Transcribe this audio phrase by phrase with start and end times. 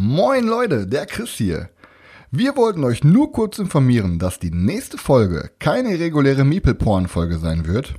[0.00, 1.70] Moin Leute, der Chris hier.
[2.30, 7.94] Wir wollten euch nur kurz informieren, dass die nächste Folge keine reguläre Meeple-Porn-Folge sein wird.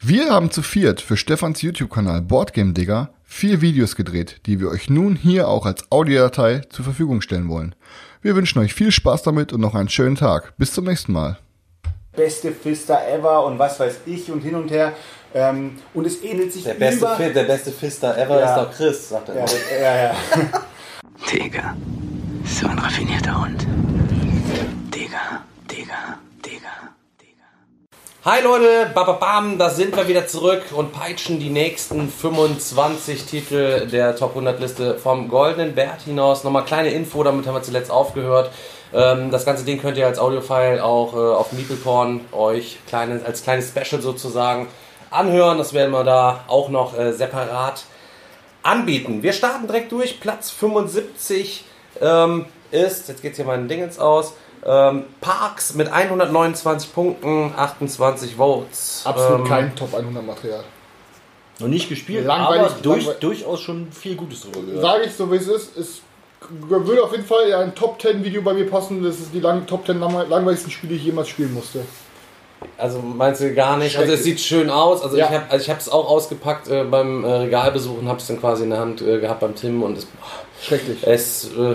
[0.00, 4.88] Wir haben zu viert für Stefans YouTube-Kanal Boardgame Digger vier Videos gedreht, die wir euch
[4.88, 7.74] nun hier auch als Audiodatei zur Verfügung stellen wollen.
[8.22, 10.54] Wir wünschen euch viel Spaß damit und noch einen schönen Tag.
[10.56, 11.36] Bis zum nächsten Mal.
[12.16, 14.94] Beste Fister ever und was weiß ich und hin und her.
[15.34, 17.16] Ähm, und es ähnelt sich Der beste, über...
[17.16, 18.54] Fi- der beste Fister ever Ja.
[18.56, 19.34] ist doch Chris, sagt er.
[19.34, 19.46] Ja,
[19.82, 20.14] ja, ja.
[21.24, 21.74] Digga.
[22.44, 23.66] So ein raffinierter Hund.
[24.94, 27.96] Digga, Digga, Digga, Digga.
[28.24, 34.14] Hi Leute, bababam, da sind wir wieder zurück und peitschen die nächsten 25 Titel der
[34.14, 36.44] Top 100 Liste vom Goldenen Bert hinaus.
[36.44, 38.50] Nochmal kleine Info, damit haben wir zuletzt aufgehört.
[38.92, 43.42] Ähm, das ganze Ding könnt ihr als Audiofile auch äh, auf Meepleporn euch kleine, als
[43.42, 44.68] kleines Special sozusagen
[45.10, 45.56] anhören.
[45.56, 47.84] Das werden wir da auch noch äh, separat
[48.66, 49.22] anbieten.
[49.22, 50.20] Wir starten direkt durch.
[50.20, 51.64] Platz 75
[52.00, 59.02] ähm, ist, jetzt geht hier mein Dingens aus, ähm, Parks mit 129 Punkten, 28 Votes.
[59.04, 60.64] Absolut ähm, kein Top 100 Material.
[61.58, 63.20] Noch nicht gespielt, Langweilig, aber durch, langweilig.
[63.20, 64.82] durchaus schon viel Gutes drüber gehört.
[64.82, 65.76] Sage ich so, wie es ist.
[65.76, 66.02] Es
[66.50, 69.02] würde auf jeden Fall in ein Top 10 Video bei mir passen.
[69.02, 71.80] Das ist die lang, Top 10 lang, langweiligsten Spiele, die ich jemals spielen musste.
[72.78, 73.96] Also meinst du gar nicht?
[73.98, 75.02] Also es sieht schön aus.
[75.02, 75.26] Also Ja.
[75.26, 78.26] ich habe also ich habe es auch ausgepackt äh, beim äh, Regalbesuch und habe es
[78.26, 80.06] dann quasi in der Hand äh, gehabt beim Tim und es,
[80.62, 81.06] Schrecklich.
[81.06, 81.74] es äh,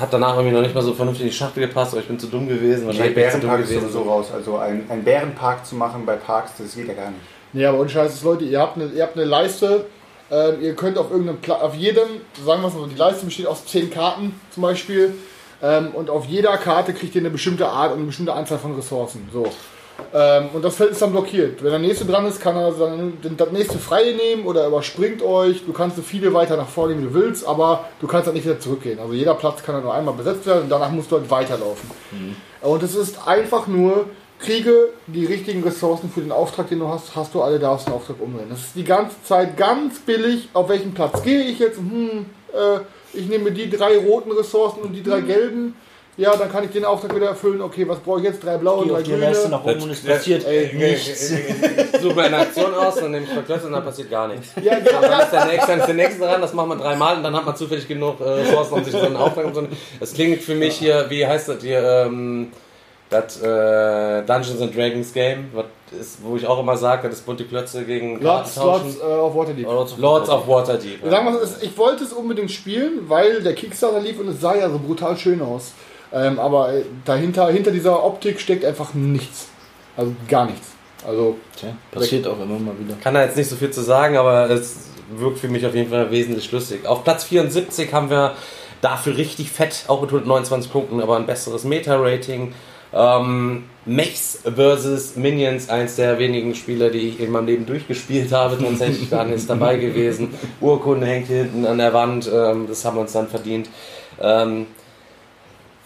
[0.00, 2.18] hat danach irgendwie noch nicht mal so vernünftig in die Schachtel gepasst, aber ich bin
[2.18, 2.86] zu dumm gewesen.
[2.86, 3.92] Wahrscheinlich bin ich zu dumm Bärenpark ist gewesen.
[3.92, 4.26] sowieso raus.
[4.34, 7.20] Also ein, ein Bärenpark zu machen bei Parks, das geht ja gar nicht.
[7.52, 9.86] Nee, aber ohne Scheiß, Leute, ihr habt eine, ihr habt eine Leiste.
[10.30, 12.06] Ähm, ihr könnt auf irgendeinem Pla auf jedem,
[12.44, 15.14] sagen wir es mal, so, die Leiste besteht aus 10 Karten zum Beispiel.
[15.62, 18.74] Ähm, und auf jeder Karte kriegt ihr eine bestimmte Art und eine bestimmte Anzahl von
[18.76, 19.28] Ressourcen.
[19.32, 19.46] So.
[20.12, 21.62] Ähm, und das Feld ist dann blockiert.
[21.62, 24.68] Wenn der nächste dran ist, kann er dann den- das nächste freie nehmen oder er
[24.68, 25.64] überspringt euch.
[25.64, 28.44] Du kannst so viele weiter nach vorne, wie du willst, aber du kannst halt nicht
[28.46, 28.98] wieder zurückgehen.
[28.98, 31.90] Also jeder Platz kann dann nur einmal besetzt werden und danach musst du halt weiterlaufen.
[32.62, 34.06] Und es ist einfach nur,
[34.38, 37.94] kriege die richtigen Ressourcen für den Auftrag, den du hast, hast du alle, darfst den
[37.94, 38.48] Auftrag umrennen.
[38.50, 41.76] Das ist die ganze Zeit ganz billig, auf welchen Platz gehe ich jetzt?
[41.78, 42.80] Hm, äh,
[43.12, 45.74] ich nehme die drei roten Ressourcen und die drei gelben.
[46.20, 47.62] Ja, dann kann ich den Auftrag wieder erfüllen.
[47.62, 48.44] Okay, was brauche ich jetzt?
[48.44, 49.32] Drei blaue, Geh drei grüne.
[49.48, 50.44] nach oben und es passiert
[50.74, 51.32] nichts.
[52.00, 54.48] Suche eine Aktion aus und nehme ich verkürzt und dann passiert gar nichts.
[54.62, 55.00] Ja, genau.
[55.00, 57.34] Dann ist der nächste, dann ist der nächste dran, das macht man dreimal und dann
[57.34, 59.66] hat man zufällig genug äh, Ressourcen, um sich so einen Auftrag und so.
[59.98, 62.52] Das klingt für mich hier, wie heißt das hier, ähm,
[63.08, 65.64] das äh, Dungeons and Dragons Game, was
[65.98, 69.34] ist, wo ich auch immer sage, das ist bunte Klötze gegen Lords, Lords äh, of
[69.34, 69.66] Waterdeep.
[69.98, 71.00] Lords of Waterdeep.
[71.02, 74.40] Sagen wir mal, es- ich wollte es unbedingt spielen, weil der Kickstarter lief und es
[74.40, 75.72] sah ja so brutal schön aus.
[76.12, 79.48] Ähm, aber äh, dahinter, hinter dieser Optik steckt einfach nichts.
[79.96, 80.68] Also gar nichts.
[81.06, 82.94] Also Tja, passiert auch immer mal wieder.
[83.02, 85.90] kann da jetzt nicht so viel zu sagen, aber es wirkt für mich auf jeden
[85.90, 86.86] Fall wesentlich schlüssig.
[86.86, 88.34] Auf Platz 74 haben wir
[88.80, 92.52] dafür richtig fett, auch mit 129 Punkten, aber ein besseres Meta-Rating.
[92.92, 95.16] Ähm, Mechs vs.
[95.16, 98.58] Minions, eins der wenigen Spiele, die ich in meinem Leben durchgespielt habe.
[98.62, 100.34] Tatsächlich dann ist dabei gewesen.
[100.60, 102.30] Urkunde hängt hier hinten an der Wand.
[102.32, 103.68] Ähm, das haben wir uns dann verdient.
[104.20, 104.66] Ähm,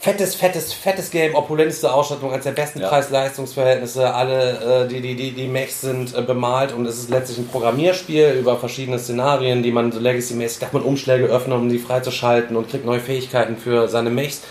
[0.04, 2.88] fettes, fettes, fettes Game, opulenteste Ausstattung, eines der besten Ja.
[2.88, 4.12] Preis-Leistungsverhältnisse.
[4.12, 7.48] Alle, äh, die, die, die, die Mechs sind äh, bemalt und es ist letztlich ein
[7.48, 12.54] Programmierspiel über verschiedene Szenarien, die man so Legacy-mäßig, darf man Umschläge öffnen, um die freizuschalten
[12.54, 14.42] und kriegt neue Fähigkeiten für seine Mechs.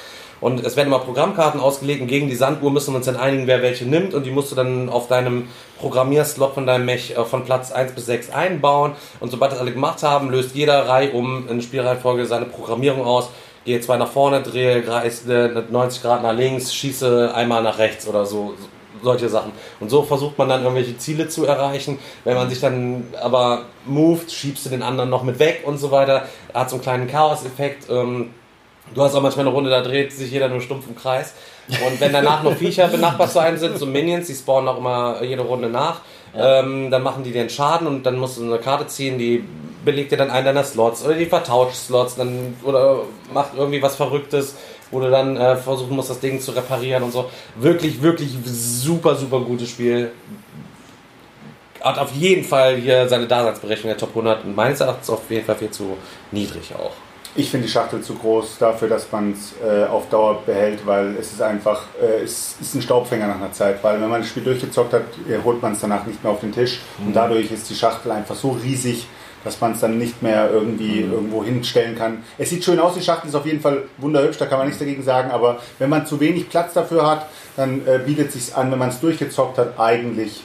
[0.41, 3.45] Und es werden immer Programmkarten ausgelegt und gegen die Sanduhr müssen wir uns dann einigen,
[3.45, 5.49] wer welche nimmt und die musst du dann auf deinem
[5.79, 8.93] Programmierslot von deinem Mech äh, von Platz 1 bis 6 einbauen.
[9.19, 13.29] Und sobald das alle gemacht haben, löst jeder Reihe um in Spielreihenfolge seine Programmierung aus.
[13.65, 18.07] Gehe zwei nach vorne, drehe kreis- äh, 90 Grad nach links, schieße einmal nach rechts
[18.07, 18.53] oder so.
[19.01, 19.51] Solche Sachen.
[19.79, 21.99] Und so versucht man dann irgendwelche Ziele zu erreichen.
[22.23, 25.91] Wenn man sich dann aber moved, schiebst du den anderen noch mit weg und so
[25.91, 26.27] weiter.
[26.53, 27.89] Hat so einen kleinen Chaos-Effekt.
[27.89, 28.29] Ähm,
[28.93, 31.33] Du hast auch manchmal eine Runde, da dreht sich jeder nur stumpf im Kreis.
[31.87, 35.23] Und wenn danach noch Viecher benachbart zu einem sind, so Minions, die spawnen auch immer
[35.23, 36.01] jede Runde nach,
[36.35, 39.45] ähm, dann machen die den Schaden und dann musst du eine Karte ziehen, die
[39.83, 43.01] belegt dir dann einen deiner Slots oder die vertauscht Slots dann, oder
[43.33, 44.55] macht irgendwie was Verrücktes,
[44.91, 47.29] wo du dann äh, versuchen musst, das Ding zu reparieren und so.
[47.55, 50.11] Wirklich, wirklich super, super gutes Spiel.
[51.81, 55.45] Hat auf jeden Fall hier seine Daseinsberechnung der Top 100 und meines Erachtens auf jeden
[55.45, 55.97] Fall viel zu
[56.31, 56.93] niedrig auch.
[57.35, 61.15] Ich finde die Schachtel zu groß dafür, dass man es äh, auf Dauer behält, weil
[61.19, 64.29] es ist einfach, äh, es ist ein Staubfänger nach einer Zeit, weil wenn man das
[64.29, 67.51] Spiel durchgezockt hat, äh, holt man es danach nicht mehr auf den Tisch und dadurch
[67.51, 69.07] ist die Schachtel einfach so riesig,
[69.43, 72.23] dass man es dann nicht mehr irgendwie irgendwo hinstellen kann.
[72.37, 74.79] Es sieht schön aus, die Schachtel ist auf jeden Fall wunderhübsch, da kann man nichts
[74.79, 78.55] dagegen sagen, aber wenn man zu wenig Platz dafür hat, dann äh, bietet es sich
[78.55, 80.43] an, wenn man es durchgezockt hat, eigentlich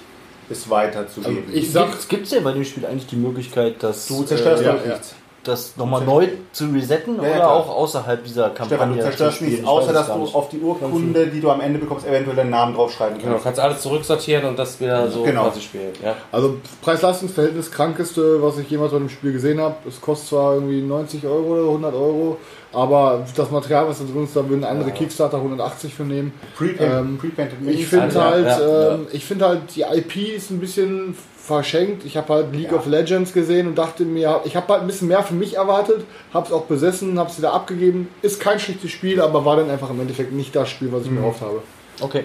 [0.51, 1.45] es weiterzugeben.
[1.53, 4.67] ich sag, Gibt es ja bei dem Spiel eigentlich die Möglichkeit, dass du zerstörst äh,
[4.67, 4.75] ja.
[4.75, 5.15] nichts.
[5.49, 7.51] Das nochmal neu zu resetten ja, oder klar.
[7.53, 8.67] auch außerhalb dieser Kampagne?
[8.69, 10.35] Stefan, du zerstörst Ich außer dass du nicht.
[10.35, 13.45] auf die Urkunde, die du am Ende bekommst, eventuell deinen Namen draufschreiben Genau, du kannst.
[13.45, 15.45] kannst alles zurücksortieren und das wieder so Genau.
[15.45, 15.93] quasi spielen.
[16.05, 16.15] Ja.
[16.31, 19.77] Also Preis-Leistungs-Verhältnis krankeste, was ich jemals bei dem Spiel gesehen habe.
[19.89, 22.37] Es kostet zwar irgendwie 90 Euro oder 100 Euro,
[22.73, 26.33] aber das Material, was da drin ist, da würden andere Kickstarter 180 für nehmen.
[26.57, 30.51] Prepainted, Ähm, prepainted Ich finde Also, halt, ja, ähm, ich finde halt, die IP ist
[30.51, 31.17] ein bisschen
[31.49, 32.05] verschenkt.
[32.05, 35.09] Ich habe halt League of Legends gesehen und dachte mir, ich habe halt ein bisschen
[35.09, 38.09] mehr für mich erwartet, habe es auch besessen, habe es wieder abgegeben.
[38.23, 41.11] Ist kein schlechtes Spiel, aber war dann einfach im Endeffekt nicht das Spiel, was ich
[41.11, 41.63] mir erhofft habe.
[42.01, 42.25] Okay.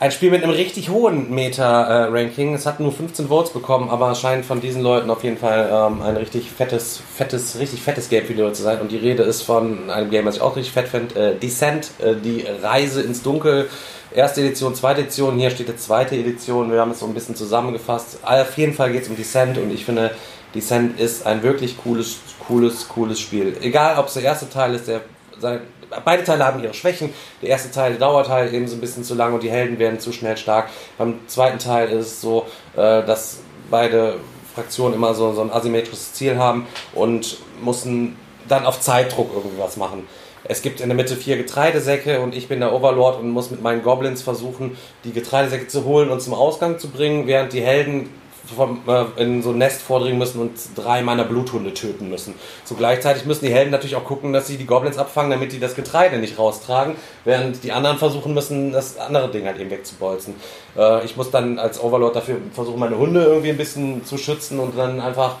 [0.00, 2.54] Ein Spiel mit einem richtig hohen Meta-Ranking.
[2.54, 5.68] Es hat nur 15 Votes bekommen, aber es scheint von diesen Leuten auf jeden Fall
[5.72, 8.80] ähm, ein richtig fettes, fettes, richtig fettes Game für die Leute zu sein.
[8.80, 11.90] Und die Rede ist von einem Game, was ich auch richtig fett finde, äh, Descent,
[11.98, 13.68] äh, die Reise ins Dunkel.
[14.14, 16.70] Erste Edition, zweite Edition, hier steht die zweite Edition.
[16.70, 18.20] Wir haben es so ein bisschen zusammengefasst.
[18.22, 20.12] Auf jeden Fall geht es um Descent und ich finde,
[20.54, 23.56] Descent ist ein wirklich cooles, cooles, cooles Spiel.
[23.60, 25.00] Egal, ob es der erste Teil ist, der
[25.40, 25.60] sein-
[26.04, 27.12] beide Teile haben ihre Schwächen.
[27.42, 30.00] Der erste Teil dauert halt eben so ein bisschen zu lang und die Helden werden
[30.00, 30.68] zu schnell stark.
[30.96, 33.38] Beim zweiten Teil ist es so, äh, dass
[33.70, 34.16] beide
[34.54, 38.16] Fraktionen immer so, so ein asymmetrisches Ziel haben und mussten
[38.48, 40.06] dann auf Zeitdruck irgendwie was machen.
[40.44, 43.62] Es gibt in der Mitte vier Getreidesäcke und ich bin der Overlord und muss mit
[43.62, 48.08] meinen Goblins versuchen, die Getreidesäcke zu holen und zum Ausgang zu bringen, während die Helden
[48.54, 52.34] vom, äh, in so ein Nest vordringen müssen und drei meiner Bluthunde töten müssen.
[52.64, 55.60] So gleichzeitig müssen die Helden natürlich auch gucken, dass sie die Goblins abfangen, damit die
[55.60, 60.34] das Getreide nicht raustragen, während die anderen versuchen müssen, das andere Ding halt eben wegzubolzen.
[60.76, 64.58] Äh, ich muss dann als Overlord dafür versuchen, meine Hunde irgendwie ein bisschen zu schützen
[64.58, 65.36] und dann einfach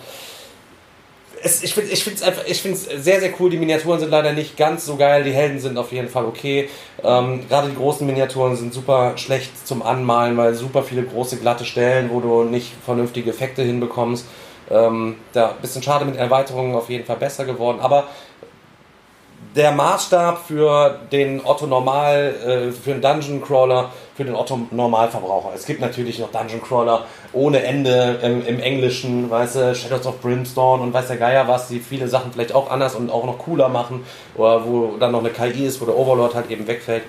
[1.42, 3.50] es, ich finde es einfach, ich finde es sehr, sehr cool.
[3.50, 5.24] Die Miniaturen sind leider nicht ganz so geil.
[5.24, 6.68] Die Helden sind auf jeden Fall okay.
[7.02, 11.64] Ähm, Gerade die großen Miniaturen sind super schlecht zum Anmalen, weil super viele große glatte
[11.64, 14.26] Stellen, wo du nicht vernünftige Effekte hinbekommst.
[14.70, 17.80] Ähm, da ein bisschen schade mit Erweiterungen auf jeden Fall besser geworden.
[17.80, 18.08] Aber
[19.54, 25.50] der Maßstab für den Otto Normal, äh, für den Dungeon Crawler, für den Otto Normalverbraucher.
[25.54, 30.20] Es gibt natürlich noch Dungeon Crawler ohne Ende im, im Englischen, weißt du, Shadows of
[30.20, 33.38] Brimstone und weiß der Geier was, die viele Sachen vielleicht auch anders und auch noch
[33.38, 34.04] cooler machen,
[34.34, 37.04] oder wo dann noch eine KI ist, wo der Overlord halt eben wegfällt.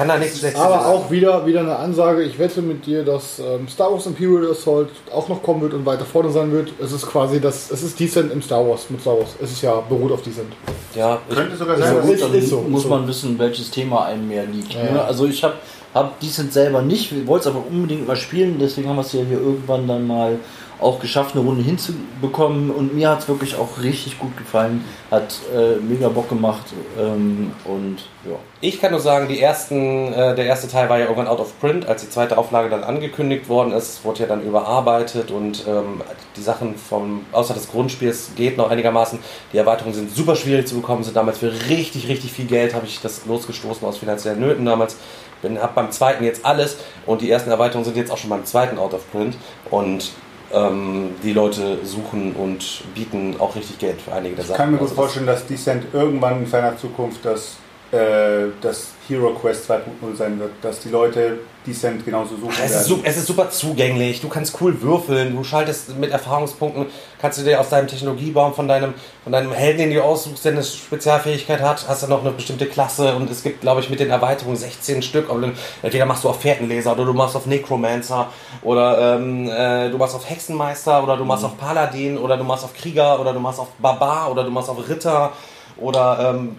[0.00, 0.86] Kann da nichts Schlechtes Aber sagen.
[0.86, 4.88] auch wieder, wieder eine Ansage, ich wette mit dir, dass ähm, Star Wars Imperial Assault
[5.12, 6.72] auch noch kommen wird und weiter vorne sein wird.
[6.82, 9.36] Es ist quasi das, es ist Decent im Star Wars, mit Star Wars.
[9.42, 10.54] Es ist ja beruht auf Decent.
[10.94, 12.88] Ja, Könnte sogar Ist sein, dass Ist- Dann ist so, muss so.
[12.88, 14.72] man wissen, welches Thema einem mehr liegt.
[14.72, 14.84] Ja.
[14.84, 15.04] Ne?
[15.04, 15.54] Also ich habe
[15.92, 19.12] hab Decent selber nicht, wir wollten es aber unbedingt mal spielen, deswegen haben wir es
[19.12, 20.38] ja hier irgendwann dann mal
[20.80, 22.70] auch geschafft, eine Runde hinzubekommen.
[22.70, 26.66] Und mir hat es wirklich auch richtig gut gefallen, hat äh, mega Bock gemacht.
[26.98, 28.36] Ähm, und ja.
[28.60, 31.58] Ich kann nur sagen, die ersten, äh, der erste Teil war ja irgendwann out of
[31.60, 35.30] print, als die zweite Auflage dann angekündigt worden ist, wurde ja dann überarbeitet.
[35.30, 36.02] Und ähm,
[36.36, 39.18] die Sachen vom, außer des Grundspiels geht noch einigermaßen.
[39.52, 42.86] Die Erweiterungen sind super schwierig zu bekommen, sind damals für richtig, richtig viel Geld, habe
[42.86, 44.96] ich das losgestoßen aus finanziellen Nöten damals.
[45.42, 46.76] Bin, hab beim zweiten jetzt alles.
[47.06, 49.36] Und die ersten Erweiterungen sind jetzt auch schon beim zweiten out of print.
[49.70, 50.12] Und
[50.52, 54.58] ähm, die Leute suchen und bieten auch richtig Geld für einige der Ich Sachen.
[54.58, 57.56] kann mir gut Also vorstellen, dass Descent irgendwann in ferner Zukunft das,
[57.92, 61.38] äh, das Hero Quest 2.0 sein wird, dass die Leute
[61.70, 65.96] Descent genauso suchen Es ist, es ist super zugänglich, du kannst cool würfeln, du schaltest
[65.98, 66.86] mit Erfahrungspunkten,
[67.20, 68.94] kannst du dir aus deinem Technologiebaum von deinem,
[69.24, 72.66] von deinem Helden, den du aussuchst, der eine Spezialfähigkeit hat, hast du noch eine bestimmte
[72.66, 73.14] Klasse.
[73.14, 75.30] Und es gibt, glaube ich, mit den Erweiterungen 16 Stück.
[75.30, 75.52] Aber dann-
[75.82, 78.28] entweder machst du auf Fährtenleser oder du machst auf Necromancer
[78.62, 82.64] oder ähm, äh, du machst auf Hexenmeister oder du machst auf Paladin oder du machst
[82.64, 85.32] auf Krieger oder du machst auf Barbar oder du machst auf Ritter
[85.76, 86.56] oder ähm,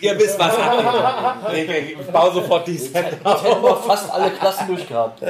[0.00, 0.54] Ihr wisst was.
[1.54, 5.22] ich, ich baue sofort die Cent Ich hätte aber fast alle Klassen durchgehabt.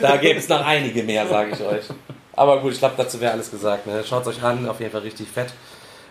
[0.00, 1.84] Da gäbe es noch einige mehr, sage ich euch.
[2.34, 3.86] Aber gut, ich glaube, dazu wäre alles gesagt.
[3.86, 4.02] Ne?
[4.06, 5.52] Schaut euch an, auf jeden Fall richtig fett.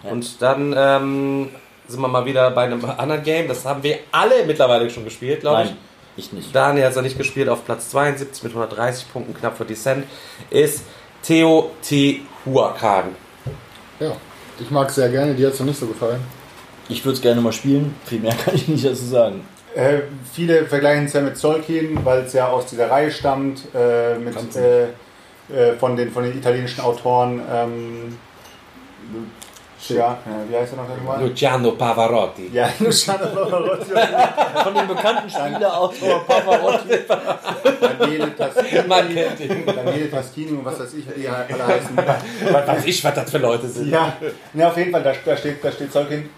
[0.04, 1.50] Und dann ähm,
[1.88, 3.48] sind wir mal wieder bei einem anderen Game.
[3.48, 5.70] Das haben wir alle mittlerweile schon gespielt, glaube ich.
[5.70, 5.78] Nein,
[6.18, 6.56] ich nicht.
[6.56, 10.06] Daniel hat es noch nicht gespielt, auf Platz 72 mit 130 Punkten, knapp vor Descent,
[10.50, 10.84] ist
[11.24, 13.16] Teotihuacan.
[14.00, 14.14] Ja,
[14.60, 16.22] ich mag es sehr gerne, dir hat es noch nicht so gefallen.
[16.92, 19.42] Ich würde es gerne mal spielen, viel mehr kann ich nicht dazu sagen.
[19.74, 20.02] Äh,
[20.34, 24.36] viele vergleichen es ja mit Solkin, weil es ja aus dieser Reihe stammt, äh, mit,
[24.58, 27.42] äh, äh, von, den, von den italienischen Autoren.
[27.50, 28.18] Ähm,
[29.90, 31.22] ja, äh, wie heißt er noch einmal?
[31.22, 32.52] Luciano Pavarotti.
[32.54, 33.92] Ja, Luciano Pavarotti
[34.64, 37.00] Von dem bekannten Spielerautor Pavarotti.
[37.98, 39.66] Daniele Taschini.
[39.66, 41.98] Daniele Taschini und was weiß ich, wie die alle heißen.
[41.98, 43.90] Was weiß ich, was das für Leute sind.
[43.90, 44.14] Ja,
[44.54, 46.30] ja auf jeden Fall, da, da steht, da steht Solkin.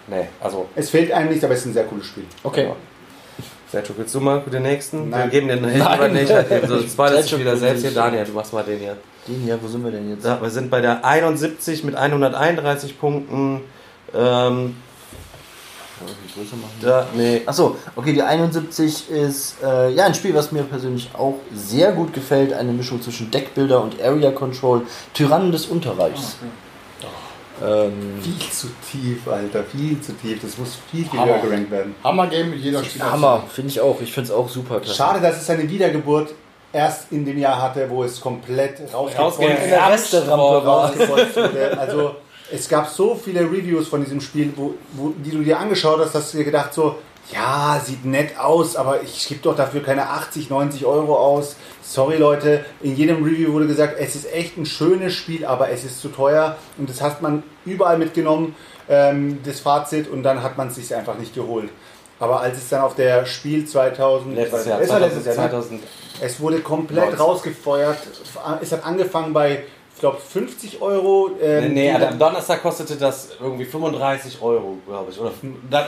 [0.07, 2.25] nee, also es fehlt einem nicht, aber es ist ein sehr cooles Spiel.
[2.43, 2.67] Okay.
[3.71, 5.09] Sergio, willst du mal den nächsten?
[5.09, 5.23] Nein.
[5.23, 6.13] Wir geben den Nein.
[6.13, 6.27] nicht.
[6.67, 7.91] So, das war Sergio wieder selbst hier.
[7.91, 8.97] Daniel, du machst mal den hier.
[9.27, 10.25] Den hier, wo sind wir denn jetzt?
[10.25, 13.61] Ja, wir sind bei der 71 mit 131 Punkten.
[14.15, 14.75] Ähm,
[16.39, 16.73] größer machen.
[16.81, 17.41] da, nee.
[17.45, 22.13] Achso, okay, die 71 ist äh, ja ein Spiel, was mir persönlich auch sehr gut
[22.13, 22.53] gefällt.
[22.53, 24.83] Eine Mischung zwischen Deckbilder und Area Control.
[25.13, 26.37] Tyrannen des Unterreichs.
[27.61, 30.39] Ähm, Viel zu tief, Alter, viel zu tief.
[30.41, 31.33] Das muss viel, viel Hammer.
[31.33, 31.95] höher gerankt werden.
[32.03, 33.11] Hammer-Game mit jeder Spieler.
[33.11, 33.99] Hammer, finde ich auch.
[34.01, 34.95] Ich finde es auch super klasse.
[34.95, 36.33] Schade, dass es seine Wiedergeburt
[36.71, 39.39] erst in dem Jahr hatte, wo es komplett rausgebolzt
[41.35, 41.77] wurde.
[41.77, 42.15] Also
[42.51, 46.15] es gab so viele Reviews von diesem Spiel, wo, wo, die du dir angeschaut hast,
[46.15, 46.95] hast du dir gedacht so,
[47.31, 51.55] ja, sieht nett aus, aber ich gebe doch dafür keine 80, 90 Euro aus.
[51.83, 55.83] Sorry Leute, in jedem Review wurde gesagt, es ist echt ein schönes Spiel, aber es
[55.83, 58.55] ist zu teuer und das hat man überall mitgenommen,
[58.87, 61.69] ähm, das Fazit, und dann hat man es sich einfach nicht geholt.
[62.19, 65.41] Aber als es dann auf der Spiel 2000, Letztes Jahr, es war letztes Jahr, ne?
[65.49, 65.81] 2000.
[66.19, 67.19] es wurde komplett 19.
[67.19, 67.97] rausgefeuert.
[68.61, 69.63] Es hat angefangen bei,
[69.99, 71.29] ich glaube, 50 Euro.
[71.37, 75.19] Nee, Ähm, nee, die- am Donnerstag kostete das irgendwie 35 Euro, glaube ich.
[75.19, 75.31] Oder,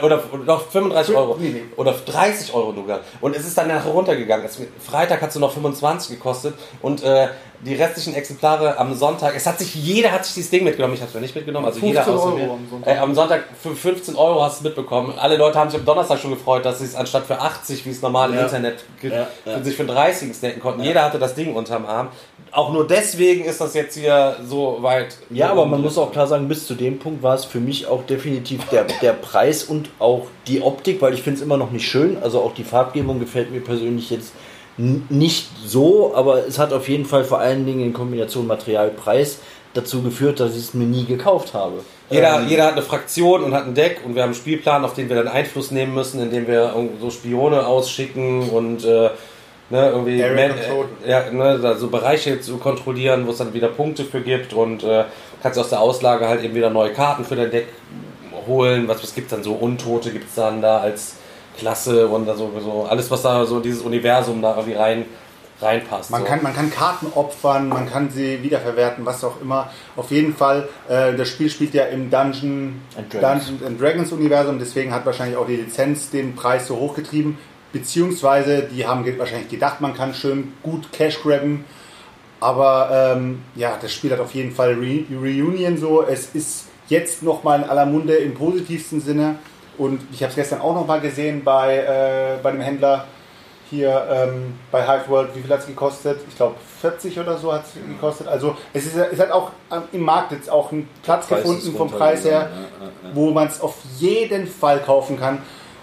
[0.02, 1.36] oder, oder doch 35 Euro.
[1.40, 1.62] Nee, nee.
[1.76, 3.00] Oder 30 Euro sogar.
[3.22, 4.44] Und es ist dann nachher runtergegangen.
[4.44, 6.52] Es, Freitag hat es nur noch 25 gekostet.
[6.82, 7.28] Und äh,
[7.64, 10.94] die restlichen Exemplare am Sonntag, es hat sich, jeder hat sich dieses Ding mitgenommen.
[10.94, 11.64] Ich habe es mir nicht mitgenommen.
[11.64, 12.50] Also 15 jeder Euro mir.
[12.50, 12.94] am Sonntag.
[12.94, 15.14] Äh, am Sonntag für 15 Euro hast du es mitbekommen.
[15.18, 17.90] Alle Leute haben sich am Donnerstag schon gefreut, dass sie es anstatt für 80, wie
[17.90, 18.42] es normal im Ja.
[18.42, 19.56] Internet gibt, Ja, ja.
[19.58, 20.82] für sich für 30 snacken konnten.
[20.82, 22.08] Jeder hatte das Ding unterm Arm.
[22.52, 25.16] Auch nur deswegen ist das jetzt hier so weit.
[25.30, 27.86] Ja, aber man muss auch klar sagen, bis zu dem Punkt war es für mich
[27.86, 31.70] auch definitiv der, der Preis und auch die Optik, weil ich finde es immer noch
[31.70, 32.18] nicht schön.
[32.22, 34.34] Also auch die Farbgebung gefällt mir persönlich jetzt
[34.76, 39.38] nicht so, aber es hat auf jeden Fall vor allen Dingen in Kombination Material-Preis
[39.74, 41.82] dazu geführt, dass ich es mir nie gekauft habe.
[42.10, 44.84] Jeder, Ähm, jeder hat eine Fraktion und hat ein Deck und wir haben einen Spielplan,
[44.84, 49.08] auf den wir dann Einfluss nehmen müssen, indem wir so Spione ausschicken und äh,
[49.72, 53.54] ne, irgendwie Area Man- äh, ja, ne, da so Bereiche zu kontrollieren, wo es dann
[53.54, 55.04] wieder Punkte für gibt und äh,
[55.42, 57.68] kannst aus der Auslage halt eben wieder neue Karten für dein Deck
[58.46, 58.86] holen.
[58.86, 61.14] Was, was gibt dann so Untote gibt es dann da als
[61.58, 65.04] Klasse und da so, so alles, was da so dieses Universum da irgendwie rein
[65.60, 66.10] reinpasst.
[66.10, 66.26] Man so.
[66.26, 69.70] kann, man kann Karten opfern, man kann sie wiederverwerten, was auch immer.
[69.96, 73.46] Auf jeden Fall, äh, das Spiel spielt ja im Dungeon And Dragons.
[73.46, 77.38] Dungeons and Dragons Universum, deswegen hat wahrscheinlich auch die Lizenz den Preis so hochgetrieben.
[77.72, 81.64] Beziehungsweise, die haben wahrscheinlich gedacht, man kann schön gut Cash grabben.
[82.40, 86.02] Aber ähm, ja, das Spiel hat auf jeden Fall Re Reunion so.
[86.02, 89.36] Es ist jetzt nochmal in aller Munde im positivsten Sinne.
[89.78, 93.06] Und ich habe es gestern auch nochmal gesehen bei, äh, bei dem Händler
[93.72, 95.34] hier ähm, bei Hive World.
[95.34, 96.20] Wie viel hat es gekostet?
[96.28, 98.28] Ich glaube 40 oder so hat es gekostet.
[98.28, 101.74] Also es, ist, es hat auch ähm, im Markt jetzt auch einen Platz Preis gefunden
[101.74, 105.38] vom Preis her, runtergegangen, wo man es auf jeden Fall kaufen kann.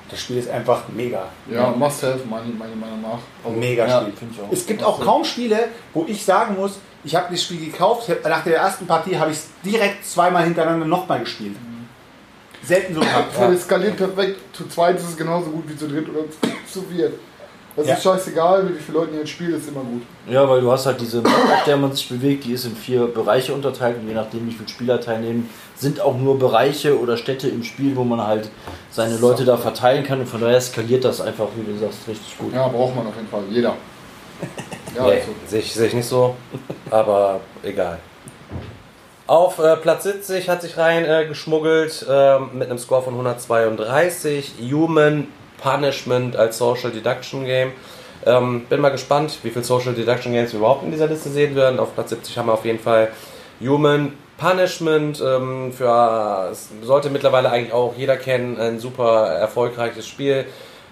[0.09, 1.27] Das Spiel ist einfach mega.
[1.49, 3.19] Ja, must have, meiner meine Meinung nach.
[3.43, 4.13] Also, Mega Ja, Spiel.
[4.13, 4.51] finde ich auch.
[4.51, 8.43] Es gibt auch kaum Spiele, wo ich sagen muss, Ich habe das Spiel gekauft, nach
[8.43, 11.55] der ersten Partie habe ich es direkt zweimal hintereinander nochmal gespielt.
[12.61, 13.37] Selten so gehabt.
[13.39, 13.49] Ja.
[13.51, 14.37] Es skaliert perfekt.
[14.53, 16.25] Zu zweit ist es genauso gut wie zu dritt oder
[16.69, 17.13] zu viert.
[17.75, 17.93] Das Ja.
[17.93, 20.01] ist scheißegal, mit wie vielen Leuten ihr jetzt spielt, ist immer gut.
[20.27, 22.75] Ja, weil du hast halt diese Map, auf der man sich bewegt, die ist in
[22.75, 27.15] vier Bereiche unterteilt und je nachdem, wie viele Spieler teilnehmen, sind auch nur Bereiche oder
[27.15, 28.49] Städte im Spiel, wo man halt
[28.91, 32.37] seine Leute da verteilen kann und von daher skaliert das einfach, wie du sagst, richtig
[32.37, 32.53] gut.
[32.53, 33.43] Ja, braucht man auf jeden Fall.
[33.49, 33.75] Jeder.
[34.95, 35.27] Ja, Nee, also.
[35.45, 36.35] sehe ich, sehe ich nicht so,
[36.89, 37.99] aber egal.
[39.27, 44.53] Auf äh, Platz 70 hat sich rein äh, geschmuggelt ähm, mit einem Score von 132
[44.71, 45.27] Human
[45.61, 47.71] Punishment als Social Deduction Game.
[48.25, 51.55] Ähm, bin mal gespannt, wie viele Social Deduction Games wir überhaupt in dieser Liste sehen
[51.55, 51.79] werden.
[51.79, 53.09] Auf Platz 70 haben wir auf jeden Fall
[53.61, 55.21] Human Punishment.
[55.25, 56.51] Ähm, für,
[56.81, 58.59] sollte mittlerweile eigentlich auch jeder kennen.
[58.59, 60.45] Ein super erfolgreiches Spiel.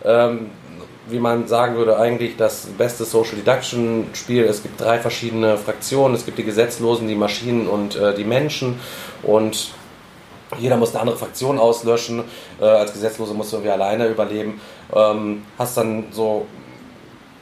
[0.05, 0.51] Ähm,
[1.09, 4.43] wie man sagen würde, eigentlich das beste Social Deduction Spiel.
[4.43, 6.15] Es gibt drei verschiedene Fraktionen.
[6.15, 8.79] Es gibt die Gesetzlosen, die Maschinen und äh, die Menschen.
[9.23, 9.69] Und
[10.57, 12.23] jeder muss eine andere Fraktion auslöschen.
[12.59, 14.61] Äh, als Gesetzlose musst du irgendwie alleine überleben.
[14.93, 16.45] Ähm, hast dann so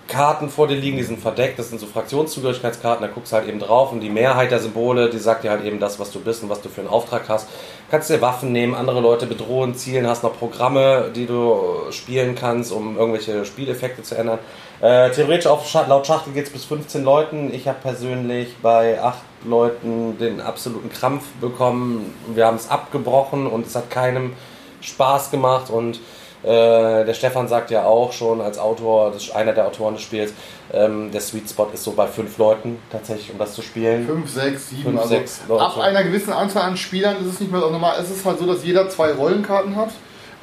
[0.07, 3.47] Karten vor dir liegen, die sind verdeckt, das sind so Fraktionszugehörigkeitskarten, da guckst du halt
[3.47, 6.19] eben drauf und die Mehrheit der Symbole, die sagt dir halt eben das, was du
[6.19, 7.47] bist und was du für einen Auftrag hast.
[7.89, 11.57] Kannst dir Waffen nehmen, andere Leute bedrohen, zielen, hast noch Programme, die du
[11.89, 14.39] spielen kannst, um irgendwelche Spieleffekte zu ändern.
[14.79, 17.51] Äh, theoretisch auf laut Schachtel geht es bis 15 Leuten.
[17.51, 22.13] Ich habe persönlich bei 8 Leuten den absoluten Krampf bekommen.
[22.33, 24.33] Wir haben es abgebrochen und es hat keinem
[24.81, 25.99] Spaß gemacht und
[26.43, 30.31] äh, der Stefan sagt ja auch schon als Autor, das einer der Autoren des Spiels,
[30.71, 34.05] ähm, der Sweet Spot ist so bei fünf Leuten tatsächlich, um das zu spielen.
[34.05, 34.83] 5, 6, 7.
[34.83, 35.63] Fünf, also sechs Leute.
[35.63, 37.99] ab einer gewissen Anzahl an Spielern ist es nicht mehr so normal.
[37.99, 39.89] Es ist halt so, dass jeder zwei Rollenkarten hat,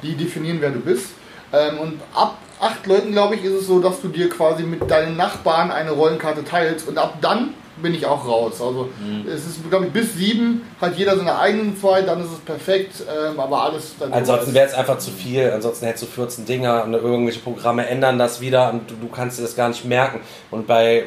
[0.01, 1.07] die definieren, wer du bist.
[1.53, 4.91] Ähm, und ab acht Leuten, glaube ich, ist es so, dass du dir quasi mit
[4.91, 6.87] deinen Nachbarn eine Rollenkarte teilst.
[6.87, 8.53] Und ab dann bin ich auch raus.
[8.59, 9.27] Also Mhm.
[9.27, 13.03] es ist, glaube ich, bis sieben hat jeder seine eigenen zwei, dann ist es perfekt.
[13.07, 16.85] Ähm, aber alles dann Ansonsten wäre es einfach zu viel, ansonsten hättest du 14 Dinger
[16.85, 20.21] und irgendwelche Programme ändern das wieder und du, du kannst dir das gar nicht merken.
[20.49, 21.03] Und bei,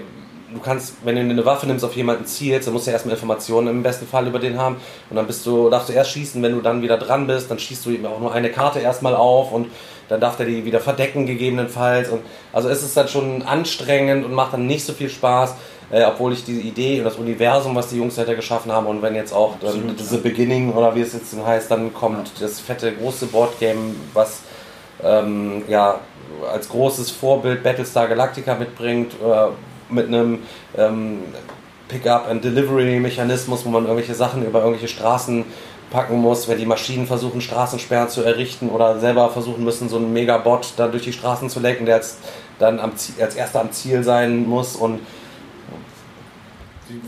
[0.52, 3.68] du kannst, wenn du eine Waffe nimmst, auf jemanden zielst, dann musst du erstmal Informationen
[3.68, 4.76] im besten Fall über den haben.
[5.10, 7.58] Und dann bist du, darfst du erst schießen, wenn du dann wieder dran bist, dann
[7.58, 9.70] schießt du ihm auch nur eine Karte erstmal auf und
[10.08, 12.10] dann darf der die wieder verdecken gegebenenfalls.
[12.10, 15.54] Und also es ist dann schon anstrengend und macht dann nicht so viel Spaß.
[15.88, 19.02] Äh, obwohl ich diese Idee und das Universum, was die Jungs dahinter geschaffen haben und
[19.02, 22.92] wenn jetzt auch dann diese Beginning oder wie es jetzt heißt, dann kommt das fette
[22.92, 24.40] große Boardgame, was
[25.04, 26.00] ähm, ja
[26.52, 29.48] als großes Vorbild Battlestar Galactica mitbringt, äh,
[29.90, 30.40] mit einem
[30.76, 31.20] ähm,
[31.88, 35.44] Pick-up-and-Delivery-Mechanismus, wo man irgendwelche Sachen über irgendwelche Straßen
[35.90, 40.12] packen muss, wenn die Maschinen versuchen, Straßensperren zu errichten oder selber versuchen müssen, so einen
[40.12, 42.18] Megabot dann durch die Straßen zu lenken, der als,
[42.58, 45.00] dann am als erster am Ziel sein muss und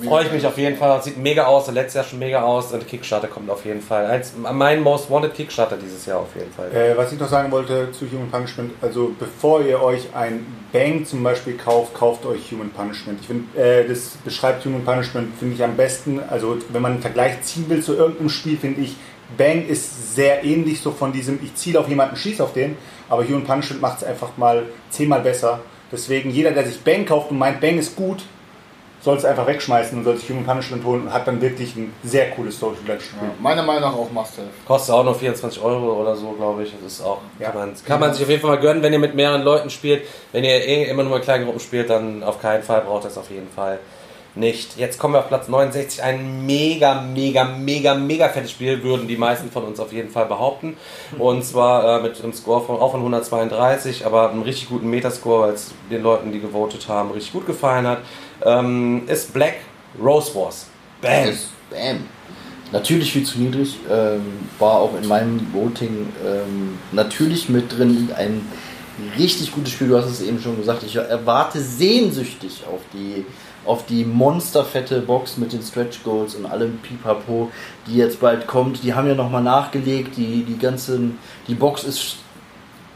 [0.04, 1.02] freue ich mich auf jeden Fall.
[1.02, 4.06] Sieht mega aus, letztes Jahr schon mega aus und Kickstarter kommt auf jeden Fall.
[4.06, 6.70] Eins, mein Most Wanted Kickstarter dieses Jahr auf jeden Fall.
[6.72, 11.04] Äh, was ich noch sagen wollte zu Human Punishment, also bevor ihr euch ein Bang
[11.04, 13.20] zum Beispiel kauft, kauft euch Human Punishment.
[13.20, 16.20] Ich finde, äh, das beschreibt Human Punishment, finde ich am besten.
[16.28, 18.96] Also wenn man einen Vergleich ziehen will zu irgendeinem Spiel, finde ich,
[19.36, 22.76] Bang ist sehr ähnlich so von diesem, ich ziele auf jemanden, schieße auf den,
[23.08, 25.60] aber Human Punishment macht es einfach mal zehnmal besser.
[25.92, 28.22] Deswegen jeder, der sich Bang kauft und meint, Bang ist gut,
[29.08, 31.94] soll es einfach wegschmeißen und soll sich Human Punishment holen und hat dann wirklich ein
[32.04, 33.28] sehr cooles Social Deduction Spiel.
[33.28, 34.48] Ja, meiner Meinung nach auch Must-Have.
[34.66, 36.74] Kostet auch nur 24 Euro oder so, glaube ich.
[36.84, 37.48] Das ist auch, Ja.
[37.48, 39.70] kann, man, kann man sich auf jeden Fall mal gönnen, wenn ihr mit mehreren Leuten
[39.70, 40.02] spielt.
[40.32, 43.08] Wenn ihr eh immer nur in kleinen Gruppen spielt, dann auf keinen Fall braucht ihr
[43.08, 43.78] es auf jeden Fall
[44.34, 44.76] nicht.
[44.76, 46.02] Jetzt kommen wir auf Platz 69.
[46.02, 50.26] Ein mega, mega, mega, mega fettes Spiel, würden die meisten von uns auf jeden Fall
[50.26, 50.76] behaupten.
[51.18, 55.48] Und zwar äh, mit einem Score von, auch von 132, aber einem richtig guten Metascore,
[55.48, 57.98] weil es den Leuten, die gewotet haben, richtig gut gefallen hat.
[58.44, 59.56] Ähm, ist Black
[60.00, 60.66] Rose Wars.
[61.00, 61.36] Bam!
[61.70, 62.04] Bam.
[62.72, 63.76] Natürlich viel zu niedrig.
[63.90, 64.22] Ähm,
[64.58, 68.10] war auch in meinem Voting ähm, natürlich mit drin.
[68.14, 68.42] Ein
[69.16, 69.88] richtig gutes Spiel.
[69.88, 70.82] Du hast es eben schon gesagt.
[70.82, 73.24] Ich erwarte sehnsüchtig auf die
[73.64, 77.50] auf die monsterfette Box mit den Stretch Goals und allem Pipapo,
[77.86, 78.82] die jetzt bald kommt.
[78.82, 80.16] Die haben ja nochmal nachgelegt.
[80.16, 82.16] Die, die ganzen, die Box ist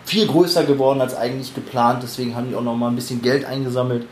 [0.07, 2.02] viel größer geworden als eigentlich geplant.
[2.02, 4.07] Deswegen haben die auch nochmal ein bisschen Geld eingesammelt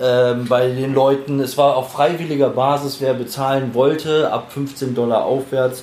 [0.00, 1.40] ähm, bei den Leuten.
[1.40, 5.82] Es war auf freiwilliger Basis, wer bezahlen wollte, ab 15 Dollar aufwärts,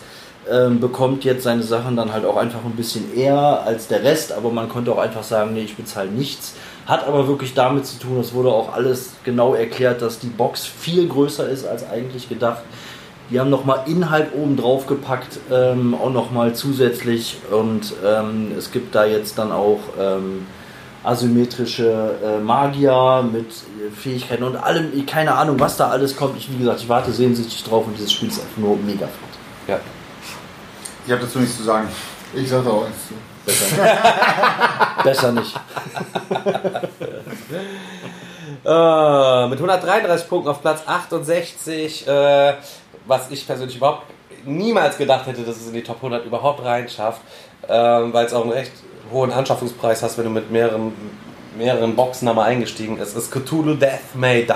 [0.49, 4.31] ähm, bekommt jetzt seine Sachen dann halt auch einfach ein bisschen eher als der Rest,
[4.31, 6.53] aber man konnte auch einfach sagen, nee, ich bezahle nichts.
[6.85, 10.65] Hat aber wirklich damit zu tun, es wurde auch alles genau erklärt, dass die Box
[10.65, 12.61] viel größer ist als eigentlich gedacht.
[13.31, 18.93] Die haben nochmal Inhalt oben drauf gepackt, ähm, auch nochmal zusätzlich und ähm, es gibt
[18.93, 20.45] da jetzt dann auch ähm,
[21.05, 26.37] asymmetrische äh, Magier mit äh, Fähigkeiten und allem, keine Ahnung, was da alles kommt.
[26.37, 29.29] Ich, wie gesagt, ich warte sehnsüchtig drauf und dieses Spiel ist einfach nur mega flott.
[29.67, 29.79] Ja.
[31.05, 31.87] Ich habe dazu nichts zu sagen.
[32.33, 33.13] Ich sag da auch nichts zu.
[35.03, 35.55] Besser nicht.
[38.65, 42.53] Äh, mit 133 Punkten auf Platz 68, äh,
[43.05, 44.07] was ich persönlich überhaupt
[44.43, 47.21] niemals gedacht hätte, dass es in die Top 100 überhaupt reinschafft,
[47.69, 48.71] ähm, weil es auch einen recht
[49.11, 50.93] hohen Anschaffungspreis hast, wenn du mit mehreren,
[51.57, 53.15] mehreren Boxen einmal eingestiegen bist.
[53.15, 54.51] Es ist Cthulhu Death May Die.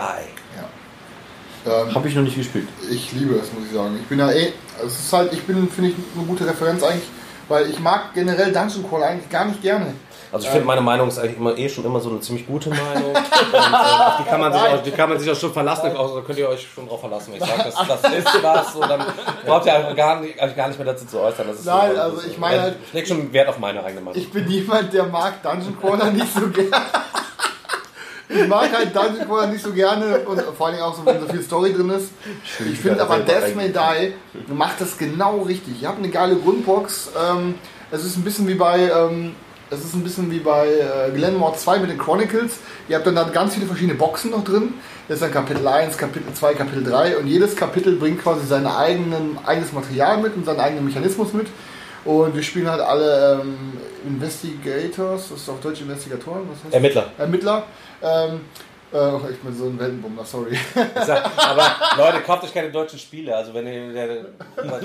[1.65, 2.67] Ähm, Habe ich noch nicht gespielt.
[2.89, 3.97] ich liebe es, muss ich sagen.
[4.01, 4.53] Ich bin ja eh,
[4.85, 7.09] es ist halt, ich bin, finde ich, eine gute Referenz eigentlich,
[7.49, 9.93] weil ich mag generell Dungeon Crawl eigentlich gar nicht gerne.
[10.31, 12.69] Also ich finde, meine Meinung ist eigentlich immer eh schon immer so eine ziemlich gute
[12.69, 13.15] Meinung.
[13.15, 15.87] Und, äh, auf die, kann man sich auch, die kann man sich auch schon verlassen.
[15.97, 17.33] Also, da könnt ihr euch schon drauf verlassen.
[17.33, 19.03] Wenn ich sage, das, das ist was, so, dann
[19.45, 21.47] braucht ihr einfach gar nicht, eigentlich gar nicht mehr dazu zu äußern.
[21.47, 24.01] Das ist Nein, so, also ich meine halt- Ich leg schon Wert auf meine eigene
[24.01, 24.21] Meinung.
[24.21, 26.85] Ich bin jemand, der mag Dungeon Crawler nicht so gerne.
[28.31, 31.27] Ich mag halt Dungeon Crawler nicht so gerne und vor allem auch so, wenn so
[31.27, 32.09] viel Story drin ist.
[32.71, 33.73] Ich finde aber Death May
[34.47, 35.81] Die macht das genau richtig.
[35.81, 37.09] Ihr habt eine geile Grundbox.
[37.19, 37.55] Ähm,
[37.89, 39.35] es ist ein bisschen wie bei, ähm,
[39.71, 42.57] es ist ein bisschen wie bei äh, Glenmore 2 mit den Chronicles.
[42.87, 44.73] Ihr habt dann da ganz viele verschiedene Boxen noch drin.
[45.07, 48.65] Das ist dann Kapitel 1, Kapitel 2, Kapitel 3 und jedes Kapitel bringt quasi sein
[48.65, 51.47] eigenen, eigenes Material mit und seinen eigenen Mechanismus mit.
[52.05, 53.73] Und wir spielen halt alle ähm,
[54.07, 57.11] Investigators, das ist auf Deutsch Investigatoren, was heißt Ermittler.
[57.17, 57.63] Ermittler.
[58.01, 58.41] Ähm,
[58.93, 60.57] äh, ich bin so ein Weltenbummler, sorry.
[61.05, 61.63] Sag, aber
[61.97, 63.35] Leute, kauft euch keine deutschen Spiele.
[63.35, 64.23] Also wenn ihr der, der,
[64.65, 64.79] mal,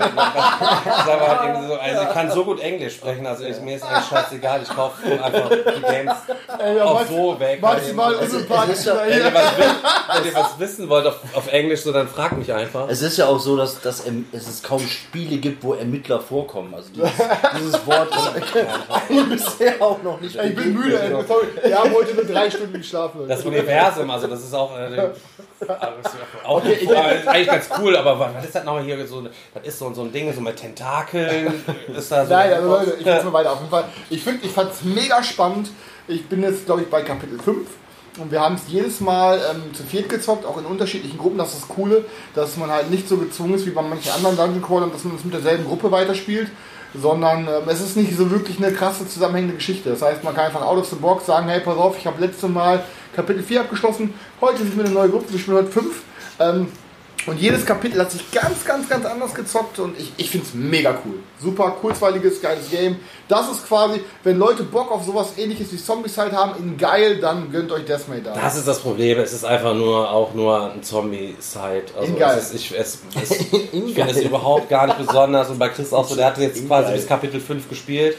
[1.46, 4.60] irgendwie so, also ich kann so gut Englisch sprechen, also ich, mir ist eigentlich scheißegal,
[4.62, 6.14] ich kaufe einfach die Games
[6.58, 7.60] Ey, ja, auch max- so weg.
[7.60, 8.86] Maximal Wenn unsympathisch.
[8.86, 8.94] ihr,
[9.34, 12.88] was, wi- wenn ihr was wissen wollt auf, auf Englisch, so dann fragt mich einfach.
[12.88, 16.74] Es ist ja auch so, dass, dass es es kaum Spiele gibt, wo Ermittler vorkommen.
[16.74, 17.10] Also dieses,
[17.58, 18.08] dieses Wort
[19.08, 21.46] ist bisher auch noch nicht Ich bin müde, ey, sorry.
[21.62, 23.26] Wir haben heute nur drei Stunden geschlafen.
[23.28, 25.10] Das Universum, also das ist auch, äh,
[26.44, 29.22] auch äh, ist eigentlich ganz cool, aber was ist das nochmal hier so?
[29.22, 31.64] Das ist so, so ein Ding, so mit Tentakeln.
[31.96, 33.52] Ist da so Nein, also Leute, ich geht's mal weiter.
[33.52, 35.70] Auf jeden Fall, ich finde, ich fand es mega spannend.
[36.08, 37.66] Ich bin jetzt, glaube ich, bei Kapitel 5.
[38.18, 41.38] Und wir haben es jedes Mal ähm, zu viert gezockt, auch in unterschiedlichen Gruppen.
[41.38, 42.04] Das ist das Coole,
[42.34, 45.16] dass man halt nicht so gezwungen ist wie bei manchen anderen Dungeon Crawlern, dass man
[45.16, 46.48] es mit derselben Gruppe weiterspielt,
[47.00, 49.90] sondern ähm, es ist nicht so wirklich eine krasse zusammenhängende Geschichte.
[49.90, 52.20] Das heißt, man kann einfach out of the box sagen, hey, pass auf, ich habe
[52.20, 52.82] letztes Mal
[53.14, 56.02] Kapitel 4 abgeschlossen, heute sind wir eine neue Gruppe, wir spielen heute 5.
[56.40, 56.68] Ähm,
[57.26, 60.54] und jedes Kapitel hat sich ganz, ganz, ganz anders gezockt und ich, ich finde es
[60.54, 61.20] mega cool.
[61.40, 62.96] Super kurzweiliges, geiles Game.
[63.28, 67.18] Das ist quasi, wenn Leute Bock auf sowas ähnliches wie Zombies halt haben, in geil,
[67.20, 68.24] dann gönnt euch Death May Die.
[68.34, 69.18] Das ist das Problem.
[69.18, 71.84] Es ist einfach nur auch nur ein Zombie-Side.
[71.98, 72.36] Also In geil.
[72.38, 75.48] es ist, ich es, es, ich finde es überhaupt gar nicht besonders.
[75.48, 76.96] Und bei Chris auch so, der hatte jetzt In quasi geil.
[76.96, 78.16] bis Kapitel 5 gespielt.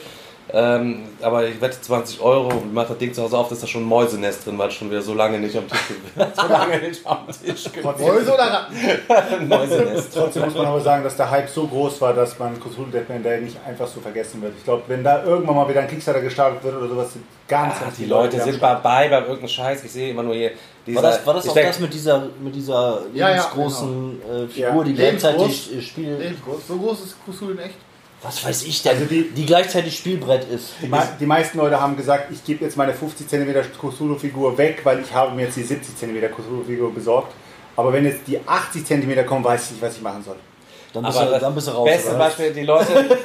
[0.53, 3.67] Ähm, aber ich wette 20 Euro und macht das Ding zu Hause auf, dass da
[3.67, 6.31] schon ein Mäusenest drin war, schon wieder so lange nicht am Tisch gewesen.
[6.36, 7.93] So lange nicht am Tisch gewesen.
[7.99, 8.67] Mäuse oder
[9.47, 10.13] Mäusenest.
[10.13, 13.23] Trotzdem muss man aber sagen, dass der Hype so groß war, dass man Cthulhu Deathman
[13.23, 14.53] Day nicht einfach so vergessen wird.
[14.58, 17.73] Ich glaube, wenn da irgendwann mal wieder ein Kickstarter gestartet wird oder sowas, sind ganz,
[17.77, 19.84] Ach, ganz die Leute am sind dabei bei irgendeinem Scheiß.
[19.84, 20.51] Ich sehe immer nur hier.
[20.86, 24.21] Dieser, War das, war das auch denk- das mit dieser, mit dieser Ja, ja, lebensgroßen
[24.21, 24.84] äh, Figur, Ja.
[24.84, 26.13] die gleichzeitig äh, Spiel.
[26.15, 26.67] Lebensgroß.
[26.67, 27.75] So groß ist Cthulhu in echt.
[28.25, 28.93] Was weiß ich denn?
[28.93, 30.71] Also die- die, gleichzeitig Spielbrett ist.
[30.81, 34.81] Die, mei- die meisten Leute haben gesagt, ich gebe jetzt meine 50 cm Cthulhu-Figur weg,
[34.83, 37.33] weil ich habe mir jetzt die 70 cm Cthulhu-Figur besorgt.
[37.75, 40.38] Aber wenn jetzt die 80 cm kommen, weiß ich nicht, was ich machen soll.
[40.93, 41.85] Dann bist, Aber du, das dann bist du raus.
[41.85, 42.17] Beste oder?
[42.19, 43.19] Beispiel, die Leute,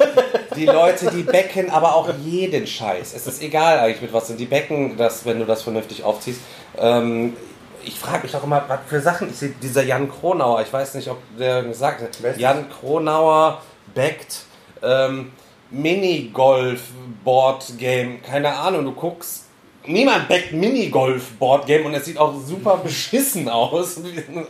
[0.56, 3.14] die Leute, die becken aber auch jeden Scheiß.
[3.14, 4.40] Es ist egal eigentlich mit was sind.
[4.40, 6.40] Die becken das, wenn du das vernünftig aufziehst.
[6.76, 7.36] Ähm,
[7.84, 9.30] ich frage mich auch immer, was für Sachen.
[9.30, 12.36] Ich sehe dieser Jan Kronauer, ich weiß nicht, ob der gesagt hat.
[12.38, 13.62] Jan Kronauer
[13.94, 14.40] backt
[14.82, 15.32] ähm,
[15.70, 18.22] Minigolf-Board-Game.
[18.22, 19.46] Keine Ahnung, du guckst.
[19.86, 23.98] Niemand backt Minigolf-Board-Game und es sieht auch super beschissen aus.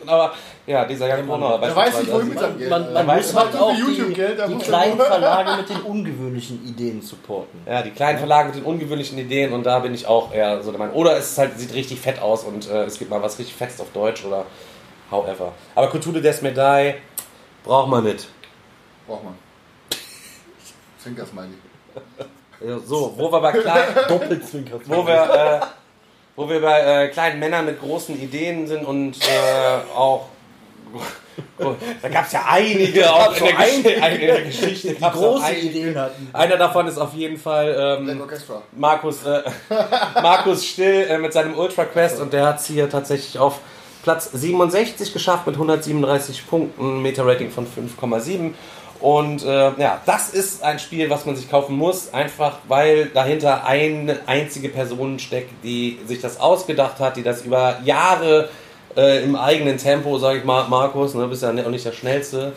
[0.07, 0.33] Aber
[0.67, 1.61] ja, dieser Jan Kronauer.
[1.61, 2.69] Der weiß nicht, wohin mit seinem Geld.
[2.69, 5.81] Man, man weiß, muss man halt auch YouTube die, die kleinen man- Verlage mit den
[5.83, 7.61] ungewöhnlichen Ideen supporten.
[7.65, 10.73] Ja, die kleinen Verlage mit den ungewöhnlichen Ideen und da bin ich auch eher so
[10.73, 10.97] der Meinung.
[10.97, 13.55] Oder es ist halt, sieht richtig fett aus und äh, es gibt mal was richtig
[13.55, 14.45] Fettes auf Deutsch oder
[15.13, 15.53] however.
[15.77, 16.97] Aber Cthulhu Des Medaille
[17.65, 18.27] braucht man nicht.
[19.07, 19.35] Braucht man.
[21.03, 21.55] Zwinker-Smiley.
[22.67, 24.83] Ja, so, wo wir bei kleinen, Doppelzwinkert.
[24.87, 25.67] wo wir, äh,
[26.37, 30.27] wo wir bei äh, kleinen Männern mit großen Ideen sind und äh, auch
[32.03, 34.95] da gab es ja einige auch in der, Gesch in der Geschichte.
[34.95, 35.67] Die große einige.
[35.69, 36.29] Ideen hatten.
[36.33, 38.23] Einer davon ist auf jeden Fall ähm.
[38.73, 39.43] Markus, äh,
[40.23, 43.61] Markus Still äh, mit seinem Ultra Quest und der hat es hier tatsächlich auf
[44.03, 48.55] Platz 67 geschafft mit 137 Punkten, Meta-Rating von 5,7
[49.01, 53.65] Und äh, ja, das ist ein Spiel, was man sich kaufen muss, einfach weil dahinter
[53.65, 58.51] eine einzige Person steckt, die sich das ausgedacht hat, die das über Jahre
[58.97, 62.53] äh, im eigenen Tempo, sag ich mal, Markus, ne, bist ja auch nicht der Schnellste.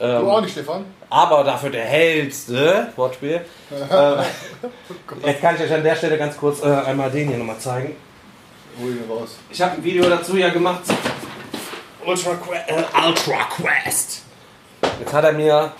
[0.00, 0.84] Ähm, Du auch nicht, Stefan?
[1.10, 3.40] aber dafür der hellste Wortspiel.
[3.70, 7.58] äh, jetzt kann ich euch an der Stelle ganz kurz äh, einmal den hier nochmal
[7.58, 7.96] zeigen.
[8.80, 9.36] Hol ihn raus.
[9.50, 10.82] Ich habe ein Video dazu ja gemacht.
[12.04, 14.22] Ultra, Que äh, Ultra Quest.
[15.00, 15.72] Jetzt hat er mir,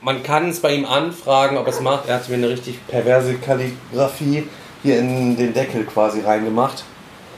[0.00, 2.08] man kann es bei ihm anfragen, ob er es macht.
[2.08, 4.46] Er hat mir eine richtig perverse Kalligrafie
[4.82, 6.84] hier in den Deckel quasi reingemacht.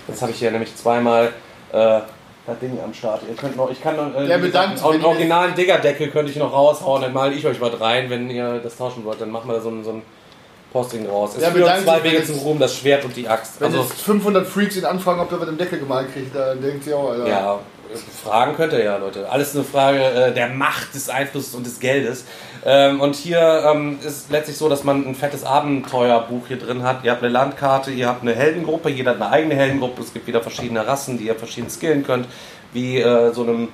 [0.08, 1.32] Jetzt habe ich hier nämlich zweimal
[1.72, 2.00] äh,
[2.46, 3.22] das Ding am Start.
[3.28, 6.52] Ihr könnt noch, ich kann noch, äh, Der bedankt, ihr- originalen Diggerdeckel könnte ich noch
[6.52, 9.54] raushauen, dann male ich euch was rein, wenn ihr das tauschen wollt, dann machen wir
[9.54, 10.02] da so ein, so ein
[10.72, 11.30] Posting raus.
[11.36, 13.58] Es führt bedankt zwei Wege zum Ruhm, das Schwert und die Axt.
[13.60, 16.60] Wenn Also, jetzt 500 Freaks ihn anfragen, ob er was im Deckel gemalt kriegt, dann
[16.60, 17.26] denkt sie auch, Alter.
[17.28, 17.58] Ja,
[18.22, 19.30] fragen könnt ihr ja, Leute.
[19.30, 22.24] Alles eine Frage äh, der Macht, des Einflusses und des Geldes.
[22.64, 27.04] Ähm, und hier ähm, ist letztlich so, dass man ein fettes Abenteuerbuch hier drin hat.
[27.04, 30.02] Ihr habt eine Landkarte, ihr habt eine Heldengruppe, jeder hat eine eigene Heldengruppe.
[30.02, 32.26] Es gibt wieder verschiedene Rassen, die ihr verschieden skillen könnt.
[32.72, 33.68] Wie äh, so einem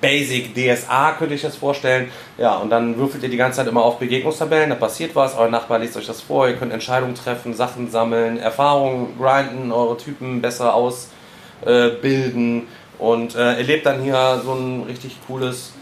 [0.00, 2.10] Basic DSA könnte ich das vorstellen.
[2.38, 5.48] Ja, und dann würfelt ihr die ganze Zeit immer auf Begegnungstabellen, da passiert was, euer
[5.48, 10.42] Nachbar liest euch das vor, ihr könnt Entscheidungen treffen, Sachen sammeln, Erfahrungen grinden, eure Typen
[10.42, 12.66] besser ausbilden
[13.02, 15.72] und äh, erlebt dann hier so ein richtig cooles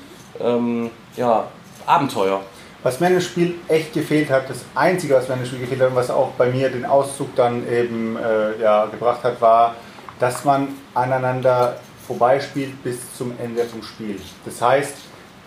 [0.40, 1.48] ähm, ja,
[1.84, 2.40] Abenteuer.
[2.82, 5.60] Was mir in dem Spiel echt gefehlt hat, das Einzige, was mir in dem Spiel
[5.60, 9.38] gefehlt hat und was auch bei mir den Auszug dann eben äh, ja, gebracht hat,
[9.38, 9.74] war,
[10.18, 14.18] dass man aneinander vorbeispielt bis zum Ende vom Spiel.
[14.46, 14.94] Das heißt,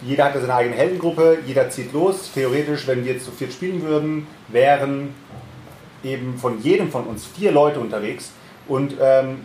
[0.03, 2.29] jeder hat ja seine eigene Heldengruppe, jeder zieht los.
[2.35, 5.15] Theoretisch, wenn wir jetzt zu viert spielen würden, wären
[6.03, 8.31] eben von jedem von uns vier Leute unterwegs
[8.67, 9.39] und ähm,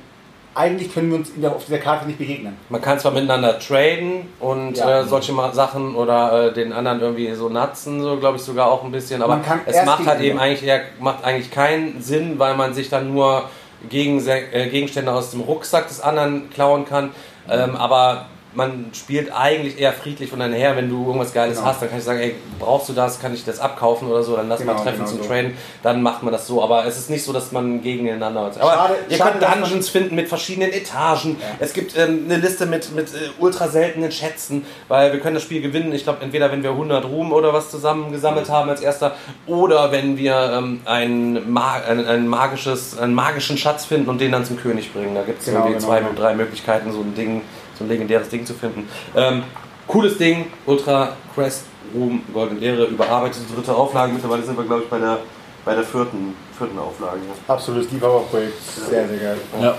[0.59, 2.57] eigentlich können wir uns auf dieser Karte nicht begegnen.
[2.69, 5.01] Man kann zwar miteinander traden und Ja.
[5.01, 8.71] äh, solche Ma- Sachen oder äh, den anderen irgendwie so natzen, so glaube ich sogar
[8.71, 12.57] auch ein bisschen, aber es macht halt eben eigentlich eher, macht eigentlich keinen Sinn, weil
[12.57, 13.45] man sich dann nur
[13.89, 17.11] gegen, äh, Gegenstände aus dem Rucksack des anderen klauen kann.
[17.49, 18.27] Ähm, aber
[18.59, 20.75] man spielt eigentlich eher friedlich von her.
[20.75, 21.69] Wenn du irgendwas Geiles Genau.
[21.69, 24.35] hast, dann kann ich sagen, ey, brauchst du das, kann ich das abkaufen oder so,
[24.37, 25.29] dann lass mal Genau, treffen genau zum so.
[25.29, 26.61] Traden, dann macht man das so.
[26.63, 28.41] Aber es ist nicht so, dass man gegeneinander...
[28.41, 31.37] Aber Schade- ihr schade, könnt Dungeons finden mit verschiedenen Etagen.
[31.61, 35.45] Es gibt ähm, eine Liste mit, mit äh, ultra seltenen Schätzen, weil wir können das
[35.45, 35.93] Spiel gewinnen.
[35.93, 39.15] Ich glaube, entweder wenn wir 100 Ruhm oder was zusammengesammelt haben als erster,
[39.47, 44.33] oder wenn wir ähm, ein, Ma ein, ein magisches, einen magischen Schatz finden und den
[44.33, 45.15] dann zum König bringen.
[45.15, 46.13] Da gibt es Genau, irgendwie genau, zwei, genau.
[46.21, 47.43] drei Möglichkeiten, so ein Ding,
[47.79, 48.89] so ein legendäres Ding zu finden.
[49.15, 49.45] Ähm,
[49.87, 51.65] cooles Ding, Ultra Quest,
[51.95, 54.13] Ruhm, Goldene Ehre, überarbeitete dritte Auflage.
[54.13, 55.19] Mittlerweile sind wir, glaube ich, bei der,
[55.65, 57.19] bei der vierten, vierten Auflage.
[57.19, 57.55] Ja.
[57.55, 58.61] Absolutes Liebhaberprojekt.
[58.91, 59.39] Sehr, sehr geil.
[59.61, 59.79] Ja.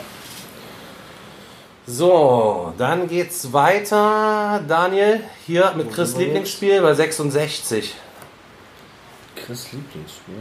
[1.85, 4.63] So, dann geht's weiter.
[4.67, 7.95] Daniel, hier mit Chris Lieblingsspiel bei 66.
[9.35, 10.35] Chris Lieblingsspiel.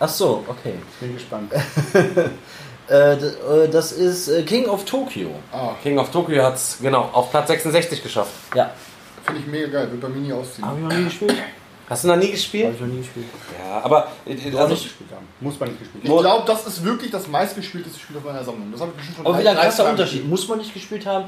[0.00, 0.74] Ach so, okay.
[1.00, 1.52] Bin gespannt.
[2.90, 5.30] Äh, äh, das ist äh, King of Tokyo.
[5.52, 8.32] Ah, King of Tokyo hat's genau auf Platz 66 geschafft.
[8.54, 8.70] Ja.
[9.24, 9.90] finde ich mega geil.
[9.90, 10.66] Wird bei mir nie ausziehen.
[10.66, 11.34] Habe ich noch nie gespielt?
[11.90, 12.74] Hast du noch nie Habe gespielt?
[12.74, 13.26] ich noch nie gespielt.
[13.58, 15.26] Ja, aber äh, also, nicht gespielt haben.
[15.40, 16.20] Muss man nicht gespielt Ich haben.
[16.20, 18.70] glaube, das ist wirklich das meistgespielteste Spiel auf meiner Sammlung.
[18.72, 20.28] Das habe ich bestimmt schon Aber wieder ein 30 krasser Unterschied.
[20.28, 21.24] Muss man nicht gespielt haben,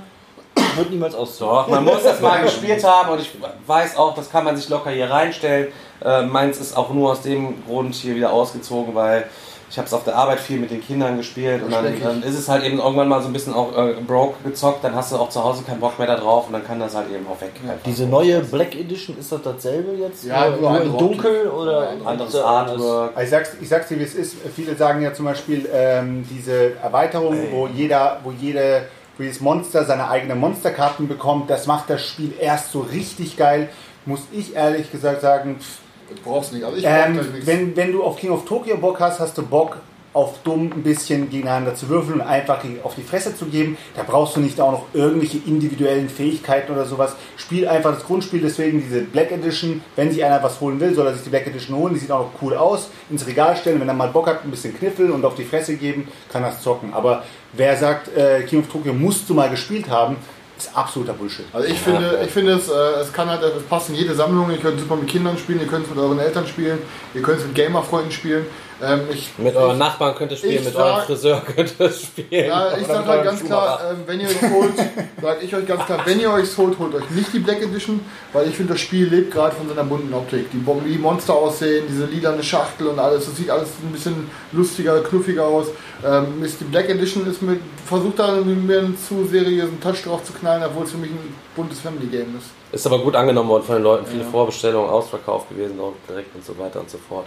[0.77, 1.49] wird niemals ausziehen.
[1.49, 3.31] doch, man muss das mal gespielt haben und ich
[3.66, 5.68] weiß auch, das kann man sich locker hier reinstellen.
[6.05, 9.27] Äh, meins ist auch nur aus dem Grund hier wieder ausgezogen, weil
[9.71, 12.37] ich habe es auf der Arbeit viel mit den Kindern gespielt und dann, dann ist
[12.37, 15.17] es halt eben irgendwann mal so ein bisschen auch äh, broke gezockt, dann hast du
[15.17, 17.41] auch zu Hause keinen Bock mehr da drauf und dann kann das halt eben auch
[17.41, 17.53] weg.
[17.63, 17.85] einfach.
[17.87, 20.25] Diese neue Black Edition, ist das dasselbe jetzt?
[20.25, 23.13] Ja, nur, nur nur in dunkel oder Anderes oder Artwork.
[23.23, 24.37] Ich sag's, ich sag's dir, wie es ist.
[24.57, 28.87] Viele sagen ja zum Beispiel ähm, diese Erweiterung, wo jeder, wo jede,
[29.17, 31.49] wo jedes Monster seine eigenen Monsterkarten bekommt.
[31.49, 33.69] Das macht das Spiel erst so richtig geil.
[34.05, 35.79] Muss ich ehrlich gesagt sagen, pff,
[36.11, 36.64] Das brauchst du nicht.
[36.64, 37.46] Also ich ähm, gleich nichts.
[37.46, 39.79] wenn, wenn du auf King of Tokyo Bock hast, hast du Bock
[40.12, 43.77] auf dumm ein bisschen gegeneinander zu würfeln und einfach auf die Fresse zu geben.
[43.94, 47.14] Da brauchst du nicht auch noch irgendwelche individuellen Fähigkeiten oder sowas.
[47.37, 49.83] Spiel einfach das Grundspiel, deswegen diese Black Edition.
[49.94, 51.94] Wenn sich einer was holen will, soll er sich die Black Edition holen.
[51.94, 52.90] Die sieht auch noch cool aus.
[53.09, 55.77] Ins Regal stellen, wenn er mal Bock hat, ein bisschen kniffeln und auf die Fresse
[55.77, 56.92] geben, kann das zocken.
[56.92, 60.16] Aber wer sagt, äh, King of Tokyo musst du mal gespielt haben,
[60.64, 61.46] ist absoluter Bullshit.
[61.53, 64.51] Also ich finde, ich finde es, äh, es kann halt, es passt in jede Sammlung.
[64.51, 66.79] Ihr könnt super mit Kindern spielen, ihr könnt es mit euren Eltern spielen,
[67.14, 68.46] ihr könnt es mit Gamerfreunden spielen.
[68.83, 72.47] Ähm, ich, Mit euren Nachbarn könnt ihr spielen, mit sag- eurem Friseur könnt ihr spielen.
[72.47, 74.73] Ja, ich Oder sag mit halt ganz klar, ähm, wenn ihr euch holt,
[75.21, 78.01] sag ich euch ganz klar, wenn ihr euch holt, holt euch nicht die Black Edition,
[78.33, 80.51] weil ich finde, das Spiel lebt gerade von seiner bunten Optik.
[80.51, 85.01] Die, die Monster aussehen, diese lilane Schachtel und alles, das sieht alles ein bisschen lustiger,
[85.03, 85.66] knuffiger aus.
[86.03, 90.25] Ähm, ist die Black Edition ist mit, versucht da mir einen zu seriösen Touch drauf
[90.25, 92.47] zu knallen, obwohl es für mich ein buntes Family Game ist.
[92.73, 94.07] Ist aber gut angenommen worden von den Leuten.
[94.07, 94.29] Viele Ja.
[94.31, 97.27] Vorbestellungen, ausverkauft gewesen, auch direkt und so weiter und so fort.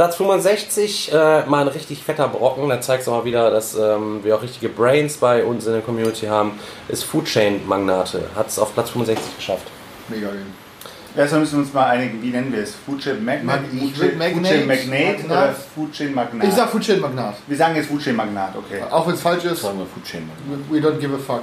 [0.00, 2.70] Platz 65, äh, mal ein richtig fetter Brocken.
[2.70, 5.74] Da zeigt es auch mal wieder, dass ähm, wir auch richtige Brains bei uns in
[5.74, 6.58] der Community haben.
[6.88, 8.22] Ist Food Chain Magnate.
[8.34, 9.66] Hat es auf Platz 65 geschafft.
[10.08, 10.46] Mega Game.
[11.14, 12.74] Erstmal müssen wir uns mal einigen, wie nennen wir es?
[12.86, 16.48] Food Chain Magnate, Mag- Food Chain- Magnate, Food Magnate oder Food Chain Magnate?
[16.48, 17.34] Ich sag Food Chain Magnat.
[17.46, 18.82] wir sagen jetzt Food Chain Magnate, okay.
[18.90, 20.30] Auch wenn es falsch ist, Sagen wir Food Chain.
[20.70, 21.42] we we don't give a fuck.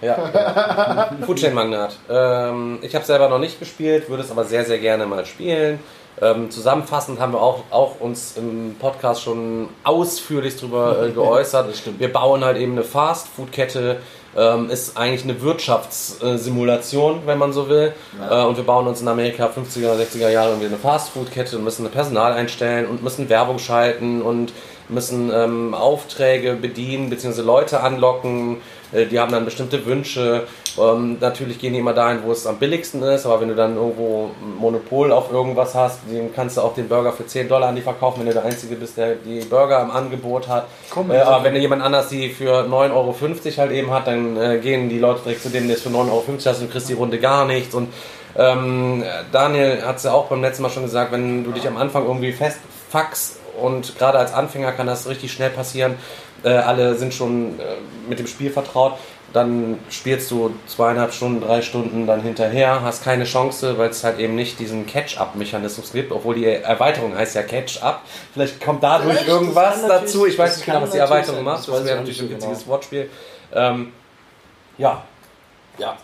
[0.00, 1.12] Ja.
[1.26, 1.94] Food Chain Magnat.
[2.10, 5.78] Ähm, ich habe selber noch nicht gespielt, würde es aber sehr, sehr gerne mal spielen.
[6.20, 11.74] Ähm, zusammenfassend haben wir auch, auch uns im Podcast schon ausführlich darüber äh, geäußert.
[11.98, 13.98] Wir bauen halt eben eine Fast-Food-Kette.
[14.36, 17.92] Ähm, ist eigentlich eine Wirtschaftssimulation, wenn man so will.
[18.28, 21.64] Äh, und wir bauen uns in Amerika 50er oder 60er Jahre irgendwie eine Fast-Food-Kette und
[21.64, 24.52] müssen Personal einstellen und müssen Werbung schalten und
[24.88, 27.42] müssen ähm, Aufträge bedienen bzw.
[27.42, 28.58] Leute anlocken.
[28.94, 30.46] Äh, die haben dann bestimmte Wünsche.
[30.78, 33.76] Ähm, natürlich gehen die immer dahin, wo es am billigsten ist, aber wenn du dann
[33.76, 37.68] irgendwo ein Monopol auf irgendwas hast, dann kannst du auch den Burger für 10 Dollar
[37.68, 40.66] an die verkaufen, wenn du der Einzige bist, der die Burger im Angebot hat.
[40.90, 41.26] Komm, äh, jetzt.
[41.26, 43.14] aber wenn du jemand anders die für 9,50 Euro
[43.58, 46.10] halt eben hat, dann äh, gehen die Leute direkt zu dem, der es für 9,50
[46.10, 47.74] Euro hast und kriegst die Runde gar nichts.
[47.74, 47.88] Und
[48.36, 51.76] ähm, Daniel hat es ja auch beim letzten Mal schon gesagt, wenn du dich am
[51.76, 55.94] Anfang irgendwie festfuckst und gerade als Anfänger kann das richtig schnell passieren,
[56.44, 57.76] äh, alle sind schon äh,
[58.08, 58.94] mit dem Spiel vertraut,
[59.32, 64.20] dann spielst du zweieinhalb Stunden, drei Stunden dann hinterher, hast keine Chance, weil es halt
[64.20, 68.02] eben nicht diesen Catch-up-Mechanismus gibt, obwohl die Erweiterung heißt ja Catch-up.
[68.32, 70.26] Vielleicht kommt dadurch das irgendwas dazu.
[70.26, 71.58] Ich weiß nicht genau, was die Erweiterung sein, macht.
[71.58, 73.10] das Das, wäre natürlich ein witziges Wortspiel.
[73.52, 73.92] Ähm,
[74.78, 75.02] ja.
[75.78, 75.96] Ja.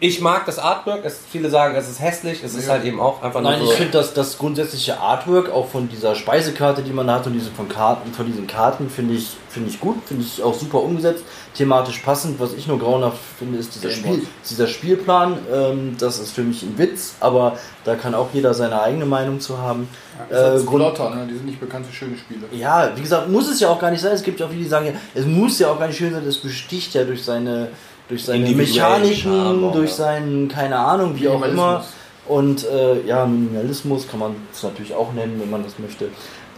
[0.00, 1.04] Ich mag das Artwork.
[1.04, 2.44] Es, viele sagen, es ist hässlich.
[2.44, 5.66] Es ist halt eben auch einfach Nein, nur ich finde das, das grundsätzliche Artwork auch
[5.68, 9.30] von dieser Speisekarte, die man hat und diese von Karten, von diesen Karten finde ich,
[9.48, 12.38] finde ich gut, finde ich auch super umgesetzt, thematisch passend.
[12.38, 15.36] Was ich nur grauenhaft finde, ist dieser, Spiel, dieser Spielplan.
[15.52, 19.40] Ähm, das ist für mich ein Witz, aber da kann auch jeder seine eigene Meinung
[19.40, 19.88] zu haben.
[20.30, 21.26] Das Äh, ist Grund, Plotter, ne?
[21.28, 22.42] Die sind nicht bekannt für schöne Spiele.
[22.52, 24.12] ja, wie gesagt, muss es ja auch gar nicht sein.
[24.12, 26.12] Es gibt ja auch viele, die sagen, ja, es muss ja auch gar nicht schön
[26.12, 27.68] sein, es besticht ja durch seine,
[28.08, 31.84] durch seine Mechaniken, Charme durch seinen, keine Ahnung, wie auch immer.
[32.26, 36.08] Und äh, ja, Minimalismus kann man es natürlich auch nennen, wenn man das möchte.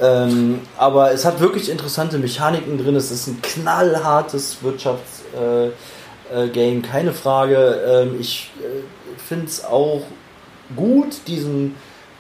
[0.01, 2.97] Ähm, aber es hat wirklich interessante Mechaniken drin.
[2.97, 5.73] Es ist ein knallhartes Wirtschaftsgame,
[6.35, 7.81] äh, Game, keine Frage.
[7.87, 10.03] Ähm, ich äh, finde es auch
[10.75, 11.75] gut, diesen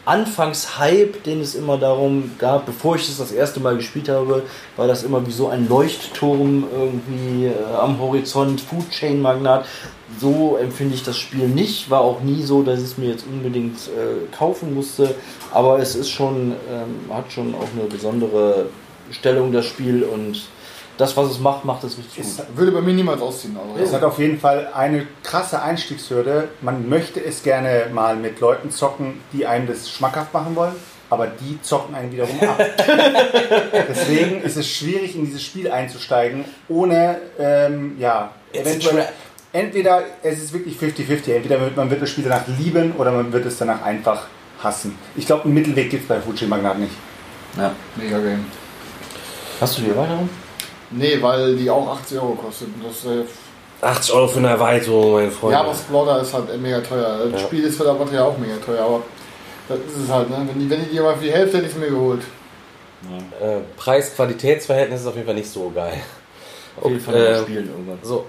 [0.04, 4.42] Anfangshype, den es immer darum gab, bevor ich es das erste Mal gespielt habe,
[4.76, 9.66] war das immer wie so ein Leuchtturm irgendwie äh, am Horizont, Food Chain Magnat.
[10.18, 11.90] So empfinde ich das Spiel nicht.
[11.90, 15.14] War auch nie so, dass ich es mir jetzt unbedingt äh, kaufen musste.
[15.52, 18.66] Aber es ist schon, ähm, hat schon auch eine besondere
[19.10, 20.02] Stellung, das Spiel.
[20.02, 20.42] Und
[21.00, 22.46] das, was es macht, macht es richtig Ist, gut.
[22.56, 23.56] Würde bei mir niemals ausziehen.
[23.56, 26.48] Also, es hat auf jeden Fall eine krasse Einstiegshürde.
[26.60, 30.74] Man möchte es gerne mal mit Leuten zocken, die einem das schmackhaft machen wollen,
[31.08, 32.58] aber die zocken einen wiederum ab.
[33.88, 39.08] Deswegen ist es schwierig, in dieses Spiel einzusteigen, ohne, ähm, ja, eventuell.
[39.52, 43.46] Entweder es ist wirklich 50-50, entweder man wird das Spiel danach lieben oder man wird
[43.46, 44.26] es danach einfach
[44.62, 44.96] hassen.
[45.16, 46.92] Ich glaube, einen Mittelweg gibt es bei Fuji Magnat nicht.
[47.56, 47.74] Ja.
[47.96, 48.44] Mega Game.
[49.60, 50.28] Hast du die Erweiterung?
[50.90, 52.68] Nee, weil die auch 80 Euro kostet.
[52.68, 53.24] Und Das, äh,
[53.82, 55.54] 80 Euro für eine Erweiterung, meine Freunde.
[55.56, 57.26] ja, aber Splauder ist halt mega teuer.
[57.30, 57.46] Das Ja.
[57.46, 59.02] Spiel ist für der Batterie auch mega teuer, aber
[59.68, 60.46] das ist es halt, ne?
[60.46, 62.22] Wenn die, wenn die dir mal für die Hälfte hätte ich es mir geholt.
[63.40, 65.94] äh, Preis-Qualitätsverhältnis ist auf jeden Fall nicht so geil.
[66.80, 67.98] Auf jeden Fall äh, spielen irgendwann.
[68.02, 68.26] So,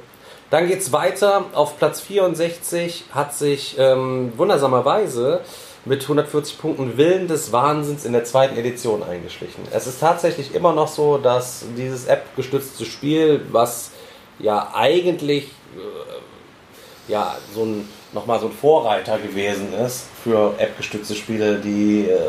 [0.50, 1.46] dann geht's weiter.
[1.54, 5.42] Auf Platz 64 hat sich ähm, wundersamerweise
[5.86, 9.64] mit 140 Punkten Willen des Wahnsinns in der zweiten Edition eingeschlichen.
[9.72, 13.92] Es ist tatsächlich immer noch so, dass dieses App-gestützte Spiel, was
[14.40, 21.58] ja eigentlich äh, ja so ein nochmal so ein Vorreiter gewesen ist für App-gestützte Spiele,
[21.58, 22.20] die äh,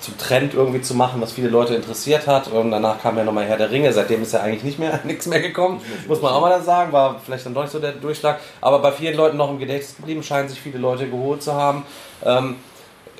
[0.00, 2.48] zum Trend irgendwie zu machen, was viele Leute interessiert hat.
[2.48, 3.92] Und danach kam ja nochmal Herr der Ringe.
[3.92, 5.80] Seitdem ist ja eigentlich nicht mehr nichts mehr gekommen.
[6.08, 6.92] Muss man auch mal sagen.
[6.92, 8.40] War vielleicht dann doch nicht so der Durchschlag.
[8.60, 11.84] Aber bei vielen Leuten noch im Gedächtnis geblieben, scheinen sich viele Leute geholt zu haben.
[12.24, 12.56] Ähm,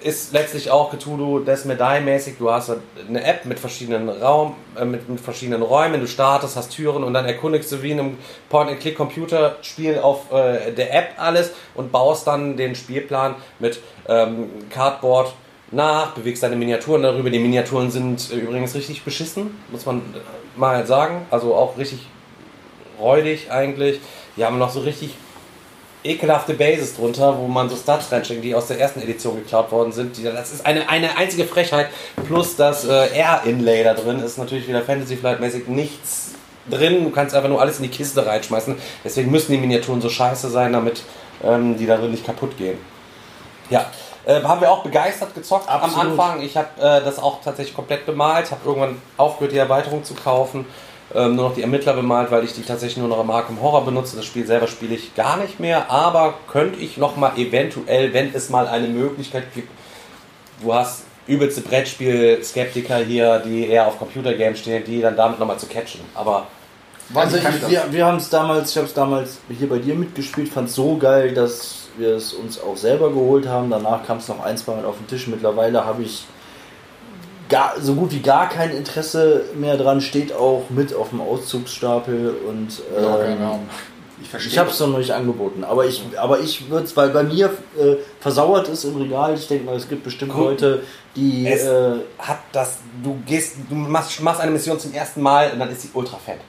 [0.03, 2.39] ist letztlich auch Cthulhu Death Medaille mäßig.
[2.39, 2.73] Du hast
[3.07, 6.01] eine App mit verschiedenen Raum, äh, mit, mit verschiedenen Räumen.
[6.01, 10.95] Du startest, hast Türen und dann erkundigst du wie in einem Point-and-Click-Computerspiel auf äh, der
[10.95, 15.35] App alles und baust dann den Spielplan mit ähm, Cardboard
[15.71, 17.31] nach, bewegst deine Miniaturen darüber.
[17.31, 21.27] Die Miniaturen sind äh, übrigens richtig beschissen, muss man äh, mal sagen.
[21.31, 22.07] Also auch richtig
[22.99, 24.01] räudig eigentlich.
[24.37, 25.15] Die haben noch so richtig
[26.03, 29.93] ekelhafte Bases drunter, wo man so Stats reinsteckt, die aus der ersten Edition geklaut worden
[29.93, 30.17] sind.
[30.25, 31.89] Das ist eine, eine einzige Frechheit.
[32.27, 36.33] Plus das äh, R-Inlay da drin ist natürlich wieder Fantasy Flight-mäßig nichts
[36.71, 37.05] drin.
[37.05, 38.77] Du kannst einfach nur alles in die Kiste reinschmeißen.
[39.05, 41.03] Deswegen müssen die Miniaturen so scheiße sein, damit
[41.45, 42.79] ähm, die da drin nicht kaputt gehen.
[43.69, 43.91] Ja,
[44.27, 45.97] äh, haben wir auch begeistert gezockt Absolut.
[45.97, 46.43] am Anfang.
[46.43, 50.67] Ich habe äh, das auch tatsächlich komplett bemalt, habe irgendwann aufgehört, die Erweiterung zu kaufen.
[51.13, 53.85] Ähm, nur noch die Ermittler bemalt, weil ich die tatsächlich nur noch im Arkham Horror
[53.85, 54.17] benutze.
[54.17, 58.33] Das Spiel selber spiele ich gar nicht mehr, aber könnte ich noch mal eventuell, wenn
[58.33, 59.71] es mal eine Möglichkeit gibt,
[60.63, 65.67] du hast übelste Brettspiel-Skeptiker hier, die eher auf Computergames stehen, die dann damit nochmal zu
[65.67, 66.01] catchen.
[66.15, 66.47] Aber
[67.15, 69.95] Also ich, ich wir, wir haben es damals, ich habe es damals hier bei dir
[69.95, 73.71] mitgespielt, fand es so geil, dass wir es uns auch selber geholt haben.
[73.71, 75.27] Danach kam es noch ein, zwei Mal auf den Tisch.
[75.29, 76.25] Mittlerweile habe ich
[77.51, 82.35] gar, so gut wie gar kein Interesse mehr dran, steht auch mit auf dem Auszugsstapel
[82.49, 83.69] und Ja, ähm, keine Ahnung.
[84.23, 84.53] Ich verstehe.
[84.53, 87.47] ich habe es noch nicht angeboten, aber ich, aber ich würde es, weil bei mir
[87.79, 89.35] äh, versauert ist im Regal.
[89.35, 90.83] Ich denke mal, es gibt bestimmt Guck, Leute,
[91.17, 95.51] die es äh, hat das, du gehst, du machst, machst eine Mission zum ersten Mal
[95.53, 96.41] und dann ist sie ultra fett.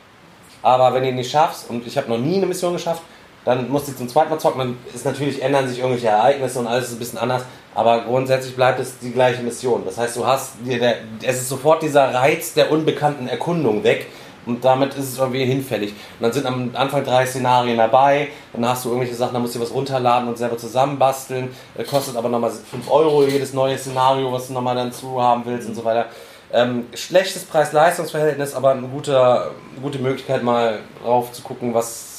[0.62, 3.02] Aber wenn du die nicht schaffst, und ich habe noch nie eine Mission geschafft,
[3.46, 6.68] dann musst du zum zweiten Mal zocken, dann ist natürlich, ändern sich irgendwelche Ereignisse und
[6.68, 9.84] alles ist ein bisschen anders, aber grundsätzlich bleibt es die gleiche Mission.
[9.86, 14.08] Das heißt, du hast, dir der, es ist sofort dieser Reiz der unbekannten Erkundung weg
[14.46, 15.92] und damit ist es irgendwie hinfällig.
[15.92, 19.56] Und dann sind am Anfang drei Szenarien dabei, dann hast du irgendwelche Sachen, da musst
[19.56, 24.32] du was runterladen und selber zusammenbasteln, Äh, kostet aber nochmal 5 Euro jedes neue Szenario,
[24.32, 26.08] was du nochmal dann zu haben willst und so weiter.
[26.54, 32.11] Ähm, schlechtes Preis-Leistungs-Verhältnis, aber eine gute, gute Möglichkeit mal drauf zu gucken, was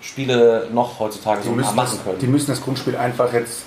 [0.00, 2.18] Spiele noch heutzutage Die so machen das, können.
[2.18, 3.64] die müssen das Grundspiel einfach jetzt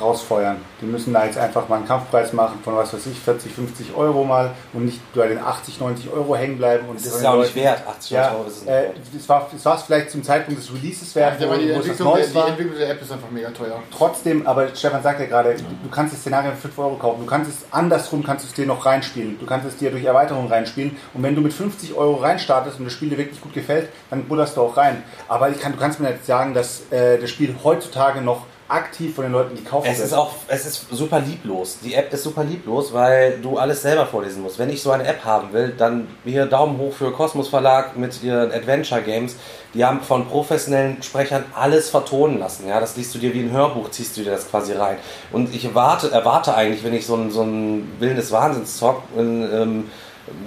[0.00, 0.56] rausfeuern.
[0.80, 3.94] Die müssen da jetzt einfach mal einen Kampfpreis machen von was weiß ich, 40, 50
[3.94, 6.88] Euro mal und nicht bei den 80, 90 Euro hängen bleiben.
[6.88, 9.28] Und das ist ja auch nicht wert, 80 Ja, Euro ist es nicht äh, das
[9.28, 12.26] war es war vielleicht zum Zeitpunkt des Releases Ja, wert, aber die, es Entwicklung, der,
[12.26, 12.38] die.
[12.38, 13.82] Entwicklung der App ist einfach mega teuer.
[13.96, 17.20] Trotzdem, aber Stefan sagt ja gerade, du, du kannst das Szenario für 5 Euro kaufen.
[17.20, 19.38] Du kannst es andersrum, kannst du es dir noch reinspielen.
[19.38, 20.96] Du kannst es dir durch Erweiterung reinspielen.
[21.14, 24.24] Und wenn du mit 50 Euro reinstartest und das Spiel dir wirklich gut gefällt, dann
[24.24, 25.02] bullerst du auch rein.
[25.28, 29.14] Aber ich kann, du kannst mir jetzt sagen, dass äh, das Spiel heutzutage noch aktiv
[29.14, 30.08] von den Leuten gekauft Es wird.
[30.08, 31.78] ist auch, es ist super lieblos.
[31.84, 34.58] Die App ist super lieblos, weil du alles selber vorlesen musst.
[34.58, 38.22] Wenn ich so eine App haben will, dann hier Daumen hoch für Kosmos Verlag mit
[38.22, 39.36] ihren Adventure Games.
[39.74, 42.66] Die haben von professionellen Sprechern alles vertonen lassen.
[42.68, 44.96] Ja, das liest du dir wie ein Hörbuch, ziehst du dir das quasi rein.
[45.30, 49.02] Und ich erwarte, erwarte eigentlich, wenn ich so ein, so ein Willen des Wahnsinns zock,
[49.16, 49.90] in, ähm,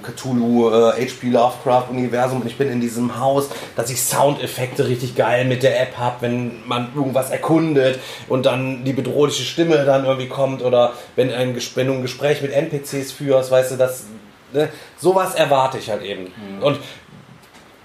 [0.02, 5.16] Cthulhu, äh, HP Lovecraft Universum und ich bin in diesem Haus, dass ich Soundeffekte richtig
[5.16, 7.98] geil mit der App habe, wenn man irgendwas erkundet
[8.28, 12.42] und dann die bedrohliche Stimme dann irgendwie kommt oder wenn, ein, wenn du ein Gespräch
[12.42, 14.04] mit NPCs führst, weißt du, das,
[14.52, 14.68] ne,
[14.98, 16.32] sowas erwarte ich halt eben.
[16.60, 16.78] Und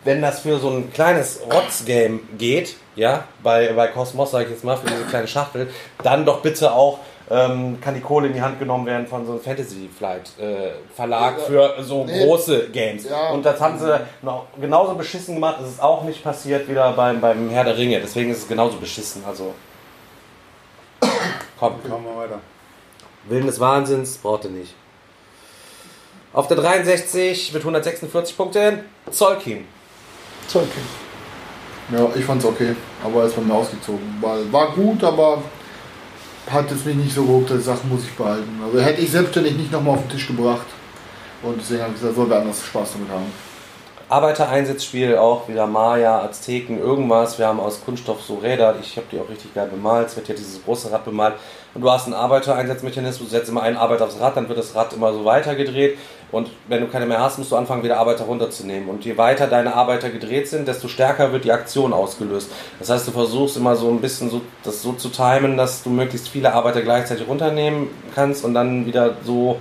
[0.03, 4.63] wenn das für so ein kleines Rotz-Game geht, ja, bei, bei Cosmos, sage ich jetzt
[4.63, 5.69] mal, für diese kleine Schachtel,
[6.03, 6.99] dann doch bitte auch
[7.31, 10.71] ähm, kann die Kohle in die Hand genommen werden von so einem Fantasy Flight äh,
[10.93, 12.25] Verlag für so Nee.
[12.25, 13.05] große Games.
[13.09, 13.29] Ja.
[13.29, 15.57] Und das haben sie noch genauso beschissen gemacht.
[15.63, 17.99] Es ist auch nicht passiert wieder beim, beim Herr der Ringe.
[18.01, 19.23] Deswegen ist es genauso beschissen.
[19.25, 19.53] Also
[21.59, 21.75] komm.
[21.87, 22.39] Machen wir weiter.
[23.29, 24.73] Willen des Wahnsinns braucht ihr nicht.
[26.33, 28.79] Auf der 63 mit 146 Punkten
[29.09, 29.65] Zolkin.
[30.47, 30.67] Zeug.
[31.91, 34.17] Ja, ich fand's okay, aber er ist bei mir ausgezogen.
[34.21, 35.41] Weil war gut, aber
[36.51, 38.61] hat es mich nicht so gehuckt, dass ich sage, muss ich behalten.
[38.63, 40.67] Also hätte ich selbstständig nicht nochmal auf den Tisch gebracht.
[41.43, 43.31] Und deswegen habe ich gesagt, soll wer anders Spaß damit haben.
[44.11, 47.39] Arbeitereinsatzspiel auch wieder Maya, Azteken, irgendwas.
[47.39, 48.75] Wir haben aus Kunststoff so Räder.
[48.81, 50.09] Ich habe die auch richtig geil bemalt.
[50.09, 51.35] Es wird hier dieses große Rad bemalt.
[51.73, 53.29] Und du hast einen Arbeitereinsatzmechanismus.
[53.29, 55.97] Du setzt immer einen Arbeiter aufs Rad, dann wird das Rad immer so weitergedreht.
[56.31, 58.89] Und wenn du keine mehr hast, musst du anfangen, wieder Arbeiter runterzunehmen.
[58.89, 62.49] Und je weiter deine Arbeiter gedreht sind, desto stärker wird die Aktion ausgelöst.
[62.79, 65.89] Das heißt, du versuchst immer so ein bisschen so, das so zu timen, dass du
[65.89, 69.57] möglichst viele Arbeiter gleichzeitig runternehmen kannst und dann wieder so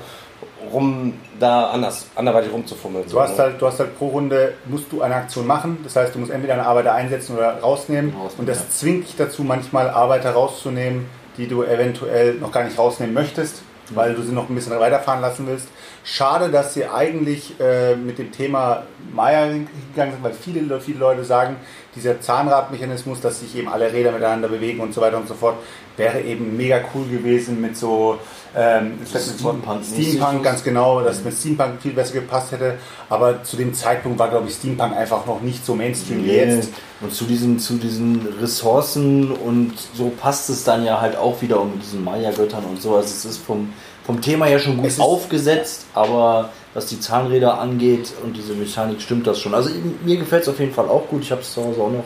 [0.73, 3.05] rum da anders anderweitig rumzufummeln.
[3.11, 5.79] Du hast, halt, du hast halt pro Runde, musst du eine Aktion machen.
[5.85, 8.11] Das heißt, du musst entweder eine Arbeiter einsetzen oder rausnehmen.
[8.13, 8.65] Rausnehmen, Und das ja.
[8.71, 11.07] zwingt dich dazu, manchmal Arbeiter rauszunehmen,
[11.37, 15.21] die du eventuell noch gar nicht rausnehmen möchtest, weil du sie noch ein bisschen weiterfahren
[15.21, 15.69] lassen willst.
[16.03, 21.25] Schade, dass sie eigentlich äh, mit dem Thema Maya hingegangen sind, weil viele, viele Leute
[21.25, 21.57] sagen,
[21.95, 25.57] dieser Zahnradmechanismus, dass sich eben alle Räder miteinander bewegen und so weiter und so fort,
[25.97, 28.19] wäre eben mega cool gewesen mit so
[28.57, 30.15] ähm, Steampunk-mäßig.
[30.15, 32.79] Steampunk, ganz genau, dass mit Steampunk viel besser gepasst hätte.
[33.09, 36.71] Aber zu dem Zeitpunkt war, glaube ich, Steampunk einfach noch nicht so Mainstream wie jetzt.
[37.01, 41.61] Und zu diesen, zu diesen Ressourcen und so passt es dann ja halt auch wieder
[41.61, 42.97] um mit diesen Maya-Göttern und so.
[42.97, 43.73] Also es ist vom,
[44.05, 49.27] vom Thema her schon gut aufgesetzt, aber was die Zahnräder angeht und diese Mechanik stimmt
[49.27, 49.55] das schon.
[49.55, 49.71] Also
[50.05, 51.23] mir gefällt es auf jeden Fall auch gut.
[51.23, 52.05] Ich habe es zu Hause auch noch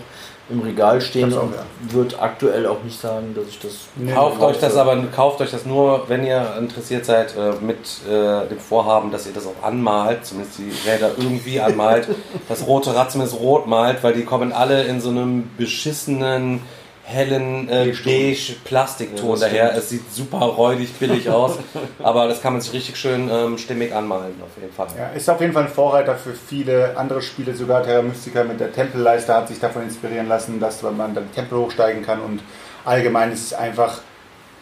[0.51, 1.93] im Regal stehen auch, und ja.
[1.93, 3.73] würde aktuell auch nicht sagen, dass ich das
[4.13, 8.47] Kauft euch das aber, kauft euch das nur, wenn ihr interessiert seid äh, mit äh,
[8.49, 12.09] dem Vorhaben, dass ihr das auch anmalt, zumindest die Räder irgendwie anmalt,
[12.49, 16.61] das rote Rad zumindest rot malt, weil die kommen alle in so einem beschissenen
[17.05, 19.67] hellen äh, beige Plastikton Ja, das daher.
[19.67, 19.79] stimmt.
[19.79, 21.59] Es sieht super räudig billig aus,
[22.03, 24.87] aber das kann man sich richtig schön ähm, stimmig anmalen auf jeden Fall.
[24.99, 27.55] Ja, ist auf jeden Fall ein Vorreiter für viele andere Spiele.
[27.55, 31.59] Sogar Terra Mystica mit der Tempelleiste hat sich davon inspirieren lassen, dass man dann Tempel
[31.59, 32.21] hochsteigen kann.
[32.21, 32.41] Und
[32.85, 34.01] allgemein ist es einfach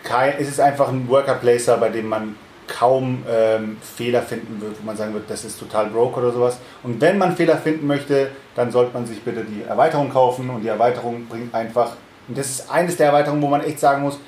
[0.03, 2.35] kein, es ist einfach ein Worker Placer, bei dem man
[2.67, 6.59] kaum ähm, Fehler finden wird, wo man sagen wird, das ist total broke oder sowas.
[6.83, 10.51] Und wenn man Fehler finden möchte, dann sollte man sich bitte die Erweiterung kaufen.
[10.51, 11.93] Und die Erweiterung bringt einfach,
[12.33, 14.19] und das ist eines der Erweiterungen, wo man echt sagen muss,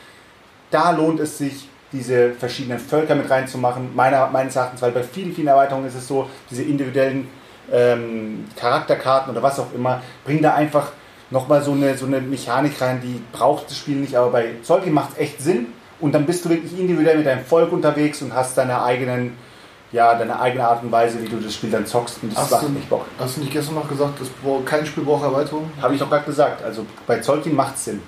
[0.70, 3.96] da lohnt es sich, diese verschiedenen Völker mit reinzumachen.
[3.96, 7.28] Meiner, meines Erachtens, weil bei vielen, vielen Erweiterungen ist es so, diese individuellen
[7.72, 10.92] ähm, Charakterkarten oder was auch immer, bringen da einfach
[11.30, 14.92] nochmal so eine, so eine Mechanik rein, die braucht das Spiel nicht, aber bei Zolkin
[14.92, 18.34] macht es echt Sinn und dann bist du wirklich individuell mit deinem Volk unterwegs und
[18.34, 19.38] hast deine eigenen,
[19.95, 22.51] ja, deine eigene Art und Weise, wie du das Spiel dann zockst und das Hast
[22.51, 23.07] macht du, nicht Bock.
[23.18, 25.70] hast du nicht gestern noch gesagt, braucht- kein Spiel braucht Erweiterung?
[25.80, 26.62] Habe ich doch gerade gesagt.
[26.64, 28.03] Also bei Zolkin macht es Sinn.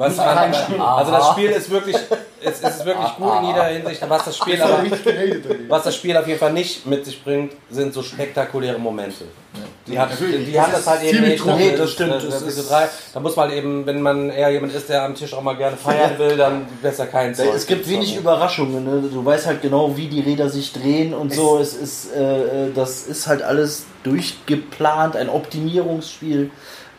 [0.00, 0.80] Was, Spiel.
[0.80, 1.96] Also das Spiel ist wirklich,
[2.42, 4.82] es ist wirklich gut in jeder Hinsicht, was das Spiel aber.
[5.68, 9.26] Was das Spiel auf jeden Fall nicht mit sich bringt, sind so spektakuläre Momente.
[9.86, 11.44] Die hat, die das hat das halt eben nicht.
[11.44, 12.72] Nee, das stimmt, Das, ist-.
[13.12, 15.76] Da muss man eben, wenn man eher jemand ist, der am Tisch auch mal gerne
[15.76, 17.50] feiern will, dann besser kein Zeug.
[17.54, 18.84] Es gibt wenig Überraschungen.
[18.84, 19.08] Ne?
[19.12, 21.58] Du weißt halt genau, wie die Räder sich drehen und so.
[21.58, 26.50] Es ist, äh, äh, das ist halt alles durchgeplant, ein Optimierungsspiel.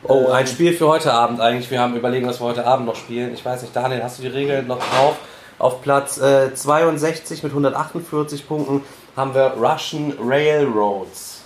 [0.04, 1.70] Oh, ein Spiel für heute Abend eigentlich.
[1.70, 3.34] Wir haben überlegen, was wir heute Abend noch spielen.
[3.34, 5.16] Ich weiß nicht, Daniel, hast du die Regeln noch drauf?
[5.60, 8.82] Auf Platz äh, 62 mit 148 Punkten
[9.16, 11.42] haben wir Russian Railroads.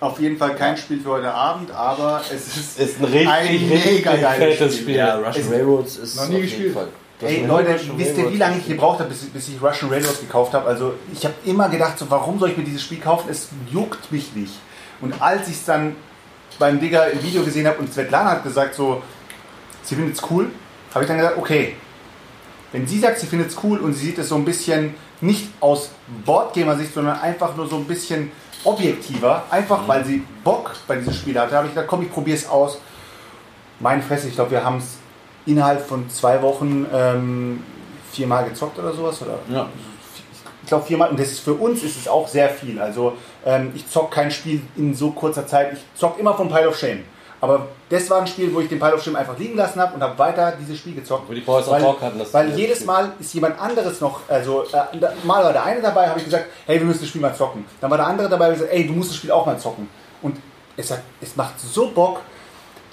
[0.00, 3.46] Auf jeden Fall kein Spiel für heute Abend, aber es ist, Ist ein richtig, ein
[3.46, 4.72] richtig mega geiles Spiel.
[4.72, 4.96] Spiel.
[4.96, 6.88] Ja, Russian Es- Railroads ist noch nie auf jeden gespielt.
[7.20, 9.88] Ey ist Leute, Russian wisst ihr, wie lange ich gebraucht habe, bis, bis ich Russian
[9.92, 10.66] Railroads gekauft habe?
[10.66, 13.28] Also ich habe immer gedacht, so, warum soll ich mir dieses Spiel kaufen?
[13.30, 14.54] Es juckt mich nicht.
[15.00, 15.94] Und als ich es dann
[16.62, 19.02] beim Digger im Video gesehen habe und Svetlana hat gesagt, so,
[19.82, 20.48] sie findet es cool,
[20.94, 21.74] habe ich dann gesagt, okay,
[22.70, 25.48] wenn sie sagt, sie findet es cool und sie sieht es so ein bisschen nicht
[25.58, 25.90] aus
[26.24, 28.30] Boardgamer-Sicht, sondern einfach nur so ein bisschen
[28.62, 32.36] objektiver, einfach weil sie Bock bei diesem Spiel hatte, habe ich gesagt, komm, ich probiere
[32.36, 32.78] es aus.
[33.80, 34.98] Meine Fresse, ich glaube, wir haben es
[35.46, 37.64] innerhalb von zwei Wochen ähm,
[38.12, 39.20] viermal gezockt oder sowas.
[39.20, 39.40] Oder?
[39.52, 39.68] Ja.
[40.62, 41.10] Ich glaube viermal.
[41.10, 42.80] Und das ist für uns ist es auch sehr viel.
[42.80, 45.72] Also ähm, ich zock kein Spiel in so kurzer Zeit.
[45.72, 47.04] Ich zock immer von Pile of Shame.
[47.40, 49.96] Aber das war ein Spiel, wo ich den Pile of Shame einfach liegen lassen habe
[49.96, 51.28] und habe weiter dieses Spiel gezockt.
[51.28, 52.84] Wo die Boys auch weil, Bock hatten, das Weil jedes.
[52.84, 56.46] Mal ist jemand anderes noch, also äh, mal war der eine dabei, habe ich gesagt,
[56.66, 57.64] hey, wir müssen das Spiel mal zocken.
[57.80, 59.88] Dann war der andere dabei und gesagt, ey, du musst das Spiel auch mal zocken.
[60.22, 60.36] Und
[60.76, 62.20] es, hat, es macht so Bock.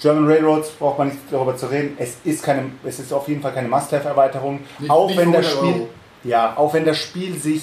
[0.00, 1.94] German Railroads braucht man nicht darüber zu reden.
[1.96, 4.60] Es ist keine, es ist auf jeden Fall keine Must-Have-Erweiterung.
[4.88, 5.88] Auch nicht wenn für das 100 Spiel, Euro.
[6.24, 7.62] ja, auch wenn das Spiel sich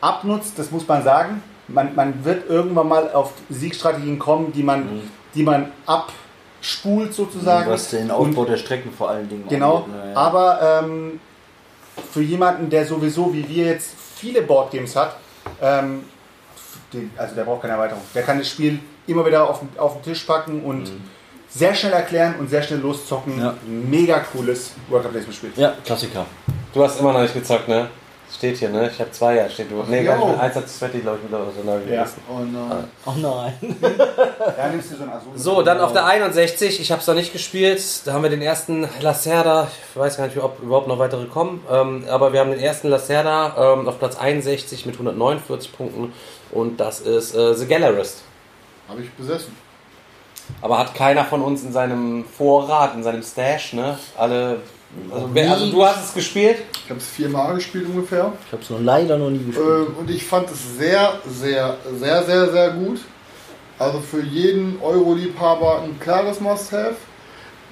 [0.00, 1.42] abnutzt, das muss man sagen.
[1.68, 5.02] Man, man wird irgendwann mal auf Siegstrategien kommen, die man,
[5.34, 7.70] die man abspult sozusagen.
[7.70, 10.16] Was den Und- Aufbau der Strecken vor allen Dingen Genau, angeht, ne, ja.
[10.16, 11.20] aber ähm,
[12.12, 15.16] für jemanden, der sowieso wie wir jetzt viele Boardgames hat,
[15.60, 16.04] ähm,
[16.92, 18.02] den, also der braucht keine Erweiterung.
[18.14, 20.90] Der kann das Spiel immer wieder auf, den- auf den Tisch packen und
[21.48, 23.36] sehr schnell erklären und sehr schnell loszocken.
[23.36, 23.42] Mhm.
[23.42, 23.54] Ja.
[23.66, 25.52] Mega cooles Worker Placement Spiel.
[25.56, 26.26] Ja, Klassiker.
[26.72, 27.88] Du hast immer noch nicht gezockt, ne?
[28.36, 28.90] Steht hier, ne?
[28.92, 29.82] Ich habe zwei, ja, steht du.
[29.88, 30.38] Nee, gar nicht.
[30.38, 31.30] Eins hat Sweaty, glaube ich,
[31.62, 32.20] wieder gegessen.
[32.28, 33.54] Und, äh, Oh nein.
[34.72, 35.32] Nimmst du so ein Azul.
[35.36, 38.42] So, dann auf der 61, ich habe es noch nicht gespielt, da haben wir den
[38.42, 42.50] ersten Lacerda, ich weiß gar nicht, ob überhaupt noch weitere kommen, ähm, aber wir haben
[42.50, 46.12] den ersten Lacerda ähm, auf Platz 61 mit 149 Punkten
[46.52, 48.18] und das ist äh, The Gallerist.
[48.88, 49.56] habe ich besessen.
[50.60, 53.98] Aber hat keiner von uns in seinem Vorrat, in seinem Stash, ne?
[54.16, 54.58] Alle,
[55.12, 56.58] also, wer, also du hast es gespielt?
[56.84, 58.32] Ich habe es viermal gespielt ungefähr.
[58.46, 59.66] Ich habe es noch leider noch nie gespielt.
[59.66, 63.00] Ähm, und ich fand es sehr, sehr, sehr, sehr, sehr gut.
[63.78, 66.96] Also für jeden Euro-Liebhaber ein klares Must-Have.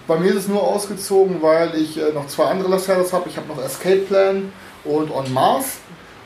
[0.07, 3.29] Bei mir ist es nur ausgezogen, weil ich äh, noch zwei andere Lacerdas habe.
[3.31, 4.53] Ich habe noch Escape Plan
[4.85, 5.79] und On Mars.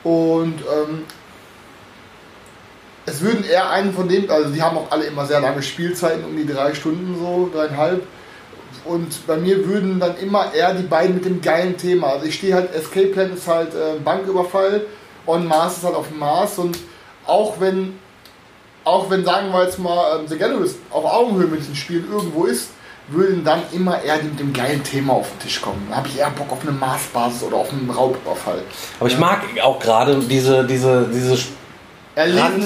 [0.02, 1.04] Und ähm,
[3.06, 6.24] es würden eher einen von dem, also die haben auch alle immer sehr lange Spielzeiten,
[6.24, 8.04] um die drei Stunden so, dreieinhalb.
[8.88, 12.08] Und bei mir würden dann immer eher die beiden mit dem geilen Thema.
[12.08, 14.86] Also ich stehe halt, Escape Plan ist halt äh, Banküberfall,
[15.26, 16.78] On Mars ist halt auf dem Mars und
[17.26, 17.98] auch wenn,
[18.84, 22.44] auch wenn sagen wir jetzt mal, ähm, The Gallerist auf Augenhöhe mit diesen Spielen irgendwo
[22.44, 22.70] ist,
[23.08, 25.86] würden dann immer eher die mit dem geilen Thema auf den Tisch kommen.
[25.90, 28.62] Da habe ich eher Bock auf eine Marsbasis oder auf einen Raubüberfall.
[29.00, 31.36] Aber ich mag auch gerade diese, diese, diese
[32.24, 32.64] Rand,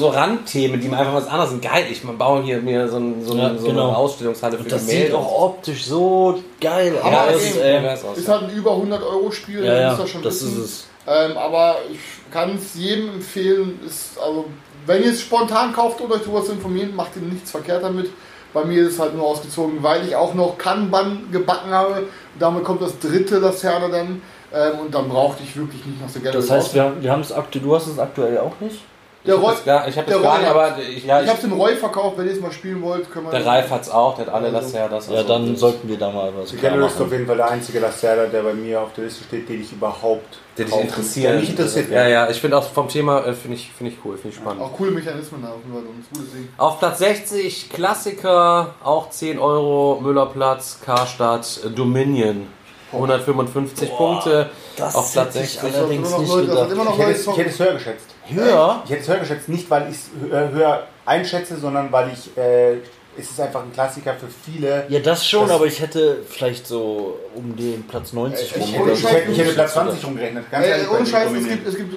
[0.00, 1.62] so Randthemen, die mir einfach was anderes sind.
[1.62, 3.88] Geil, ich baue hier mir so, ein, so, Ja, eine, so genau.
[3.88, 5.06] eine Ausstellungshalle für Und das Gemälde.
[5.06, 7.04] sieht auch optisch so geil aus.
[7.04, 8.34] Aber Das, eben, äh, aus, Ist ja.
[8.40, 10.58] halt ein über 100 Euro Spiel, ja, ja, das schon das wissen.
[10.58, 10.86] ist es.
[11.08, 11.98] Ähm, aber ich
[12.32, 14.46] kann es jedem empfehlen, ist, also,
[14.86, 18.10] wenn ihr es spontan kauft oder euch sowas informiert, macht ihr nichts verkehrt damit.
[18.56, 22.04] Bei mir ist es halt nur ausgezogen, weil ich auch noch Kanban gebacken habe.
[22.38, 24.22] Damit kommt das dritte, das Herne dann.
[24.54, 27.12] Ähm, und dann brauchte ich wirklich nicht noch so gerne Das heißt, wir, haben- wir
[27.12, 28.80] haben es aktuell, du hast es aktuell auch nicht?
[29.26, 31.04] Der Ich Roy, habe das ich hab der das gar Roy nicht, hat- aber ich,
[31.04, 33.26] ja, ich ich, habe es dem Roy verkauft, wenn ihr es mal spielen wollt, können
[33.26, 35.08] wir der Ralf hat's auch, der hat alle das ja das.
[35.08, 37.12] Ja, also dann sollten wir da mal was klar Gallery ist auf machen.
[37.12, 40.38] jeden Fall der einzige Lacerda, der bei mir auf der Liste steht, den ich überhaupt
[40.56, 41.32] der dich interessiert.
[41.32, 41.90] Der mich interessiert.
[41.90, 44.36] Ja, ja, ich finde auch vom Thema, äh, finde ich, finde ich cool, finde ich
[44.36, 44.62] spannend.
[44.62, 45.82] Auch coole Mechanismen da auf jeden Fall,
[46.14, 46.48] gutes Ding.
[46.56, 52.46] Auf Platz 60 Klassiker, auch 10 Euro, Müllerplatz, Karstadt, Dominion.
[52.92, 55.74] 155 Punkte Das auf Platz hätte ich 60.
[55.76, 56.70] allerdings nicht Leute, gedacht.
[56.98, 58.06] hätte, es, ich hätte es höher geschätzt.
[58.28, 58.82] Höher?
[58.84, 62.36] Ich hätte es höher geschätzt, nicht weil ich es hö- höher einschätze, sondern weil ich,
[62.36, 62.74] äh,
[63.18, 64.84] es ist einfach ein Klassiker für viele.
[64.88, 68.68] Ja, das schon, aber ich hätte vielleicht so um den Platz 90 Äh, rum.
[68.68, 70.50] ich hätte, ich hätte, ich hätte Platz 20 rumgerechnet.
[70.50, 71.94] Ganz Ey, ehrlich, ohne Scheiß, es gibt, es gibt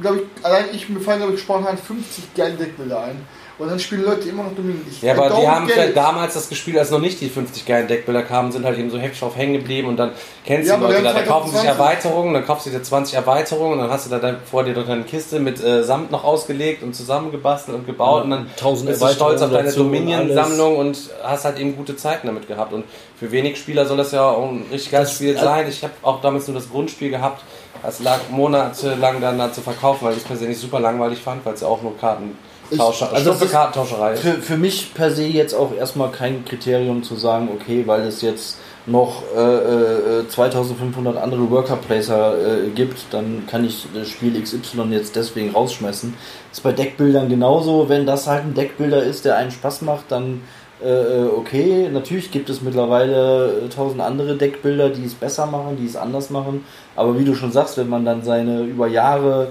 [0.00, 3.26] glaube ich, allein ich, mir fallen, glaube ich, spontan 50 geile Deckbilder ein.
[3.58, 4.86] Und dann spielen Leute immer noch Dominion.
[4.88, 7.66] Ich Ja, aber die haben get vielleicht damals das gespielt, als noch nicht die 50
[7.66, 10.12] geilen Deckbilder kamen, sind halt eben so heftig drauf hängen geblieben und dann
[10.44, 11.68] kennst Ja, du die Leute da, haben da kaufen sich 2020.
[12.04, 14.74] Erweiterungen, dann kaufst du dir 20 Erweiterungen und dann hast du da dann vor dir
[14.74, 18.46] noch eine Kiste mit äh, Samt noch ausgelegt und zusammengebastelt und gebaut Ja, und dann
[18.50, 22.46] 1000 bist du stolz auf deine und Dominion-Sammlung und hast halt eben gute Zeiten damit
[22.46, 22.84] gehabt und
[23.18, 25.66] für wenig Spieler soll das ja auch ein richtig geiles Das- Spiel sein.
[25.68, 27.42] Ich habe auch damals nur das Grundspiel gehabt,
[27.82, 31.54] es lag monatelang dann da zu verkaufen, weil ich es persönlich super langweilig fand, weil
[31.54, 32.38] es ja auch nur Karten
[32.76, 34.16] Tauscher, also Kartentauscherei.
[34.16, 38.20] Für, für mich per se jetzt auch erstmal kein Kriterium zu sagen, okay, weil es
[38.22, 44.40] jetzt noch äh, äh, 2500 andere Worker Placer äh, gibt, dann kann ich das Spiel
[44.40, 46.14] XY jetzt deswegen rausschmeißen.
[46.50, 50.42] Ist bei Deckbildern genauso, wenn das halt ein Deckbilder ist, der einen Spaß macht, dann
[50.82, 55.76] äh, äh, okay, natürlich gibt es mittlerweile äh, tausend andere Deckbilder, die es besser machen,
[55.76, 56.64] die es anders machen,
[56.94, 59.48] aber wie du schon sagst, wenn man dann seine über Jahre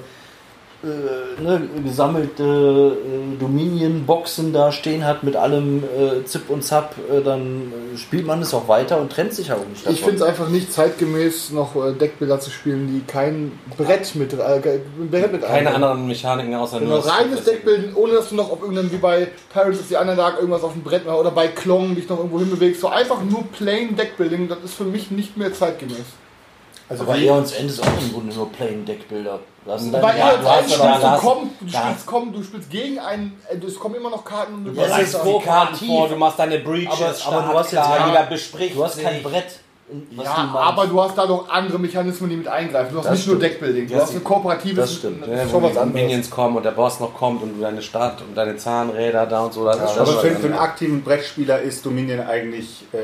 [0.83, 7.21] äh, ne, gesammelte äh, Dominion-Boxen da stehen hat mit allem äh, Zip und Zap, äh,
[7.23, 10.21] dann äh, spielt man es auch weiter und trennt sich auch nicht Ich finde es
[10.21, 15.41] einfach nicht zeitgemäß, noch äh, Deckbilder zu spielen, die kein Brett mit, äh, Brett mit
[15.41, 17.43] Keine anderen Mechaniken außer Genau, nur reines.
[17.43, 20.73] Deckbilden, ohne dass du noch auf irgendeinem, wie bei Pirates of the Underdark, irgendwas auf
[20.73, 22.81] dem Brett machst oder bei Klong dich noch irgendwo hinbewegst.
[22.81, 26.05] So einfach nur plain Deckbuilding, das ist für mich nicht mehr zeitgemäß.
[26.89, 29.39] Also Aber Eons End ist auch im Grunde nur Plain Deckbilder.
[29.65, 32.43] Du hast Bei deine- ja, ja, du hast spielst du komm, du spielst komm, du
[32.43, 35.45] spielst gegen einen, äh, es kommen immer noch Karten und du Ja, ist wo- die
[35.45, 35.87] Karten kooperativ.
[35.89, 39.01] vor, du machst deine Breaches, aber, aber du hast jetzt kein, jeder bespricht du hast
[39.03, 39.21] kein.
[39.21, 39.59] Brett.
[40.15, 42.91] was Ja, du aber du hast da noch andere Mechanismen, die mit eingreifen.
[42.93, 43.51] Du hast Das nicht nur stimmt.
[43.53, 45.21] Deckbuilding, du Das hast ein kooperatives, das stimmt.
[45.21, 45.93] das Ja, schon was anderes.
[46.01, 49.41] Minions kommen und der Boss noch kommt und du deine Stadt und deine Zahnräder da
[49.45, 49.65] und so.
[49.65, 52.97] Das ist schon aber für, für einen aktiven Brettspieler ist Dominion eigentlich äh,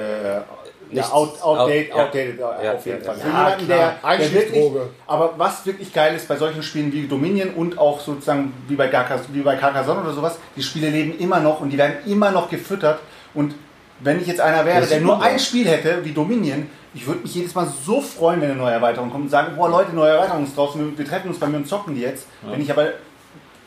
[0.95, 1.11] ja, Nichts.
[1.11, 2.03] out, outdated, Out- ja.
[2.05, 3.17] outdated Ja, auf jeden ja, Fall.
[3.17, 3.23] ja.
[3.23, 4.63] Für Ja, jemanden, der, der wirklich,
[5.07, 8.87] aber was wirklich geil ist bei solchen Spielen wie Dominion und auch sozusagen wie bei,
[8.87, 12.31] Carcass, wie bei Carcassonne oder sowas, die Spiele leben immer noch und die werden immer
[12.31, 12.99] noch gefüttert
[13.33, 13.55] und
[13.99, 15.39] wenn ich jetzt einer wäre, der nur ein.
[15.39, 19.09] Spiel hätte, wie Dominion, ich würde mich jedes Mal so freuen, wenn eine neue Erweiterung
[19.09, 21.57] kommt und sagen, boah Leute, neue Erweiterung ist draußen, wir, wir treffen uns bei mir
[21.57, 22.27] und zocken die jetzt.
[22.41, 22.87] Wenn ich aber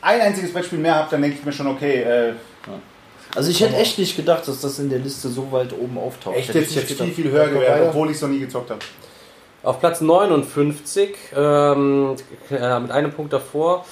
[0.01, 2.33] ein einziges Brettspiel mehr habe, dann denke ich mir schon, okay, äh,
[3.37, 6.35] Also ich hätte echt nicht gedacht, dass das in der Liste so weit oben auftaucht.
[6.35, 8.79] echt Hätte ich jetzt viel, viel höher gewertet, obwohl ich es noch nie gezockt habe.
[9.61, 12.15] Auf Platz 59, ähm,
[12.49, 13.85] äh, mit einem Punkt davor.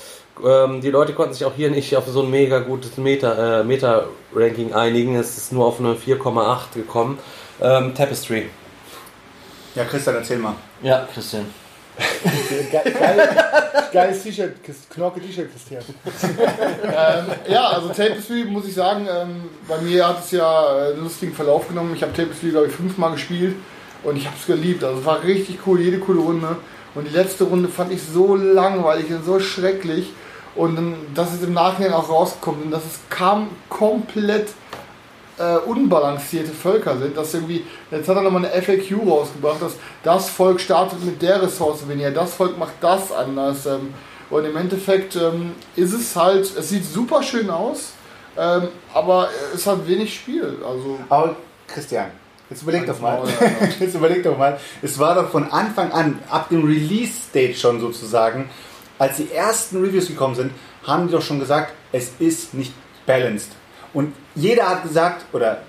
[0.44, 3.64] Ähm, die Leute konnten sich auch hier nicht auf so ein mega gutes Meta, äh,
[3.64, 5.16] Meta-Ranking einigen.
[5.16, 7.20] Es ist nur auf eine 4,8 gekommen.
[7.62, 8.48] Ähm, Tapestry.
[9.76, 10.56] Ja, Christian, erzähl mal.
[10.82, 11.46] Ja, Christian.
[12.50, 13.30] Ge geil,
[13.94, 15.84] geiles T-Shirt, Chris- Knorke T-Shirt, Christian.
[16.84, 21.04] ähm, ja, also Tapestry muss ich sagen, ähm, bei mir hat es ja äh, einen
[21.04, 21.94] lustigen Verlauf genommen.
[21.96, 23.56] Ich habe Tapestry, glaube ich, fünfmal gespielt
[24.04, 24.84] und ich habe es geliebt.
[24.84, 26.58] Also es war richtig cool, jede coole Runde.
[26.96, 30.12] Und die letzte Runde fand ich so langweilig und so schrecklich.
[30.56, 34.48] Und dass es im Nachhinein auch rauskommt und dass es kam komplett
[35.38, 37.18] äh, unbalancierte Völker sind.
[37.18, 39.74] Dass irgendwie, jetzt hat er nochmal eine FAQ rausgebracht, dass
[40.04, 43.66] das Volk startet mit der Ressource weniger, das Volk macht das anders.
[43.66, 43.94] Ähm,
[44.30, 47.94] und im Endeffekt ähm, ist es halt, es sieht super schön aus,
[48.38, 50.58] ähm, aber es hat wenig Spiel.
[50.68, 51.36] Also Aber
[51.68, 52.08] Christian,
[52.50, 53.24] jetzt überleg doch mal.
[53.80, 54.60] Jetzt überleg doch mal.
[54.82, 58.50] Es war doch von Anfang an, ab dem Release-Stage schon sozusagen,
[58.98, 60.52] als die ersten Reviews gekommen sind,
[60.86, 62.74] haben die doch schon gesagt, es ist nicht
[63.06, 63.52] balanced.
[63.96, 65.62] Und jeder hat gesagt, oder also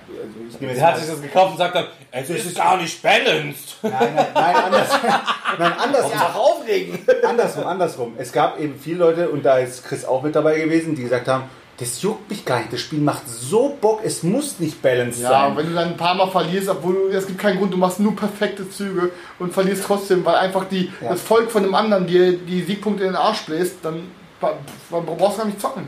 [0.50, 2.76] ich nehme jetzt Er hat mal- sich das gekauft und sagt dann, es ist gar
[2.76, 3.76] nicht balanced.
[3.82, 4.88] Nein, nein, nein, anders.
[5.58, 6.12] nein, andersrum.
[6.34, 6.98] aufregen.
[7.26, 8.14] andersrum, andersrum.
[8.18, 11.28] Es gab eben viele Leute, und da ist Chris auch mit dabei gewesen, die gesagt
[11.28, 11.44] haben,
[11.78, 15.28] das juckt mich gar nicht, das Spiel macht so Bock, es muss nicht balanced Ja,
[15.28, 15.50] sein.
[15.50, 17.76] und wenn du dann ein paar Mal verlierst, obwohl du, es gibt keinen Grund, du
[17.76, 21.10] machst nur perfekte Züge und verlierst trotzdem, weil einfach die, Ja.
[21.10, 24.10] das Volk von dem anderen dir die Siegpunkte in den Arsch bläst, dann,
[24.40, 24.54] dann
[24.90, 25.86] brauchst du gar nicht zocken.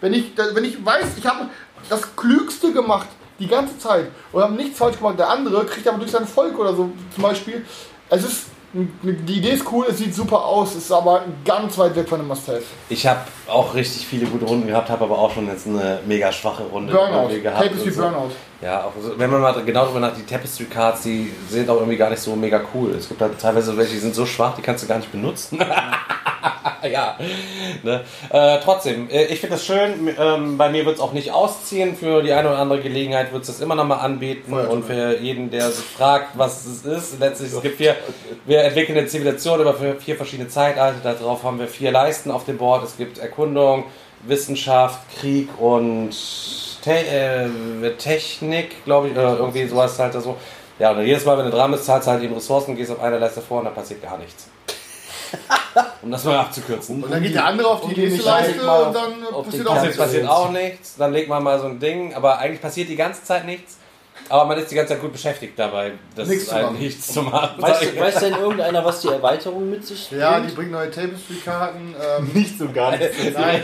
[0.00, 1.46] Wenn ich, wenn ich weiß, ich habe
[1.88, 3.08] das Klügste gemacht,
[3.38, 6.58] die ganze Zeit, und habe nichts falsch gemacht, der andere kriegt aber durch sein Volk
[6.58, 7.64] oder so zum Beispiel,
[8.10, 12.08] es ist, die Idee ist cool, es sieht super aus, ist aber ganz weit weg
[12.08, 12.62] von einem Must-Have.
[12.88, 16.30] Ich habe auch richtig viele gute Runden gehabt, habe aber auch schon jetzt eine mega
[16.32, 17.62] schwache Runde Burnout, gehabt.
[17.62, 18.02] Tapestry so.
[18.02, 18.30] Burnout.
[18.60, 21.76] Ja, auch so, wenn man mal genau darüber nachdenkt, die Tapestry Cards, die sind auch
[21.76, 22.90] irgendwie gar nicht so mega cool.
[22.90, 25.60] Es gibt halt teilweise welche, die sind so schwach, die kannst du gar nicht benutzen.
[26.90, 27.16] ja.
[27.82, 28.04] Ne?
[28.30, 30.14] Äh, trotzdem, äh, ich finde das schön.
[30.18, 31.96] Ähm, bei mir wird es auch nicht ausziehen.
[31.96, 34.52] Für die eine oder andere Gelegenheit wird es das immer noch mal anbieten.
[34.52, 37.96] Und für jeden, der sich fragt, was es ist, letztlich, es gibt hier,
[38.46, 41.14] wir entwickeln eine Zivilisation über vier verschiedene Zeitalter.
[41.14, 42.84] Darauf haben wir vier Leisten auf dem Board.
[42.84, 43.84] Es gibt Erkundung,
[44.26, 46.10] Wissenschaft, Krieg und
[46.82, 50.36] Te äh, Technik, glaube ich, oder irgendwie sowas halt so.
[50.78, 53.00] Ja, und jedes Mal, wenn du dran bist, zahlst du halt eben Ressourcen, gehst auf
[53.00, 54.47] eine Leiste vor und dann passiert gar nichts.
[56.02, 57.02] um das mal abzukürzen.
[57.02, 59.82] Und dann geht der andere auf die die nächste Leiste mal und dann passiert auch
[59.82, 59.96] nichts.
[59.96, 62.96] Passiert, passiert auch nichts, dann legt man mal so ein Ding, aber eigentlich passiert die
[62.96, 63.76] ganze Zeit nichts.
[64.30, 66.78] Aber man ist die ganze Zeit gut beschäftigt dabei, das Nichts zu halt machen.
[66.80, 67.62] nichts zu machen.
[67.62, 70.56] Weißt, du- weiß denn irgendeiner, was die Erweiterung mit sich Ja, die bringt?
[70.56, 71.94] bringen neue Tapestry-Karten.
[72.18, 73.16] Ähm, Nichts und gar nichts.
[73.34, 73.62] nein,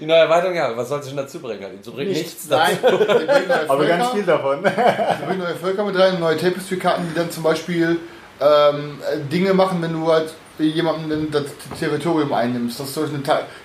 [0.00, 1.78] Die neue Erweiterung, ja, was soll sie schon dazu bringen?
[1.82, 2.96] Sie bringt nichts, nein, dazu.
[2.98, 3.04] die
[3.48, 4.62] neue Aber ganz viel davon.
[4.62, 7.98] die bringen neue Völker mit rein, neue Tapestry-Karten, die dann zum Beispiel
[8.40, 11.44] ähm, äh, Dinge machen, wenn du halt jemanden das
[11.78, 13.20] Territorium einnimmst, dass du eine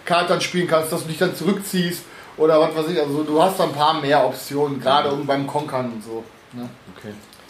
[0.05, 2.03] Karte dann spielen kannst, dass du dich dann zurückziehst
[2.37, 2.99] oder was weiß ich.
[2.99, 6.23] Also du hast da ein paar mehr Optionen, gerade um beim Konkern und so.
[6.53, 6.69] Ne?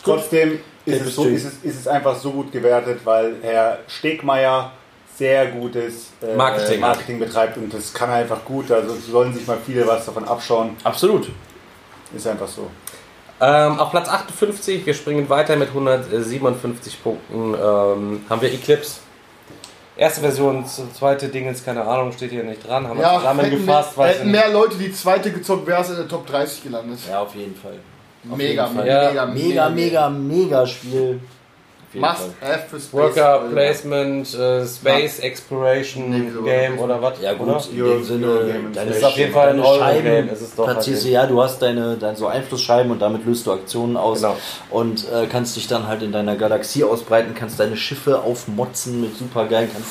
[0.03, 4.71] Trotzdem ist es, so, ist, es, ist es einfach so gut gewertet, weil Herr Stegmeier
[5.15, 6.79] sehr gutes äh, Marketing.
[6.79, 8.71] Marketing betreibt und das kann einfach gut.
[8.71, 10.77] Also sollen sich mal viele was davon abschauen.
[10.83, 11.29] Absolut.
[12.15, 12.69] Ist einfach so.
[13.41, 18.99] Ähm, auf Platz 58, wir springen weiter mit 157 Punkten, ähm, haben wir Eclipse.
[19.99, 20.63] Erste Version,
[20.97, 24.49] zweite Dingens, keine Ahnung, steht hier nicht dran, haben wir Ja, zusammengefasst, weil hätten mehr
[24.49, 26.99] Leute die zweite gezockt, wäre es in der Top 30 gelandet.
[27.09, 27.73] Ja, auf jeden Fall.
[28.31, 28.85] Auf mega, jeden Fall.
[28.85, 31.19] mega, Ja, mega, Mega, mega, mega Spiel.
[31.93, 32.29] Must Fall.
[32.41, 32.93] have für Space.
[32.93, 33.39] Worker.
[33.51, 37.19] Placement, äh, Space Exploration Nee, wieso Game oder was?
[37.21, 37.63] Ja gut, Oder?
[37.71, 38.27] in Euro- dem Sinne,
[38.73, 40.23] deine, ist auf jeden Fall ein deine Eurogame,
[40.55, 43.97] platzierst du, halt ja, du hast deine, deine so Einflussscheiben und damit löst du Aktionen
[43.97, 44.37] aus Genau.
[44.69, 49.17] und äh, kannst dich dann halt in deiner Galaxie ausbreiten, kannst deine Schiffe aufmotzen mit
[49.17, 49.89] supergeil, kannst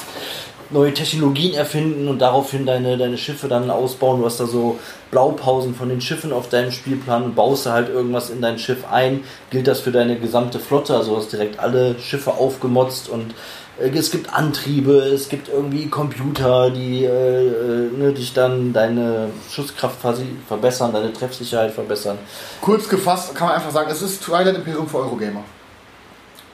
[0.70, 4.20] neue Technologien erfinden und daraufhin deine, deine Schiffe dann ausbauen.
[4.20, 4.78] Du hast da so
[5.10, 8.84] Blaupausen von den Schiffen auf deinem Spielplan und baust da halt irgendwas in dein Schiff
[8.90, 9.24] ein.
[9.50, 13.34] Gilt das für deine gesamte Flotte, also hast direkt alle Schiffe aufgemotzt und
[13.80, 19.30] äh, es gibt Antriebe, es gibt irgendwie Computer, die äh, äh, ne, dich dann deine
[19.50, 19.98] Schusskraft
[20.46, 22.18] verbessern, deine Treffsicherheit verbessern.
[22.60, 25.44] Kurz gefasst kann man einfach sagen, es ist Twilight Imperium für Eurogamer.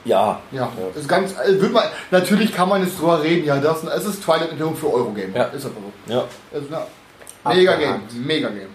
[0.05, 3.85] Ja, Ja, ist ganz, äh, wird man, natürlich kann man jetzt drüber reden, ja, das,
[3.85, 5.35] es ist Twilight Imperium für Eurogamer.
[5.37, 5.45] Ja.
[5.45, 5.75] Ist aber
[6.07, 6.13] so.
[6.13, 6.25] ja.
[6.53, 8.69] Ist eine mega Game, mega Game.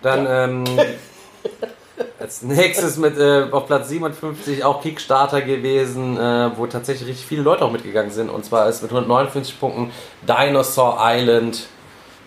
[0.00, 0.64] Dann ähm,
[2.20, 7.42] als nächstes mit äh, auf Platz 57 auch Kickstarter gewesen, äh, wo tatsächlich richtig viele
[7.42, 8.30] Leute auch mitgegangen sind.
[8.30, 9.90] Und zwar ist mit 159 Punkten
[10.26, 11.66] Dinosaur Island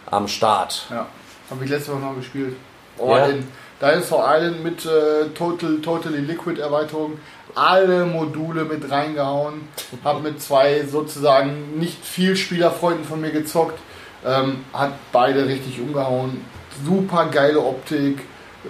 [0.09, 0.85] am Start.
[0.89, 1.07] Ja,
[1.49, 2.55] habe ich letzte Woche noch gespielt.
[2.97, 3.27] Oh, Ja.
[3.27, 3.47] in
[3.81, 7.17] Dinosaur Island mit äh, Total, Totally Liquid Erweiterung
[7.55, 9.67] alle Module mit reingehauen.
[10.03, 13.79] Hab mit zwei sozusagen nicht viel Spielerfreunden von mir gezockt.
[14.25, 16.45] Ähm, hat beide richtig umgehauen.
[16.85, 18.21] Super geile Optik,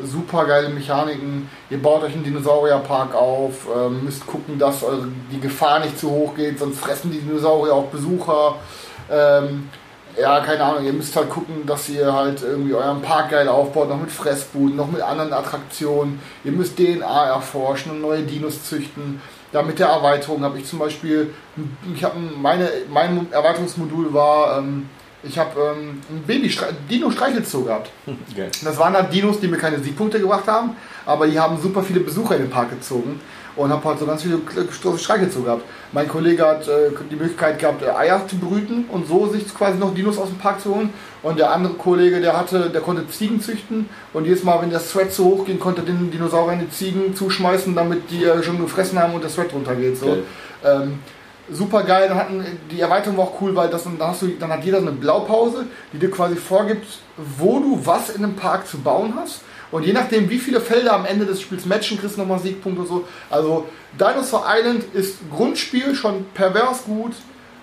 [0.03, 1.49] super geile Mechaniken.
[1.69, 6.09] Ihr baut euch einen Dinosaurierpark auf, ähm, müsst gucken, dass eure, die Gefahr nicht zu
[6.09, 8.55] hoch geht, sonst fressen die Dinosaurier auch Besucher.
[9.09, 9.69] Ähm,
[10.19, 13.89] ja, keine Ahnung, ihr müsst halt gucken, dass ihr halt irgendwie euren Park geil aufbaut,
[13.89, 16.19] noch mit Fressbuden, noch mit anderen Attraktionen.
[16.43, 19.21] Ihr müsst DNA erforschen und neue Dinos züchten.
[19.51, 21.33] Da mit der Erweiterung habe ich zum Beispiel,
[21.93, 24.89] ich habe meine, mein Erweiterungsmodul war, ähm,
[25.23, 26.51] ich habe ähm, ein Baby
[26.89, 27.91] Dino Streichelzoo gehabt.
[28.35, 28.49] Geil.
[28.63, 31.99] Das waren halt Dinos, die mir keine Siegpunkte gebracht haben, aber die haben super viele
[31.99, 33.19] Besucher in den Park gezogen
[33.55, 34.39] und habe halt so ganz viele
[34.97, 35.63] Streichelzoo gehabt.
[35.91, 39.77] Mein Kollege hat äh, die Möglichkeit gehabt, äh, Eier zu brüten und so sich quasi
[39.77, 40.93] noch Dinos aus dem Park zu holen.
[41.23, 44.81] Und der andere Kollege, der hatte, der konnte Ziegen züchten und jedes Mal, wenn der
[44.81, 48.41] Thread so hoch ging, konnte er den Dinosaurier in die Ziegen zuschmeißen, damit die äh,
[48.41, 49.97] schon gefressen haben und der Thread runtergeht.
[49.97, 50.05] So.
[50.07, 50.23] Geil.
[50.63, 50.99] Ähm,
[51.51, 52.07] super geil.
[52.07, 54.77] Dann hatten, die Erweiterung war auch cool, weil das, dann, hast du, dann hat jeder
[54.77, 56.85] eine Blaupause, die dir quasi vorgibt,
[57.17, 59.41] wo du was in einem Park zu bauen hast.
[59.71, 62.81] Und je nachdem, wie viele Felder am Ende des Spiels matchen, kriegst du nochmal Siegpunkte
[62.81, 63.07] und so.
[63.29, 63.67] Also
[63.97, 67.13] Dinosaur Island ist Grundspiel schon pervers gut.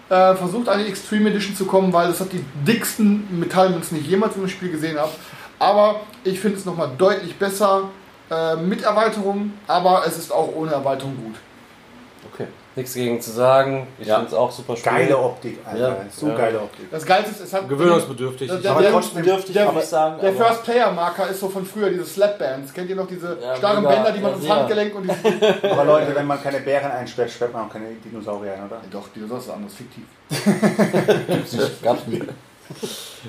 [0.09, 4.05] Äh, versucht an die Extreme Edition zu kommen, weil es hat die dicksten Metallmünzen, die
[4.05, 5.13] ich jemals einem Spiel gesehen habe.
[5.59, 7.91] Aber ich finde es nochmal deutlich besser
[8.31, 11.35] äh, mit Erweiterung, aber es ist auch ohne Erweiterung gut.
[12.79, 13.89] Nichts gegen zu sagen.
[13.99, 14.15] Ich Ja.
[14.17, 14.93] finde es auch super Spiel.
[14.93, 15.79] Geile Optik, Alter.
[15.89, 15.97] Ja.
[16.17, 16.37] So Ja.
[16.37, 16.89] geile Optik.
[16.93, 18.47] Das Geilste ist, es hat Gewöhnungsbedürftig.
[18.49, 18.73] Der- Ich der-
[19.23, 20.21] dürfte ich der, aber sagen.
[20.23, 22.73] der aber- First-Player-Marker ist so von früher, diese Slap-Bands.
[22.73, 24.49] Kennt ihr noch diese Ja, starren mega, Bänder, die man ja, ins.
[24.49, 25.11] Handgelenk und die.
[25.71, 28.81] Aber Leute, wenn man keine Bären einsperrt, sperrt man auch keine Dinosaurier ein, oder?
[28.93, 30.05] Doch, die das ist anders, fiktiv.
[31.83, 32.23] Gab's nie.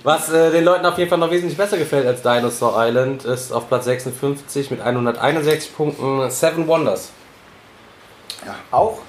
[0.04, 3.52] Was äh, den Leuten auf jeden Fall noch wesentlich besser gefällt als Dinosaur Island, ist
[3.52, 7.10] auf Platz 56 mit 161 Punkten Seven Wonders.
[8.72, 9.00] Auch,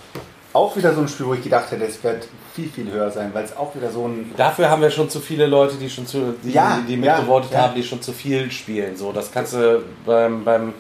[0.53, 3.31] auch wieder so ein Spiel, wo ich gedacht hätte, es wird viel, viel höher sein,
[3.33, 4.33] weil es auch wieder so ein.
[4.37, 7.53] Dafür haben wir schon zu viele Leute, die schon zu, die, Ja, die ja, mitgevotet
[7.53, 7.63] ja.
[7.63, 8.97] haben, die schon zu viel spielen.
[8.97, 10.75] So, das kannst du beim, beim,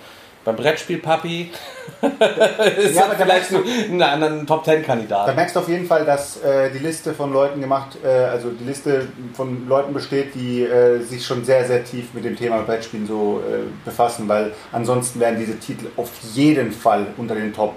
[0.45, 1.51] beim Brettspiel Papi
[2.03, 5.37] ist Ja, ja, aber da vielleicht merkst ein, ein, ein Top Ten Da Kandidat.
[5.37, 8.64] merkst du auf jeden Fall, dass äh, die Liste von Leuten gemacht, äh, also die
[8.64, 13.07] Liste von Leuten besteht, die äh, sich schon sehr, sehr tief mit dem Thema Brettspielen
[13.07, 17.75] so äh, befassen, weil ansonsten wären diese Titel auf jeden Fall unter den Top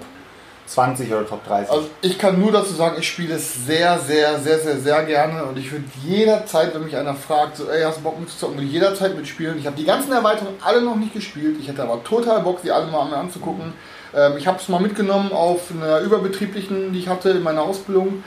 [0.66, 1.70] 20 oder Top 30.
[1.70, 5.44] Also ich kann nur dazu sagen, ich spiele es sehr, sehr, sehr, sehr, sehr gerne
[5.44, 8.66] und ich würde jederzeit, wenn mich einer fragt, so, ey, hast du Bock mitzuzocken, würde
[8.66, 9.58] ich jederzeit mitspielen.
[9.58, 11.56] Ich habe die ganzen Erweiterungen alle noch nicht gespielt.
[11.60, 13.74] Ich hätte aber total Bock, sie alle mal anzugucken.
[14.14, 18.24] Ähm, ich habe es mal mitgenommen auf einer überbetrieblichen, die ich hatte in meiner Ausbildung.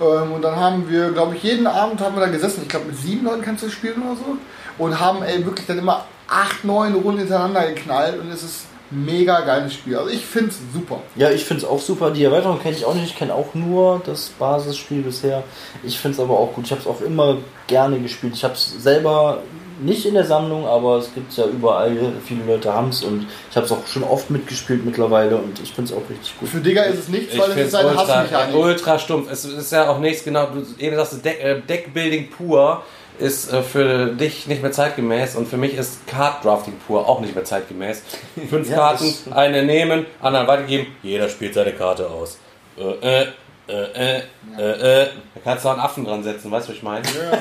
[0.00, 2.62] Ähm, und dann haben wir, glaube ich, jeden Abend haben wir da gesessen.
[2.62, 4.36] Ich glaube, mit sieben Leuten kannst du spielen oder so.
[4.76, 9.40] Und haben ey, wirklich dann immer acht, neun Runden hintereinander geknallt und es ist mega
[9.40, 9.96] geiles Spiel.
[9.96, 11.00] Also ich finde es super.
[11.16, 12.10] Ja, ich finde es auch super.
[12.10, 13.06] Die Erweiterung kenne ich auch nicht.
[13.06, 15.42] Ich kenne auch nur das Basisspiel bisher.
[15.82, 16.64] Ich finde es aber auch gut.
[16.66, 17.36] Ich habe es auch immer
[17.66, 18.34] gerne gespielt.
[18.34, 19.42] Ich habe es selber
[19.80, 21.96] nicht in der Sammlung, aber es gibt ja überall.
[22.26, 25.72] Viele Leute haben es und ich habe es auch schon oft mitgespielt mittlerweile und ich
[25.72, 26.48] finde es auch richtig gut.
[26.48, 28.56] Für Digger ist es nichts, Ich weil es finde ist es eine ultra, Hassmechanik.
[28.56, 29.30] ultra stumpf.
[29.30, 32.82] Es ist ja auch nichts genau, du eben sagst, Deck, äh, Deckbuilding pur
[33.18, 37.20] ist äh, für dich nicht mehr zeitgemäß und für mich ist Card Drafting pur auch
[37.20, 38.02] nicht mehr zeitgemäß.
[38.50, 42.38] Fünf Ja, Karten, eine nehmen, anderen weitergeben, jeder spielt seine Karte aus.
[42.78, 43.26] Äh, äh,
[43.68, 44.22] äh, äh,
[44.58, 45.06] äh, äh.
[45.34, 47.06] Da kannst du auch einen Affen dran setzen, weißt du, was ich meine?
[47.06, 47.38] Ja,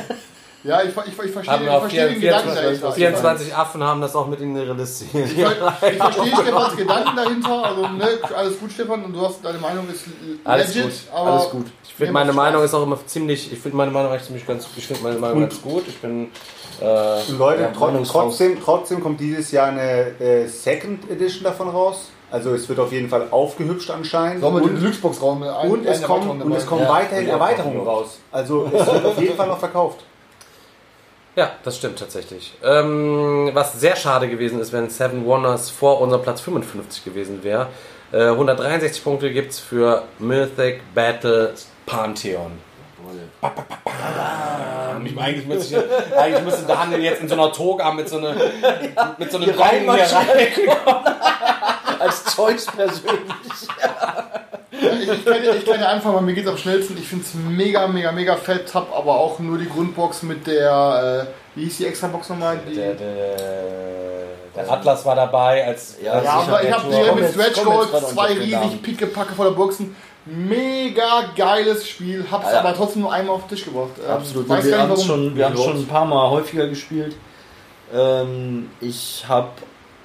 [0.82, 2.92] ich, ich, ich verstehe, Haben ich verstehe den Gedanken dahinter.
[2.92, 5.06] 24 Affen haben das auch mit in ihre Liste.
[5.14, 5.46] Ich, ich
[5.98, 7.64] verstehe Stefans Gedanken dahinter.
[7.66, 10.06] Also, ne, alles gut, Stefan, und du hast deine Meinung ist
[10.44, 11.66] Alles legit, gut, aber alles gut.
[11.84, 14.68] Ich finde meine Meinung ist auch immer ziemlich, ich finde meine Meinung eigentlich ziemlich ganz,
[14.76, 15.88] ich finde meine Meinung ganz gut.
[15.88, 16.32] Ich bin,
[16.82, 22.10] äh, Und Leute, Ja, trotzdem, trotzdem kommt dieses Jahr eine äh, Second Edition davon raus.
[22.30, 24.42] Also es wird auf jeden Fall aufgehübscht anscheinend.
[24.42, 27.30] Sollen wir den und, Deluxe-Box-Raum mit ein- und, es kommen, und es kommen Ja, weiterhin
[27.30, 28.20] Erweiterungen raus.
[28.32, 30.04] Also es wird auf jeden Fall noch verkauft.
[31.38, 32.52] Ja, das stimmt tatsächlich.
[32.64, 37.68] Ähm, was sehr schade gewesen ist, wenn Seven Wonders vor unserem Platz 55 gewesen wäre.
[38.12, 41.54] Äh, 163 Punkte gibt es für Mythic Battle
[41.86, 42.54] Pantheon.
[43.42, 45.02] Ba, ba, ba, ba.
[45.04, 48.18] Ich meine, eigentlich müsste, ich, eigentlich müsste Daniel jetzt in so einer Toga mit so
[48.18, 48.34] einer
[49.18, 50.78] mit so einem Gong hier rein.
[52.00, 53.22] Als Zeus persönlich.
[54.72, 56.98] Ich, kann, ich kann ja einfach mal, mir geht's am schnellsten.
[56.98, 58.74] Ich finde es mega, mega, mega fett.
[58.74, 62.60] Hab aber auch nur die Grundbox mit der, äh, wie hieß die extra Box nochmal?
[62.68, 63.36] Die, Der, der,
[64.56, 67.90] der Atlas war dabei als Ja, als ja, aber ich habe Komm mit Stretch Gold,
[68.08, 69.96] zwei riesig pickepacke voller Boxen.
[70.30, 72.26] Mega geiles Spiel.
[72.30, 72.60] Hab's Alter.
[72.60, 73.92] aber trotzdem nur einmal auf den Tisch gebracht.
[74.04, 74.50] Ähm, Absolut.
[74.50, 77.16] Weiß wir haben es schon, wir schon ein paar Mal häufiger gespielt.
[77.94, 79.50] Ähm, ich habe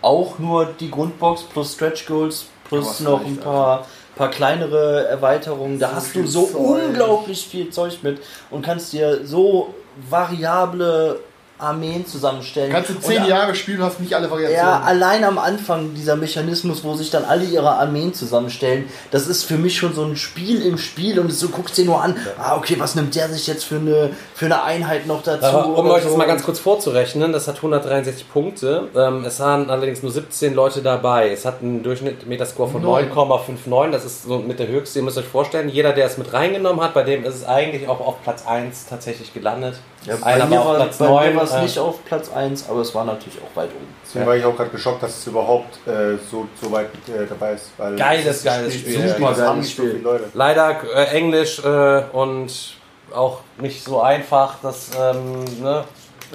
[0.01, 5.79] auch nur die Grundbox plus Stretch Goals plus noch ein paar, paar kleinere Erweiterungen.
[5.79, 6.57] Da So hast du so Zeug.
[6.57, 8.20] unglaublich viel Zeug mit
[8.51, 9.75] und kannst dir so
[10.09, 11.20] variable
[11.62, 12.72] Armeen zusammenstellen.
[12.72, 14.64] Kannst du Und zehn Jahre spielen und hast nicht alle Variationen.
[14.64, 19.44] ja, allein am Anfang dieser Mechanismus, wo sich dann alle ihre Armeen zusammenstellen, das ist
[19.44, 22.56] für mich schon so ein Spiel im Spiel und du guckst dir nur an, ah,
[22.56, 25.44] okay, was nimmt der sich jetzt für eine, für eine Einheit noch dazu?
[25.44, 26.18] Aber um euch das so.
[26.18, 28.88] mal ganz kurz vorzurechnen, das hat 163 Punkte.
[28.94, 31.30] Ähm, es waren allerdings nur 17 Leute dabei.
[31.30, 33.10] Es hat einen Durchschnitt Metascore von Neun.
[33.10, 33.90] 9,59.
[33.90, 34.98] Das ist so mit der höchste.
[34.98, 37.88] Ihr müsst euch vorstellen, jeder, der es mit reingenommen hat, bei dem ist es eigentlich
[37.88, 39.76] auch auf Platz 1 tatsächlich gelandet.
[40.05, 41.36] Ja, bei Einer mir war Platz bei mir 9.
[41.36, 43.86] war es äh, nicht auf Platz 1, aber es war natürlich auch weit oben.
[44.05, 47.53] Deswegen war ich auch gerade geschockt, dass es überhaupt äh, so, so weit äh, dabei
[47.53, 47.70] ist.
[47.76, 49.09] Weil Geiles, das ist geiles Spiel, Spiel.
[49.09, 50.00] Super, das Geiles so Spiel.
[50.03, 50.24] Leute.
[50.34, 52.76] Leider äh, Englisch äh, und
[53.14, 55.84] auch nicht so einfach, das ähm, ne,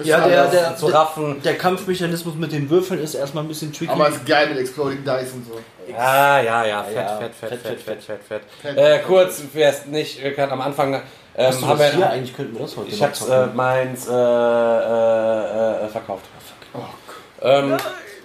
[0.02, 1.42] Ja, der, der, zu der, raffen.
[1.42, 3.92] der Kampfmechanismus mit den Würfeln ist erstmal ein bisschen tricky.
[3.92, 5.58] Aber ist geil mit Exploding Dice und so.
[5.92, 8.76] Ja, ja, ja, fett, ja, fett, fett, fett, fett, fett, fett, fett, fett.
[8.76, 8.76] Fett.
[8.78, 11.02] Äh, kurz, wer es nicht kann, am Anfang
[11.46, 11.98] Hast du haben das hier?
[12.00, 16.24] wir, Eigentlich könnten wir das heute ich hab's äh, meins äh, äh, äh, verkauft.
[16.74, 16.78] Oh,
[17.42, 17.76] Ähm,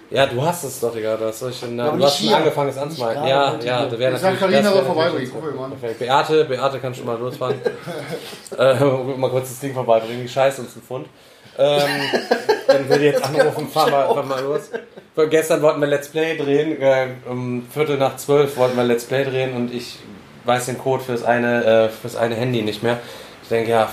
[0.10, 1.18] Ja, du hast es doch, Digga.
[1.18, 2.38] Das soll ich denn, aber du hast schon hier.
[2.38, 3.24] angefangen, es anzumalten.
[3.24, 4.58] gerade Ja, ja, da wäre Ich sag, natürlich.
[4.58, 5.72] Das soll wär vorbeibringen.
[5.80, 6.00] Perfekt.
[6.00, 7.56] Beate, Beate kann schon mal losfahren.
[8.58, 11.08] äh, mal kurz das Ding vorbeibringen, die Scheiße uns einen Pfund.
[11.58, 11.82] Ähm,
[12.68, 14.70] dann will ich jetzt anrufen, fahr mal, fahr mal los.
[15.30, 19.24] Gestern wollten wir Let's Play drehen, äh, um Viertel nach zwölf wollten wir Let's Play
[19.24, 20.00] drehen und ich
[20.46, 23.00] weiß den Code fürs eine, äh, fürs eine Handy nicht mehr.
[23.44, 23.90] Ich denke, ja,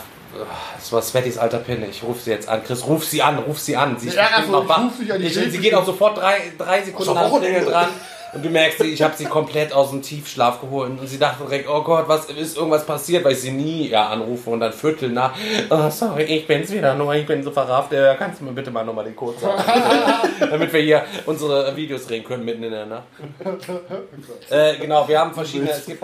[0.76, 1.84] das war Svettys alter Pin.
[1.90, 2.62] Ich rufe sie jetzt an.
[2.64, 3.98] Chris, ruf sie an, ruf sie an.
[3.98, 4.84] Sie, ist Ja, also, noch ich wach.
[4.84, 7.28] ruf dich an Ich- sie geht auch sofort drei, drei Sekunden nach.
[7.38, 7.88] Klingel dran.
[8.32, 10.90] Und du merkst, sie- ich habe sie komplett aus dem Tiefschlaf geholt.
[11.00, 14.08] Und sie dachte direkt, oh Gott, was ist irgendwas passiert, weil ich sie nie ja,
[14.08, 14.50] anrufe.
[14.50, 15.32] Und dann Viertel nach,
[15.70, 17.92] oh, sorry, ich bin's wieder nur, ich bin so verrafft.
[17.92, 19.62] Äh, kannst du mir bitte mal nochmal den Code sagen?
[20.40, 23.04] Damit wir hier unsere Videos drehen können mitten in der Nacht.
[24.50, 26.02] äh, genau, wir haben verschiedene, es gibt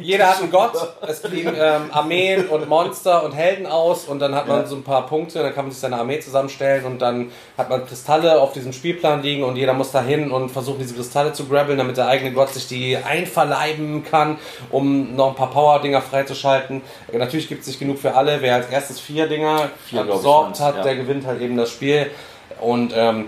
[0.00, 0.72] jeder hat einen Gott.
[1.06, 4.82] Es fliegen ähm, Armeen und Monster und Helden aus und dann hat man so ein
[4.82, 8.52] paar Punkte, dann kann man sich seine Armee zusammenstellen und dann hat man Kristalle auf
[8.52, 11.96] diesem Spielplan liegen und jeder muss da hin und versuchen diese Kristalle zu grabbeln, damit
[11.96, 14.38] der eigene Gott sich die einverleiben kann,
[14.70, 16.82] um noch ein paar Power-Dinger freizuschalten.
[17.12, 18.40] Äh, Natürlich gibt es nicht genug für alle.
[18.40, 20.82] Wer als erstes vier Dinger Vier, ich, waren's, hat, ja.
[20.82, 22.10] der gewinnt halt eben das Spiel.
[22.60, 23.26] Und ähm,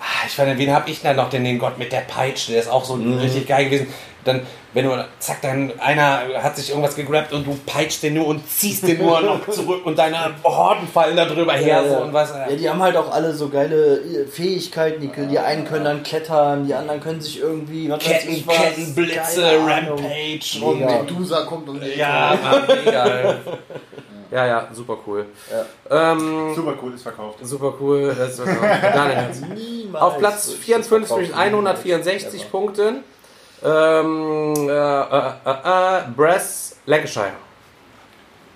[0.00, 1.30] ah, ich fand, wen habe ich denn noch?
[1.30, 3.18] Den, den Gott mit der Peitsche, der ist auch so Mhm.
[3.18, 3.86] richtig geil gewesen.
[4.28, 4.42] Dann,
[4.74, 8.48] wenn du, zack, dann einer hat sich irgendwas gegrabt und du peitscht den nur und
[8.48, 11.82] ziehst den nur noch zurück und deine Horden fallen da drüber her.
[11.88, 15.00] So, und was, ja, die haben halt auch alle so geile äh, Fähigkeiten.
[15.00, 18.46] Die, die einen können dann klettern, die anderen können sich irgendwie was weiß Ketten, ich
[18.46, 19.50] was, Kettenblitze.
[19.66, 20.80] Rampage und.
[20.80, 23.06] Medusa kommt und ja, Mann, mega.
[23.06, 23.34] ey.
[24.30, 25.24] Ja, ja, super cool.
[25.90, 27.38] Ähm, Super cool, ist verkauft.
[27.42, 28.14] super cool.
[28.16, 28.44] Das ist.
[29.54, 30.02] Niemals.
[30.02, 32.50] Auf Platz Das 54 mit verkauft 164 niemals.
[32.50, 33.04] Punkten.
[33.64, 37.32] Ähm, äh, äh, äh, äh, Brass, Lancashire.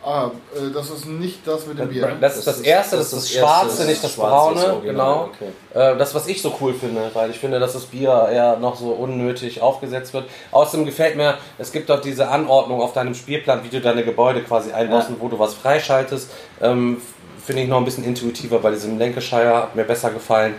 [0.05, 2.17] Ah, äh, das ist nicht das mit dem Bier.
[2.21, 4.75] Das ist das erste, das ist das schwarze, nicht das schwarze, das braune.
[4.77, 5.31] Original, Genau.
[5.33, 5.53] okay.
[5.93, 8.75] Äh, Das, was ich so cool finde, weil ich finde, dass das Bier eher noch
[8.77, 10.25] so unnötig aufgesetzt wird.
[10.51, 14.43] Außerdem gefällt mir, es gibt dort diese Anordnung auf deinem Spielplan, wie du deine Gebäude
[14.43, 15.15] quasi einbaust Ja.
[15.15, 16.31] und wo du was freischaltest.
[16.61, 17.01] Ähm,
[17.45, 20.55] finde ich noch ein bisschen intuitiver bei diesem Lancashire, hat mir besser gefallen.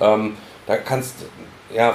[0.00, 0.36] Ähm,
[0.66, 1.14] da kannst,
[1.72, 1.94] ja,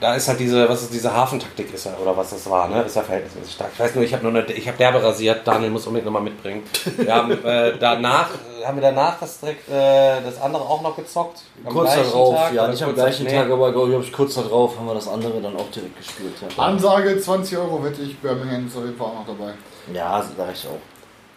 [0.00, 2.82] da ist halt diese, was ist diese Hafentaktik ist ja, oder was das war, ne?
[2.82, 3.70] Ist ja verhältnismäßig stark.
[3.74, 6.22] Ich weiß nur, ich habe nur eine, ich habe derbe rasiert, Daniel muss unbedingt nochmal
[6.22, 6.62] mitbringen.
[6.96, 8.30] Wir haben äh, danach,
[8.64, 11.42] haben wir danach das direkt, äh, das andere auch noch gezockt?
[11.64, 13.32] Am Kurz darauf, Tag ja, nicht am gleichen nee.
[13.32, 16.34] Tag, aber glaube ich, kurz darauf haben wir das andere dann auch direkt gespielt.
[16.56, 19.52] Ja, Ansage 20 Euro wette ich, Birmingham ist auf jeden Fall auch noch dabei.
[19.92, 20.80] ja sag ich auch.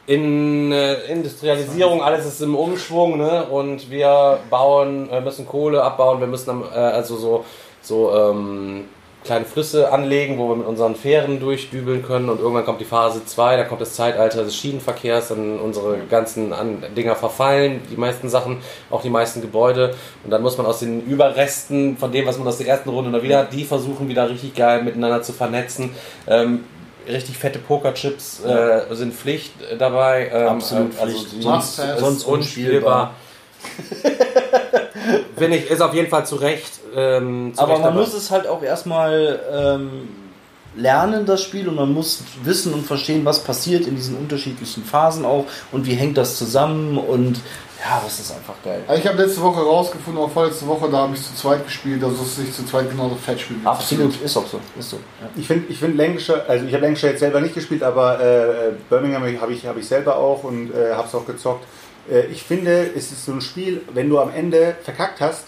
[0.06, 3.46] in äh, Industrialisierung, alles ist im Umschwung, ne?
[3.46, 7.46] Und wir bauen, äh, müssen Kohle abbauen, wir müssen am, äh, also so,
[7.84, 8.86] so ähm,
[9.24, 13.26] kleine Flüsse anlegen, wo wir mit unseren Fähren durchdübeln können und irgendwann kommt die Phase
[13.26, 18.30] 2, da kommt das Zeitalter des Schienenverkehrs, dann unsere ganzen An Dinger verfallen, die meisten
[18.30, 18.58] Sachen,
[18.90, 22.48] auch die meisten Gebäude und dann muss man aus den Überresten von dem, was man
[22.48, 25.92] aus der ersten Runde noch wieder hat, die versuchen wieder richtig geil miteinander zu vernetzen.
[26.28, 26.66] Ähm,
[27.08, 30.30] richtig fette Pokerchips äh, sind Pflicht äh, dabei.
[30.34, 31.44] Ähm, Absolut äh, also Pflicht.
[31.44, 33.14] sonst, sonst unspielbar.
[35.38, 36.83] Finde ich, ist auf jeden Fall zu Recht.
[36.96, 37.96] Ähm, Aber man dabei.
[38.00, 40.10] muss es halt auch erstmal ähm,
[40.76, 45.26] lernen, das Spiel, und man muss wissen und verstehen, was passiert in diesen unterschiedlichen Phasen
[45.26, 47.40] auch und wie hängt das zusammen und
[47.86, 48.82] ja, das ist einfach geil.
[48.88, 52.02] Also ich habe letzte Woche rausgefunden, auch vorletzte Woche, da habe ich zu zweit gespielt,
[52.02, 54.60] dass es sich zu zweit genauso fett zu Absolut, ist auch so.
[54.80, 54.98] Ist so.
[55.22, 55.30] Ja.
[55.36, 58.72] Ich finde ich find Lancashire, also ich habe Lancashire jetzt selber nicht gespielt, aber äh,
[58.90, 61.66] Birmingham habe ich, hab ich selber auch und äh, habe es auch gezockt.
[62.10, 65.48] Äh, ich finde, es ist so ein Spiel, wenn du am Ende verkackt hast,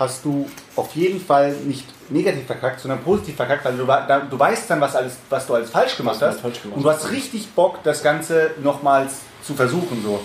[0.00, 4.70] hast du auf jeden Fall nicht negativ verkackt, sondern positiv verkackt, weil du, du weißt
[4.70, 6.40] dann, was, alles, was du alles falsch gemacht hast.
[6.40, 10.02] falsch gemacht und du hast richtig Bock, das Ganze nochmals zu versuchen.
[10.02, 10.20] So.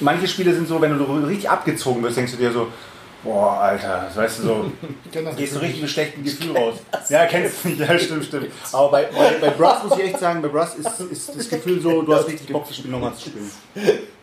[0.00, 2.68] Manche Spiele sind so, wenn du richtig abgezogen wirst, denkst du dir so,
[3.24, 4.72] boah, Alter, das weißt du so,
[5.36, 6.74] gehst du richtig mit schlechtem Gefühl raus.
[7.08, 8.50] Ja, kennst du nicht, ja, stimmt, stimmt.
[8.70, 11.80] Aber bei, bei, bei Brass muss ich echt sagen, bei Brass ist, ist das Gefühl
[11.80, 13.50] so, du hast richtig Bock, das Spiel nochmal zu spielen.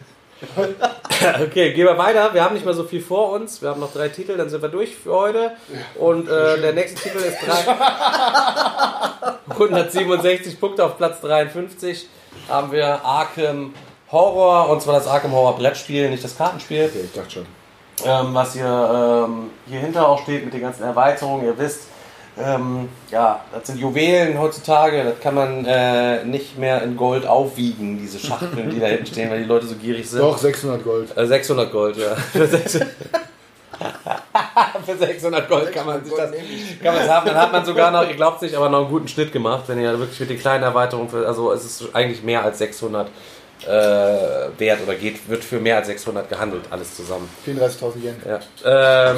[1.42, 2.34] Okay, gehen wir weiter.
[2.34, 3.62] Wir haben nicht mehr so viel vor uns.
[3.62, 5.52] Wir haben noch drei Titel, dann sind wir durch für heute.
[5.96, 7.64] Und äh, der nächste Titel ist drei
[9.50, 12.08] 167 Punkte auf Platz 53.
[12.50, 13.74] Haben wir Arkham
[14.12, 16.86] Horror, und zwar das Arkham Horror Brettspiel, nicht das Kartenspiel.
[16.86, 17.46] Okay, ich dachte schon.
[18.06, 21.46] ähm, was hier, ähm, hier hinter auch steht mit den ganzen Erweiterungen.
[21.46, 21.84] Ihr wisst,
[22.38, 28.00] ähm, ja, das sind Juwelen heutzutage, das kann man äh, nicht mehr in Gold aufwiegen,
[28.00, 30.20] diese Schachteln, die da hinten stehen, weil die Leute so gierig sind.
[30.20, 31.16] Doch, 600 Gold.
[31.16, 32.16] Äh, 600 Gold, ja.
[32.32, 32.90] Für 600,
[34.86, 36.32] Für 600 Gold kann man sich das
[36.82, 37.28] kann man haben.
[37.28, 39.80] Dann hat man sogar noch, ihr glaubt nicht, aber noch einen guten Schnitt gemacht, wenn
[39.80, 43.10] ihr wirklich mit den kleinen Erweiterungen, für, also es ist eigentlich mehr als 600
[43.66, 43.70] äh,
[44.58, 47.30] wert oder geht, wird für mehr als 600 gehandelt, alles zusammen.
[47.48, 48.16] 34.000 Yen.
[48.26, 49.12] Ja.
[49.12, 49.18] Ähm,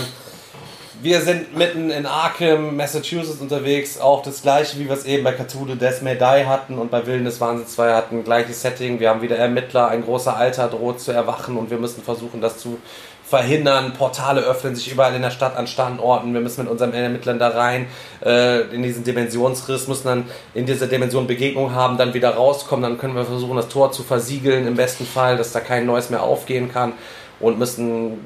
[1.02, 4.00] wir sind mitten in Arkham, Massachusetts unterwegs.
[4.00, 7.06] Auch das gleiche, wie wir es eben bei Cthulhu Death May Die hatten und bei
[7.06, 8.24] Willen des Wahnsinns 2 hatten.
[8.24, 9.00] Gleiches Setting.
[9.00, 9.90] Wir haben wieder Ermittler.
[9.90, 12.80] Ein großer Alter droht zu erwachen und wir müssen versuchen, das zu
[13.24, 13.94] verhindern.
[13.94, 16.34] Portale öffnen sich überall in der Stadt an Standorten.
[16.34, 17.88] Wir müssen mit unseren Ermittlern da rein
[18.24, 22.84] äh, in diesen Dimensionsriss, müssen dann in dieser Dimension Begegnung haben, dann wieder rauskommen.
[22.84, 26.10] Dann können wir versuchen, das Tor zu versiegeln im besten Fall, dass da kein neues
[26.10, 26.94] mehr aufgehen kann
[27.40, 28.20] und müssen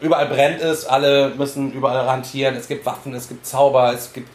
[0.00, 2.56] überall brennt es, alle müssen überall rantieren.
[2.56, 4.28] Es gibt Waffen, es gibt Zauber, es gibt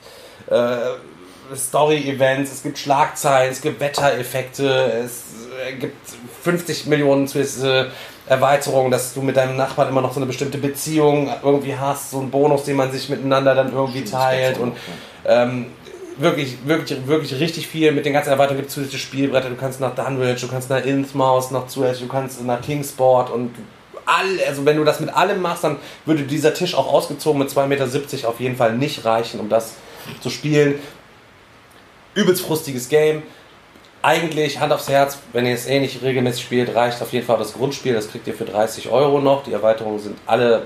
[0.49, 5.23] äh, Story-Events, es gibt Schlagzeilen, es gibt Wettereffekte, es
[5.67, 5.97] äh, gibt
[6.43, 7.91] 50 Millionen Twiste,
[8.27, 12.19] Erweiterungen, dass du mit deinem Nachbarn immer noch so eine bestimmte Beziehung irgendwie hast, so
[12.19, 14.77] einen Bonus, den man sich miteinander dann irgendwie teilt und
[15.25, 15.65] ähm,
[16.17, 17.91] wirklich, wirklich, wirklich richtig viel.
[17.91, 19.49] Mit den ganzen Erweiterungen gibt es zusätzliche Spielbretter.
[19.49, 23.53] Du kannst nach Dunwich, du kannst nach Innsmouth noch zusätzlich, du kannst nach Kingsport und
[24.11, 27.49] all, also wenn du das mit allem machst, dann würde dieser Tisch auch ausgezogen mit
[27.49, 29.73] 2,70 Meter auf jeden Fall nicht reichen, um das
[30.21, 30.79] zu spielen.
[32.13, 33.23] Übelst frustiges Game.
[34.03, 37.37] Eigentlich, Hand aufs Herz, wenn ihr es eh nicht regelmäßig spielt, reicht auf jeden Fall
[37.37, 37.93] das Grundspiel.
[37.93, 39.43] Das kriegt ihr für 30 Euro noch.
[39.43, 40.65] Die Erweiterungen sind alle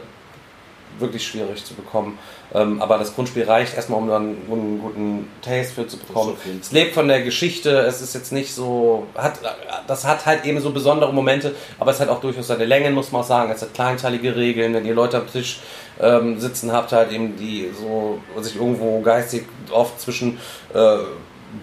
[0.99, 2.17] wirklich schwierig zu bekommen.
[2.53, 6.37] Ähm, aber das Grundspiel reicht erstmal, um dann einen guten Taste für zu bekommen.
[6.61, 9.39] Es lebt von der Geschichte, es ist jetzt nicht so, hat,
[9.87, 13.11] das hat halt eben so besondere Momente, aber es hat auch durchaus seine Längen, muss
[13.11, 13.51] man auch sagen.
[13.51, 15.59] Es hat kleinteilige Regeln, wenn ihr Leute am Tisch
[15.99, 20.37] ähm, sitzen habt, halt eben, die so sich irgendwo geistig oft zwischen
[20.73, 20.97] äh,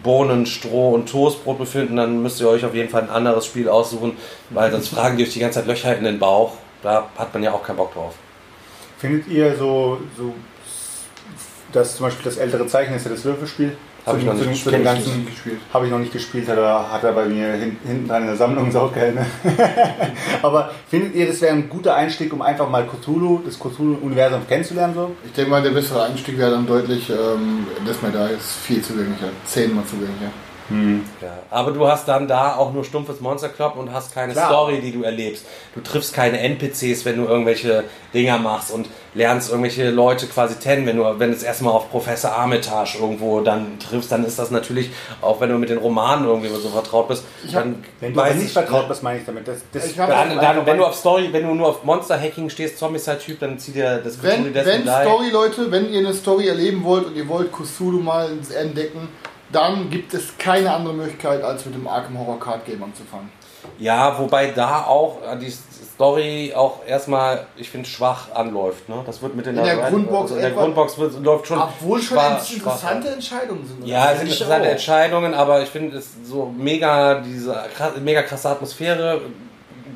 [0.03, 3.69] Bohnen, Stroh und Toastbrot befinden, dann müsst ihr euch auf jeden Fall ein anderes Spiel
[3.69, 4.17] aussuchen,
[4.51, 6.53] weil sonst fragen die euch die ganze Zeit Löcher in den Bauch.
[6.83, 8.15] Da hat man ja auch keinen Bock drauf.
[9.03, 10.33] Findet ihr so, so
[11.73, 13.77] dass zum Beispiel das ältere Zeichen ist ja das Würfelspiel?
[14.07, 15.59] Hab Zu ich noch nicht gespielt.
[15.73, 18.29] Habe ich noch nicht gespielt, hat er, hat er bei mir hin, hinten dran in
[18.29, 19.13] der Sammlung saugeil.
[19.13, 19.27] Ne?
[20.41, 24.95] Aber findet ihr, das wäre ein guter Einstieg, um einfach mal Cthulhu, das Cthulhu-Universum kennenzulernen?
[24.95, 25.17] So?
[25.25, 28.83] Ich denke mal, der bessere Einstieg wäre dann deutlich, ähm, das mal da ist viel
[28.83, 30.31] zugänglicher, zehnmal zugänglicher.
[31.21, 34.49] Ja, aber du hast dann da auch nur stumpfes Monster kloppen und hast keine Klar.
[34.49, 35.45] Story, die du erlebst.
[35.75, 40.87] Du triffst keine NPCs, wenn du irgendwelche Dinger machst und lernst irgendwelche Leute quasi kennen.
[40.87, 44.51] Wenn du, wenn du es erstmal auf Professor Armitage irgendwo dann triffst, dann ist das
[44.51, 48.47] natürlich, auch wenn du mit den Romanen irgendwie so vertraut bist, dann Wenn du nicht
[48.47, 49.47] ich, vertraut, was meine ich damit?
[49.47, 52.49] Das, das Ich hab- dann, dann, wenn du auf Story, wenn du nur auf Monster-Hacking
[52.51, 54.83] stehst, Zombicide-Typ, dann zieh dir das Wenn, wenn.
[54.83, 59.09] Story, Leute, wenn ihr eine Story erleben wollt und ihr wollt Cthulhu mal entdecken,
[59.53, 63.31] dann gibt es keine andere Möglichkeit, als mit dem Arkham Horror Card Game anzufangen.
[63.79, 68.89] Ja, wobei da auch äh, die Story auch erstmal, ich finde, schwach anläuft.
[68.89, 69.03] Ne?
[69.07, 71.61] Das wird mit den In der Erweiterungen- Grundbox also in der Grundbox wird, läuft schon.
[71.61, 73.87] Obwohl schon schwach- interessante Entscheidungen sind.
[73.87, 74.73] Ja, es sind interessante auch.
[74.73, 77.57] Entscheidungen, aber ich finde es so mega, diese
[78.03, 79.21] mega krasse Atmosphäre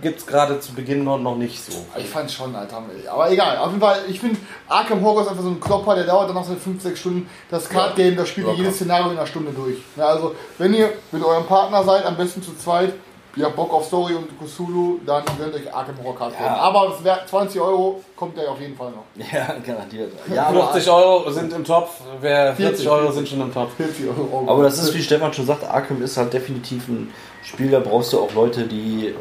[0.00, 1.84] gibt es gerade zu Beginn noch, noch nicht so.
[1.96, 2.82] Ich fand schon, Alter.
[3.10, 4.38] Aber egal, auf jeden Fall, ich finde,
[4.68, 7.30] Arkham Horror ist einfach so ein Klopper, der dauert dann noch so 5, 6 Stunden.
[7.50, 9.78] Das Card Game, da spielt ihr jedes Szenario in einer Stunde durch.
[9.96, 12.92] Ja, also, wenn ihr mit eurem Partner seid, am besten zu zweit,
[13.36, 16.48] ihr habt Bock auf Story und Cthulhu, dann gönnt euch Arkham Horror Card Game.
[16.48, 19.04] Aber es wäre 20 Euro, kommt der auf jeden Fall noch.
[19.32, 20.12] Ja, garantiert.
[20.32, 23.74] Ja, aber, 50 Euro sind im Topf, wer 40 40 Euro sind schon im Topf.
[23.76, 24.44] 40 Euro.
[24.46, 27.12] aber das ist, wie Stefan schon sagt, Arkham ist halt definitiv ein
[27.42, 29.14] Spiel, da brauchst du auch Leute, die äh,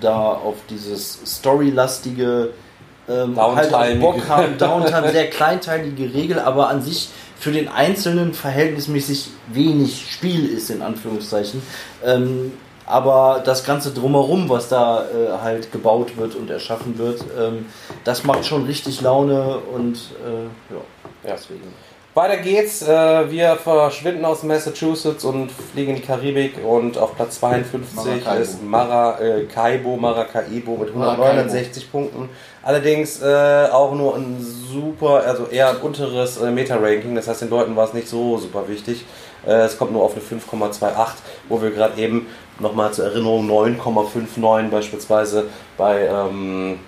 [0.00, 2.50] da auf dieses Storylastige
[3.08, 4.00] ähm, halt auch.
[4.00, 4.58] Bock haben.
[4.58, 7.08] Downtime, sehr kleinteilige Regel, aber an sich
[7.38, 11.62] für den Einzelnen verhältnismäßig wenig Spiel ist, in Anführungszeichen.
[12.04, 12.52] Ähm,
[12.86, 17.66] aber das Ganze drumherum, was da äh, halt gebaut wird und erschaffen wird, ähm,
[18.04, 20.80] das macht schon richtig Laune und äh, ja,
[21.28, 21.34] Ja.
[21.34, 21.72] deswegen.
[22.14, 22.80] Weiter geht's.
[22.80, 28.40] Äh, wir verschwinden aus Massachusetts und fliegen in die Karibik und auf Platz 52 Maracaibo.
[28.40, 31.22] ist Maracaibo, Maracaibo mit Maracaibo.
[31.24, 32.30] 169 Punkten.
[32.66, 37.14] Allerdings äh, auch nur ein super, also eher ein unteres äh, Meta-Ranking.
[37.14, 39.04] Das heißt, den Leuten war es nicht so super wichtig.
[39.46, 41.12] Äh, es kommt nur auf eine 5,28,
[41.48, 42.26] wo wir gerade eben
[42.58, 45.44] nochmal zur Erinnerung 9,59 beispielsweise
[45.78, 46.80] bei ähm,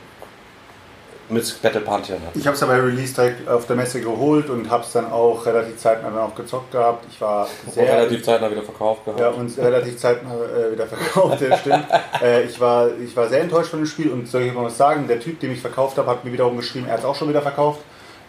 [1.30, 2.38] mit Battle Pantheon hatten.
[2.38, 5.10] Ich habe es ja bei Release direkt auf der Messe geholt und habe es dann
[5.10, 7.04] auch relativ zeitnah dann auch gezockt gehabt.
[7.10, 9.20] Ich war Sehr sehr relativ zeitnah wieder verkauft gehabt.
[9.20, 11.86] Ja, und relativ zeitnah äh, wieder verkauft, das stimmt.
[12.22, 14.76] äh, ich, war, ich war sehr enttäuscht von dem Spiel und soll ich mal was
[14.76, 17.16] sagen, der Typ, dem ich verkauft habe, hat mir wiederum geschrieben, er hat es auch
[17.16, 17.80] schon wieder verkauft.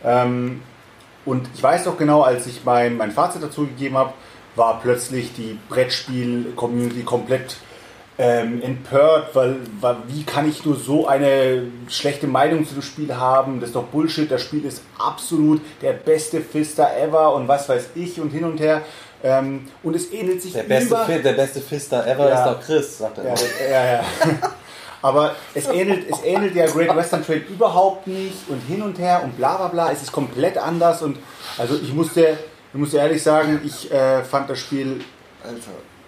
[0.04, 0.62] Ähm,
[1.26, 4.14] und ich weiß doch genau, als ich mein, mein Fazit dazu gegeben habe,
[4.56, 7.58] war plötzlich die Brettspiel-Community komplett
[8.22, 13.16] ähm, empört, weil, weil wie kann ich nur so eine schlechte Meinung zu dem Spiel
[13.16, 13.62] haben?
[13.62, 17.92] Das ist doch Bullshit, das Spiel ist absolut der beste Fister ever und was weiß
[17.96, 18.82] ich und hin und her.
[19.24, 21.06] Ähm, und es ähnelt sich Der beste, über...
[21.06, 22.36] Fi- der beste Fister ever Ja.
[22.36, 23.24] ist doch Chris, sagt er.
[23.24, 23.36] Ja,
[23.72, 24.04] ja, ja.
[25.02, 29.22] Aber es ähnelt, es ähnelt ja Great Western Trail überhaupt nicht und hin und her
[29.24, 29.92] und bla bla bla.
[29.94, 31.18] Es ist komplett anders und
[31.58, 32.38] also ich musste,
[32.74, 35.00] ich musste ehrlich sagen, ich äh, fand das Spiel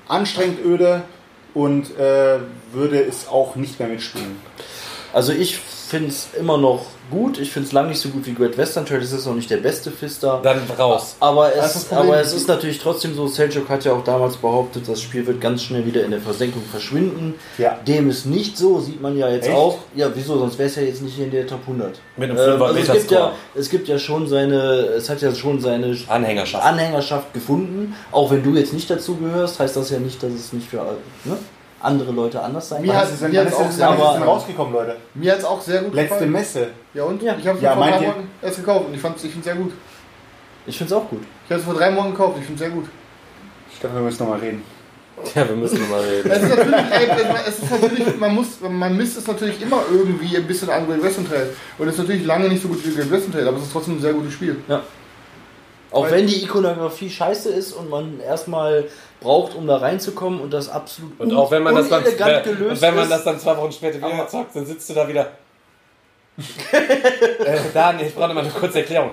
[0.10, 1.04] anstrengend öde
[1.54, 2.40] und äh,
[2.74, 4.38] würde es auch nicht mehr mitspielen.
[5.14, 5.60] Also ich
[5.92, 7.38] finde es immer noch gut.
[7.38, 9.02] Ich finde es lange nicht so gut wie Great Western Trail.
[9.02, 10.40] Das ist noch nicht der beste Fister.
[10.42, 11.18] Dann raus.
[11.20, 12.10] Aber es, Problem.
[12.10, 15.42] aber es ist natürlich trotzdem so, Selchuk hat ja auch damals behauptet, das Spiel wird
[15.42, 17.36] ganz schnell wieder in der Versenkung verschwinden.
[17.58, 17.78] Ja.
[17.86, 19.58] Dem ist nicht so, sieht man ja jetzt Echt?
[19.58, 19.80] auch.
[19.94, 22.00] Ja, wieso, sonst wäre es ja jetzt nicht hier in der Top 100.
[22.16, 24.62] Mit einem Ähm, also es gibt, ja, es gibt ja schon seine,
[24.96, 26.64] es hat ja schon seine Anhängerschaft.
[26.64, 27.96] Anhängerschaft gefunden.
[28.14, 30.78] Auch wenn du jetzt nicht dazu gehörst, heißt das ja nicht, dass es nicht für
[31.26, 31.38] ne,
[31.84, 34.96] andere Leute anders sein Mir hat- mir hat's ist auch sehr- es aber- rausgekommen, Leute?
[35.14, 36.32] Mir hat es auch sehr gut Letzte gefallen.
[36.32, 36.68] Messe.
[36.94, 37.22] Ja und?
[37.22, 37.36] Ja.
[37.40, 39.72] Ich habe es Ja, vor drei Monaten erst gekauft und ich fand es sehr gut.
[40.68, 41.22] Ich finde es auch gut.
[41.46, 42.86] Ich habe es vor drei Monaten gekauft, ich finde es sehr gut.
[43.74, 44.64] Ich glaube, wir müssen nochmal reden.
[45.36, 46.32] Ja, wir müssen mal reden.
[46.32, 47.08] Es ist natürlich, ey,
[47.48, 51.04] es ist natürlich man, muss, man misst es natürlich immer irgendwie ein bisschen an Great
[51.04, 51.50] Western Trail.
[51.78, 53.72] Und es ist natürlich lange nicht so gut wie Great Western Trail, aber es ist
[53.72, 54.58] trotzdem ein sehr gutes Spiel.
[55.92, 58.86] Auch Weil- wenn die Ikonografie scheiße ist und man erstmal
[59.20, 62.82] braucht, um da reinzukommen und das absolut Und auch wenn man das dann, gelöst und
[62.82, 63.12] wenn man ist.
[63.12, 65.28] das dann zwei Wochen später wieder zockt, dann sitzt du da wieder.
[66.72, 69.12] äh, Daniel, ich brauche noch mal eine kurze Erklärung.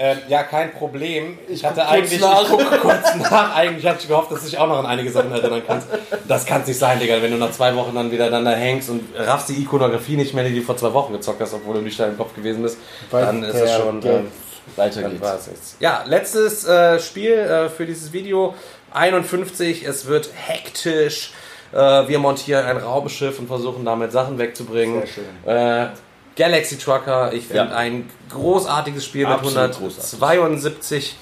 [0.00, 1.38] Ähm, ja, kein Problem.
[1.48, 2.42] Ich, hatte guck kurz eigentlich, nach.
[2.42, 3.56] ich gucke kurz nach.
[3.56, 5.88] Eigentlich hatte ich gehofft, dass du dich auch noch an einige Sachen erinnern kannst.
[6.28, 7.20] Das kann es nicht sein, Digga.
[7.20, 10.34] Wenn du nach zwei Wochen dann wieder dann da hängst und raffst die Ikonografie nicht
[10.34, 12.62] mehr, die du vor zwei Wochen gezockt hast, obwohl du nicht da im Kopf gewesen
[12.62, 12.78] bist,
[13.10, 14.00] dann ist es schon.
[14.00, 14.28] der- ähm,
[14.76, 15.22] Weiter dann geht's.
[15.22, 15.76] war es jetzt.
[15.80, 18.54] Ja, letztes äh, Spiel äh, für dieses Video.
[18.92, 19.84] 51.
[19.86, 21.32] Es wird hektisch.
[21.72, 21.76] Äh,
[22.08, 25.02] wir montieren ein Raumschiff und versuchen damit Sachen wegzubringen.
[25.02, 25.24] Sehr schön.
[25.46, 25.88] Äh,
[26.36, 27.76] Galaxy Trucker, ich finde Ja.
[27.76, 31.16] ein großartiges Spiel mit Absolut 172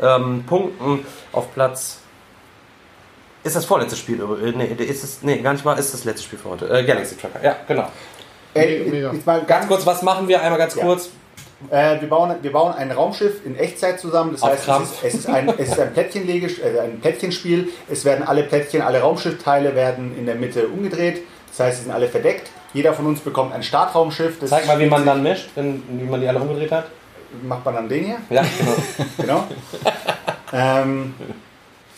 [0.00, 1.98] ähm, Punkten auf Platz.
[3.44, 4.20] Ist das vorletzte Spiel?
[4.20, 6.68] Äh, Nee, ist es, nee, gar nicht wahr, ist das letzte Spiel für heute.
[6.68, 7.88] Äh, Galaxy Trucker, ja, genau.
[8.54, 9.12] Ey, Mega.
[9.12, 10.40] jetzt mal Ganz kurz, was machen wir?
[10.42, 10.82] Einmal ganz Ja.
[10.84, 11.10] kurz.
[11.70, 14.32] Äh, wir, bauen, wir bauen ein Raumschiff in Echtzeit zusammen.
[14.32, 17.68] Das Auf heißt, es ist, es ist ein, es ist ein, Plättchenlege, äh, ein Plättchenspiel.
[17.90, 21.22] Es werden alle Plättchen, alle Raumschiffteile werden in der Mitte umgedreht.
[21.48, 22.50] Das heißt, sie sind alle verdeckt.
[22.74, 24.38] Jeder von uns bekommt ein Startraumschiff.
[24.38, 26.86] Das Zeig mal, wie man dann mischt, wenn, wie man die alle umgedreht hat.
[27.42, 28.18] Macht man dann den hier?
[28.30, 28.74] Ja, genau.
[29.18, 29.48] Genau.
[30.52, 31.14] ähm,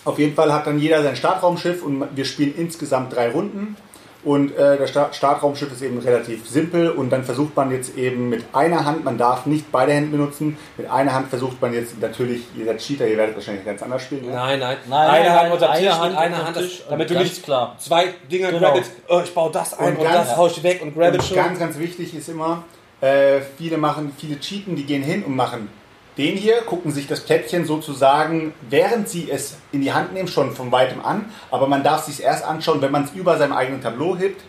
[0.04, 3.76] auf jeden Fall hat dann jeder sein Startraumschiff und wir spielen insgesamt drei Runden.
[4.22, 8.28] Und äh, das Sta- Startraumschiff ist eben relativ simpel und dann versucht man jetzt eben
[8.28, 11.98] mit einer Hand, man darf nicht beide Hände benutzen, mit einer Hand versucht man jetzt
[12.00, 14.26] natürlich, ihr seid Cheater, ihr werdet wahrscheinlich ganz anders spielen.
[14.26, 14.32] ne?
[14.32, 14.76] Nein, nein.
[14.88, 17.10] Nein, eine nein, Hand unter eine Tisch Hand mit einer unterm Hand, Tisch das, damit
[17.10, 17.76] du nicht klar.
[17.78, 18.58] zwei Dinge Genau.
[18.58, 21.18] grabbelst, oh, ich baue das ein Und und, ganz- das hau ich weg und grabbel
[21.18, 21.36] Und schon.
[21.36, 22.64] ganz, ganz wichtig ist immer,
[23.00, 25.70] äh, viele machen, viele cheaten, die gehen hin und machen
[26.16, 30.52] den hier, gucken sich das Plättchen sozusagen, während sie es in die Hand nehmen, schon
[30.52, 33.80] von weitem an, aber man darf sich erst anschauen, wenn man es über seinem eigenen
[33.80, 34.42] Tableau hebt.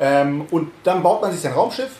[0.00, 1.90] Ähm, und dann baut man sich sein Raumschiff.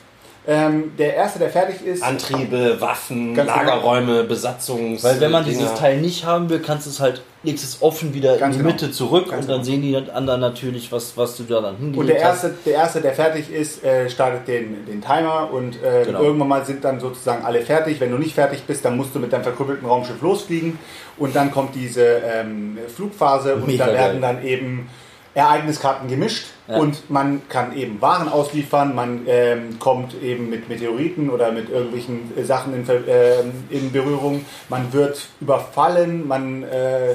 [0.46, 3.64] Ähm, der erste, der fertig ist, Antriebe, Waffen, Ganz genau.
[3.64, 5.02] Lagerräume, Besatzungs.
[5.02, 5.56] Weil wenn man Dinger.
[5.58, 8.60] dieses Teil nicht haben will, kannst du es halt, legst es offen wieder Ganz in
[8.62, 8.74] die genau.
[8.74, 9.64] Mitte zurück Ganz und dann genau.
[9.64, 12.44] sehen die anderen natürlich, was, was du da dann hingelegt Und der hast.
[12.44, 16.20] erste, der erste, der fertig ist, äh, startet den, den Timer und äh, Genau.
[16.22, 17.98] irgendwann mal sind dann sozusagen alle fertig.
[18.00, 20.78] Wenn du nicht fertig bist, dann musst du mit deinem verkrüppelten Raumschiff losfliegen
[21.16, 24.34] und dann kommt diese ähm, Flugphase und Mega da werden geil.
[24.34, 24.90] dann eben
[25.34, 26.76] Ereigniskarten gemischt Ja.
[26.78, 32.32] und man kann eben Waren ausliefern, man ähm, kommt eben mit Meteoriten oder mit irgendwelchen
[32.38, 37.12] äh, Sachen in, ähm, in Berührung, man wird überfallen, man äh,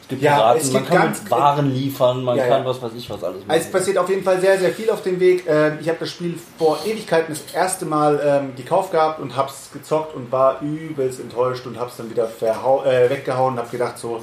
[0.00, 2.64] Es gibt Ja, Piraten, es man gibt kann ganz- mit Waren liefern, man Ja, kann
[2.64, 5.02] was weiß ich was alles Also es passiert auf jeden Fall sehr, sehr viel auf
[5.02, 5.44] dem Weg.
[5.46, 9.50] Ähm, Ich habe das Spiel vor Ewigkeiten das erste Mal ähm, gekauft gehabt und habe
[9.50, 13.68] es gezockt und war übelst enttäuscht und habe es dann wieder äh, weggehauen und habe
[13.68, 14.22] gedacht so,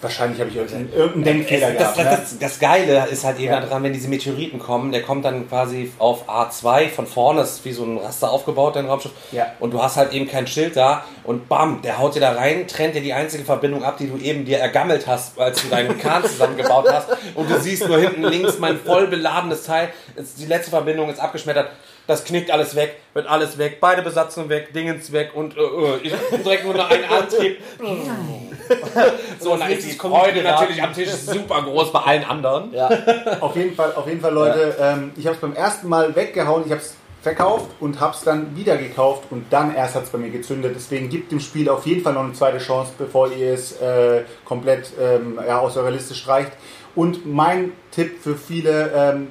[0.00, 1.98] wahrscheinlich habe ich irgendeinen, irgendeinen Denkfehler das, gehabt.
[1.98, 2.16] das, ne?
[2.22, 3.60] das, das Geile ist halt eben Ja.
[3.60, 7.64] daran, wenn diese Meteoriten kommen, der kommt dann quasi auf A2 von vorne, das ist
[7.64, 9.12] wie so ein Raster aufgebaut, dein Raumschiff.
[9.32, 9.46] Ja.
[9.60, 12.66] Und du hast halt eben kein Schild da und bam, der haut dir da rein,
[12.66, 15.98] trennt dir die einzige Verbindung ab, die du eben dir ergammelt hast, als du deinen
[15.98, 17.08] Kahn zusammengebaut hast.
[17.34, 19.90] Und du siehst nur hinten links mein voll beladenes Teil,
[20.38, 21.68] die letzte Verbindung ist abgeschmettert.
[22.10, 25.96] Das knickt alles weg, wird alles weg, beide Besatzungen weg, Dingens weg und äh, äh,
[26.02, 26.12] ich
[26.42, 27.58] direkt nur noch einen Antrieb.
[29.38, 32.74] so, und dann ist die Freude natürlich am Tisch super groß bei allen anderen.
[32.74, 32.90] Ja,
[33.38, 36.64] Auf jeden Fall, auf jeden Fall Leute, ähm, ich habe es beim ersten Mal weggehauen,
[36.66, 40.10] ich habe es verkauft und habe es dann wieder gekauft und dann erst hat es
[40.10, 40.72] bei mir gezündet.
[40.74, 44.22] Deswegen gibt dem Spiel auf jeden Fall noch eine zweite Chance, bevor ihr es äh,
[44.44, 46.50] komplett ähm, ja, aus eurer Liste streicht.
[46.96, 49.28] Und mein Tipp für viele, ähm,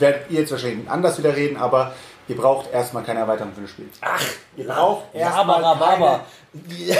[0.00, 1.92] werdet ihr jetzt wahrscheinlich anders wieder reden, aber
[2.28, 3.88] ihr braucht erstmal keine Erweiterung für das Spiel.
[4.00, 4.22] Ach,
[4.56, 6.20] ihr braucht erstmal keine...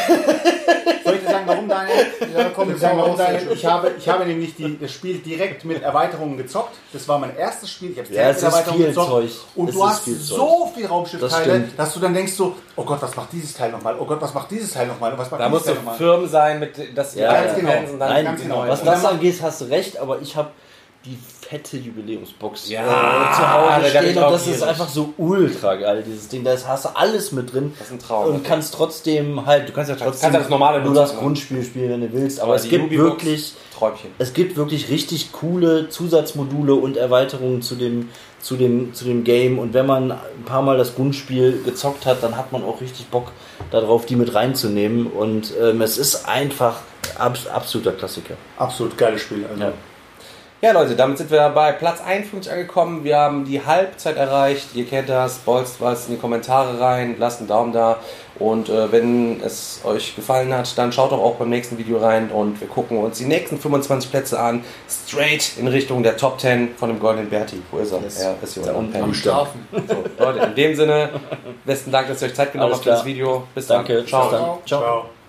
[1.04, 1.96] Soll ich dir sagen, warum Daniel?
[2.36, 3.48] Ja, komm, ich sagen, warum Daniel?
[3.52, 6.76] Ich habe, ich habe nämlich die, das Spiel direkt mit Erweiterungen gezockt.
[6.92, 7.90] Das war mein erstes Spiel.
[7.92, 9.30] Ich habe Ja, es direkt mit Erweiterungen viel Zeug.
[9.56, 11.78] Und Es du hast viel so viel Das Raumschiffteile, stimmt.
[11.78, 13.96] dass du dann denkst so, oh Gott, was macht dieses Teil nochmal?
[13.98, 15.12] Oh Gott, was macht dieses Teil nochmal?
[15.12, 15.96] Und was macht Da dieses musst du Teil nochmal?
[15.96, 17.72] Firmen sein, mit, dass die Ja, ganz genau.
[17.92, 18.62] Und dann Nein, ganz genau.
[18.62, 18.68] neu.
[18.68, 20.50] was das angeht, hast du recht, aber ich habe
[21.04, 21.18] die
[21.50, 25.74] fette Jubiläumsbox Ja, äh, zu da Hause ich stehen und das ist einfach so ultra
[25.74, 26.44] geil, dieses Ding.
[26.44, 27.72] Da hast du alles mit drin.
[27.76, 28.34] Das ist ein Traum.
[28.34, 31.18] Und kannst trotzdem halt, du kannst ja Kannst trotzdem ja das normale nur das ne?
[31.18, 34.10] Grundspiel spielen, wenn du willst, aber, Aber es gibt wirklich Träumchen.
[34.18, 38.10] es gibt wirklich richtig coole Zusatzmodule und Erweiterungen zu dem,
[38.40, 39.58] zu dem, zu dem Game.
[39.58, 43.08] Und wenn man ein paar Mal das Grundspiel gezockt hat, dann hat man auch richtig
[43.08, 43.32] Bock
[43.72, 45.08] darauf, die mit reinzunehmen.
[45.08, 46.76] Und ähm, es ist einfach
[47.18, 48.34] abs absoluter Klassiker.
[48.56, 49.44] Absolut geiles Spiel.
[49.50, 49.60] Also.
[49.60, 49.72] Ja.
[50.62, 53.02] Ja, Leute, damit sind wir bei Platz 51 angekommen.
[53.02, 54.74] Wir haben die Halbzeit erreicht.
[54.74, 55.38] Ihr kennt das.
[55.38, 57.16] Bolzt was in die Kommentare rein.
[57.18, 57.96] Lasst einen Daumen da.
[58.38, 62.30] Und äh, wenn es euch gefallen hat, dann schaut doch auch beim nächsten Video rein.
[62.30, 64.62] Und wir gucken uns die nächsten 25 Plätze an.
[64.86, 67.62] Straight in Richtung der Top 10 von dem Goldenen Berti.
[67.70, 68.02] Wo ist er?
[68.02, 68.20] Yes.
[68.20, 69.02] Er ist hier Da unten.
[69.02, 69.66] Am Schlafen.
[69.72, 71.08] So, Leute, in dem Sinne,
[71.64, 73.04] besten Dank, dass ihr euch Zeit genommen habt für das.
[73.06, 73.44] Video.
[73.54, 73.96] Bis Danke.
[73.96, 74.06] dann.
[74.06, 74.22] Ciao.
[74.24, 74.42] Bis dann.
[74.42, 74.62] Ciao.
[74.66, 75.19] Ciao.